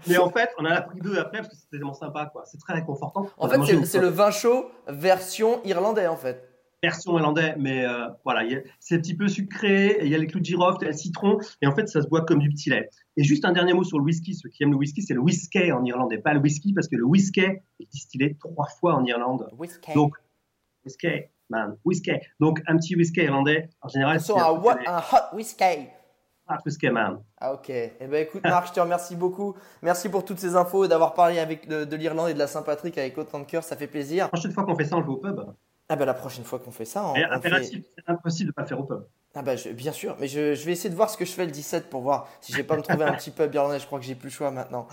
Mais 0.08 0.18
en 0.18 0.30
fait, 0.30 0.50
on 0.58 0.64
en 0.64 0.70
a 0.70 0.80
pris 0.80 0.98
deux 1.00 1.18
après 1.18 1.38
parce 1.38 1.50
que 1.50 1.54
c'était 1.54 1.76
tellement 1.76 1.94
sympa, 1.94 2.26
quoi. 2.32 2.42
C'est 2.46 2.58
très 2.58 2.72
réconfortant. 2.74 3.28
En 3.38 3.48
fait, 3.48 3.84
c'est 3.84 4.00
le 4.00 4.08
vin 4.08 4.30
chaud 4.30 4.70
version 4.88 5.60
irlandais, 5.64 6.08
en 6.08 6.16
fait 6.16 6.55
version 6.82 7.16
irlandais, 7.16 7.54
mais 7.58 7.84
euh, 7.84 8.08
voilà, 8.24 8.42
c'est 8.80 8.96
un 8.96 8.98
petit 8.98 9.16
peu 9.16 9.28
sucré, 9.28 9.98
il 10.02 10.08
y 10.08 10.14
a 10.14 10.18
les 10.18 10.26
clous 10.26 10.40
de 10.40 10.44
girofle, 10.44 10.78
il 10.82 10.84
y 10.84 10.88
a 10.88 10.90
le 10.90 10.96
citron, 10.96 11.38
et 11.62 11.66
en 11.66 11.74
fait, 11.74 11.88
ça 11.88 12.02
se 12.02 12.08
boit 12.08 12.24
comme 12.24 12.38
du 12.38 12.50
petit 12.50 12.70
lait. 12.70 12.88
Et 13.16 13.24
juste 13.24 13.44
un 13.44 13.52
dernier 13.52 13.72
mot 13.72 13.84
sur 13.84 13.98
le 13.98 14.04
whisky, 14.04 14.34
ceux 14.34 14.48
qui 14.48 14.62
aiment 14.62 14.72
le 14.72 14.76
whisky, 14.76 15.02
c'est 15.02 15.14
le 15.14 15.20
whisky 15.20 15.72
en 15.72 15.84
irlandais, 15.84 16.18
pas 16.18 16.34
le 16.34 16.40
whisky, 16.40 16.72
parce 16.74 16.88
que 16.88 16.96
le 16.96 17.04
whisky 17.04 17.40
est 17.40 17.90
distillé 17.90 18.36
trois 18.38 18.66
fois 18.80 18.94
en 18.94 19.04
Irlande. 19.04 19.48
Whisky. 19.58 19.94
Donc, 19.94 20.16
whisky, 20.84 21.24
man, 21.48 21.76
whisky. 21.84 22.12
Donc, 22.40 22.62
un 22.66 22.76
petit 22.76 22.94
whisky 22.94 23.22
irlandais, 23.22 23.70
en 23.80 23.88
général, 23.88 24.20
c'est 24.20 24.32
un, 24.32 24.36
un, 24.36 24.98
hot 25.00 25.34
whisky. 25.34 25.88
Hot 26.48 26.58
whisky, 26.64 26.90
man. 26.90 27.22
Ah, 27.38 27.54
ok. 27.54 27.70
Eh 27.70 28.06
ben, 28.06 28.22
écoute, 28.22 28.44
Marc, 28.44 28.68
je 28.68 28.72
te 28.74 28.80
remercie 28.80 29.16
beaucoup. 29.16 29.56
Merci 29.82 30.08
pour 30.08 30.24
toutes 30.24 30.38
ces 30.38 30.54
infos 30.54 30.84
et 30.84 30.88
d'avoir 30.88 31.14
parlé 31.14 31.40
avec 31.40 31.66
de, 31.66 31.96
l'Irlande 31.96 32.28
et 32.28 32.34
de 32.34 32.38
la 32.38 32.46
Saint-Patrick 32.46 32.96
avec 32.98 33.18
autant 33.18 33.40
de 33.40 33.44
cœur. 33.44 33.64
Ça 33.64 33.76
fait 33.76 33.88
plaisir. 33.88 34.26
La 34.26 34.28
prochaine 34.28 34.52
fois 34.52 34.64
qu'on 34.64 34.76
fait 34.76 34.84
ça, 34.84 34.96
on 34.96 35.00
le 35.00 35.08
au 35.08 35.16
pub. 35.16 35.40
Ah 35.88 35.96
bah 35.96 36.04
la 36.04 36.14
prochaine 36.14 36.44
fois 36.44 36.58
qu'on 36.58 36.72
fait 36.72 36.84
ça, 36.84 37.06
on, 37.06 37.14
impératif, 37.30 37.84
c'est 37.96 38.10
impossible 38.10 38.48
de 38.48 38.54
pas 38.54 38.66
faire 38.66 38.80
au 38.80 38.84
pub. 38.84 39.06
Ah 39.36 39.42
bah 39.42 39.52
bien 39.74 39.92
sûr, 39.92 40.16
mais 40.18 40.28
je, 40.28 40.40
vais 40.40 40.72
essayer 40.72 40.90
de 40.90 40.94
voir 40.94 41.10
ce 41.10 41.16
que 41.16 41.24
je 41.24 41.30
fais 41.30 41.44
le 41.44 41.52
17 41.52 41.90
pour 41.90 42.00
voir 42.00 42.26
si 42.40 42.52
je 42.52 42.56
vais 42.56 42.64
pas 42.64 42.76
me 42.76 42.82
trouver 42.82 43.04
un 43.04 43.12
petit 43.12 43.30
pub 43.30 43.54
irlandais. 43.54 43.78
Je 43.78 43.86
crois 43.86 43.98
que 43.98 44.04
j'ai 44.04 44.14
plus 44.14 44.28
le 44.28 44.34
choix 44.34 44.50
maintenant. 44.50 44.88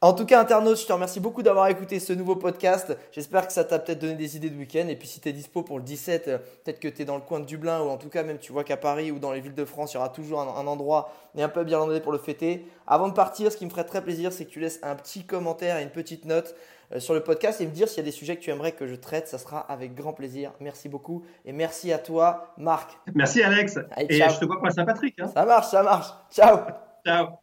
En, 0.00 0.12
tout 0.14 0.24
cas, 0.24 0.40
internaute, 0.40 0.78
je 0.78 0.86
te 0.86 0.92
remercie 0.92 1.20
beaucoup 1.20 1.42
d'avoir 1.42 1.66
écouté 1.66 2.00
ce 2.00 2.12
nouveau 2.12 2.36
podcast. 2.36 2.96
J'espère 3.12 3.46
que 3.46 3.52
ça 3.52 3.64
t'a 3.64 3.78
peut-être 3.78 4.00
donné 4.00 4.14
des 4.14 4.36
idées 4.36 4.50
de 4.50 4.56
week-end. 4.56 4.86
Et 4.88 4.96
puis 4.96 5.06
si 5.06 5.20
tu 5.20 5.28
es 5.28 5.32
dispo 5.32 5.62
pour 5.62 5.78
le 5.78 5.84
17, 5.84 6.28
euh, 6.28 6.38
peut-être 6.38 6.80
que 6.80 6.88
tu 6.88 7.02
es 7.02 7.04
dans 7.04 7.16
le 7.16 7.22
coin 7.22 7.40
de 7.40 7.44
Dublin 7.44 7.82
ou 7.82 7.88
en 7.88 7.98
tout 7.98 8.08
cas 8.08 8.22
même 8.22 8.38
tu 8.38 8.52
vois 8.52 8.64
qu'à 8.64 8.76
Paris 8.76 9.10
ou 9.10 9.18
dans 9.18 9.32
les 9.32 9.40
villes 9.40 9.54
de 9.54 9.64
France, 9.64 9.92
il 9.92 9.96
y 9.96 9.98
aura 9.98 10.08
toujours 10.08 10.40
un, 10.40 10.48
un 10.48 10.66
endroit 10.66 11.12
et 11.36 11.42
un 11.42 11.48
pub 11.48 11.68
irlandais 11.68 12.00
pour 12.00 12.12
le 12.12 12.18
fêter. 12.18 12.66
Avant 12.86 13.08
de 13.08 13.14
partir, 13.14 13.50
ce 13.52 13.56
qui 13.56 13.64
me 13.64 13.70
ferait 13.70 13.84
très 13.84 14.02
plaisir, 14.02 14.32
c'est 14.32 14.44
que 14.44 14.50
tu 14.50 14.60
laisses 14.60 14.80
un 14.82 14.94
petit 14.94 15.24
commentaire 15.24 15.76
et 15.76 15.82
une 15.82 15.90
petite 15.90 16.24
note 16.24 16.54
sur 16.98 17.14
le 17.14 17.20
podcast 17.20 17.60
et 17.60 17.66
me 17.66 17.70
dire 17.70 17.88
s'il 17.88 17.98
y 17.98 18.00
a 18.00 18.04
des 18.04 18.10
sujets 18.10 18.36
que 18.36 18.42
tu 18.42 18.50
aimerais 18.50 18.72
que 18.72 18.86
je 18.86 18.94
traite. 18.94 19.28
Ça 19.28 19.38
sera 19.38 19.60
avec 19.60 19.94
grand 19.94 20.12
plaisir. 20.12 20.52
Merci 20.60 20.88
beaucoup 20.88 21.24
et 21.44 21.52
merci 21.52 21.92
à 21.92 21.98
toi, 21.98 22.54
Marc. 22.58 22.98
Merci, 23.14 23.42
Alex. 23.42 23.78
et 23.98 24.14
je 24.14 24.38
te 24.38 24.44
vois 24.44 24.58
pour 24.58 24.70
Saint-Patrick. 24.70 25.20
Hein. 25.20 25.30
Ça 25.32 25.44
marche, 25.44 25.68
ça 25.68 25.82
marche. 25.82 26.08
Ciao. 26.30 26.60
Ciao. 27.04 27.38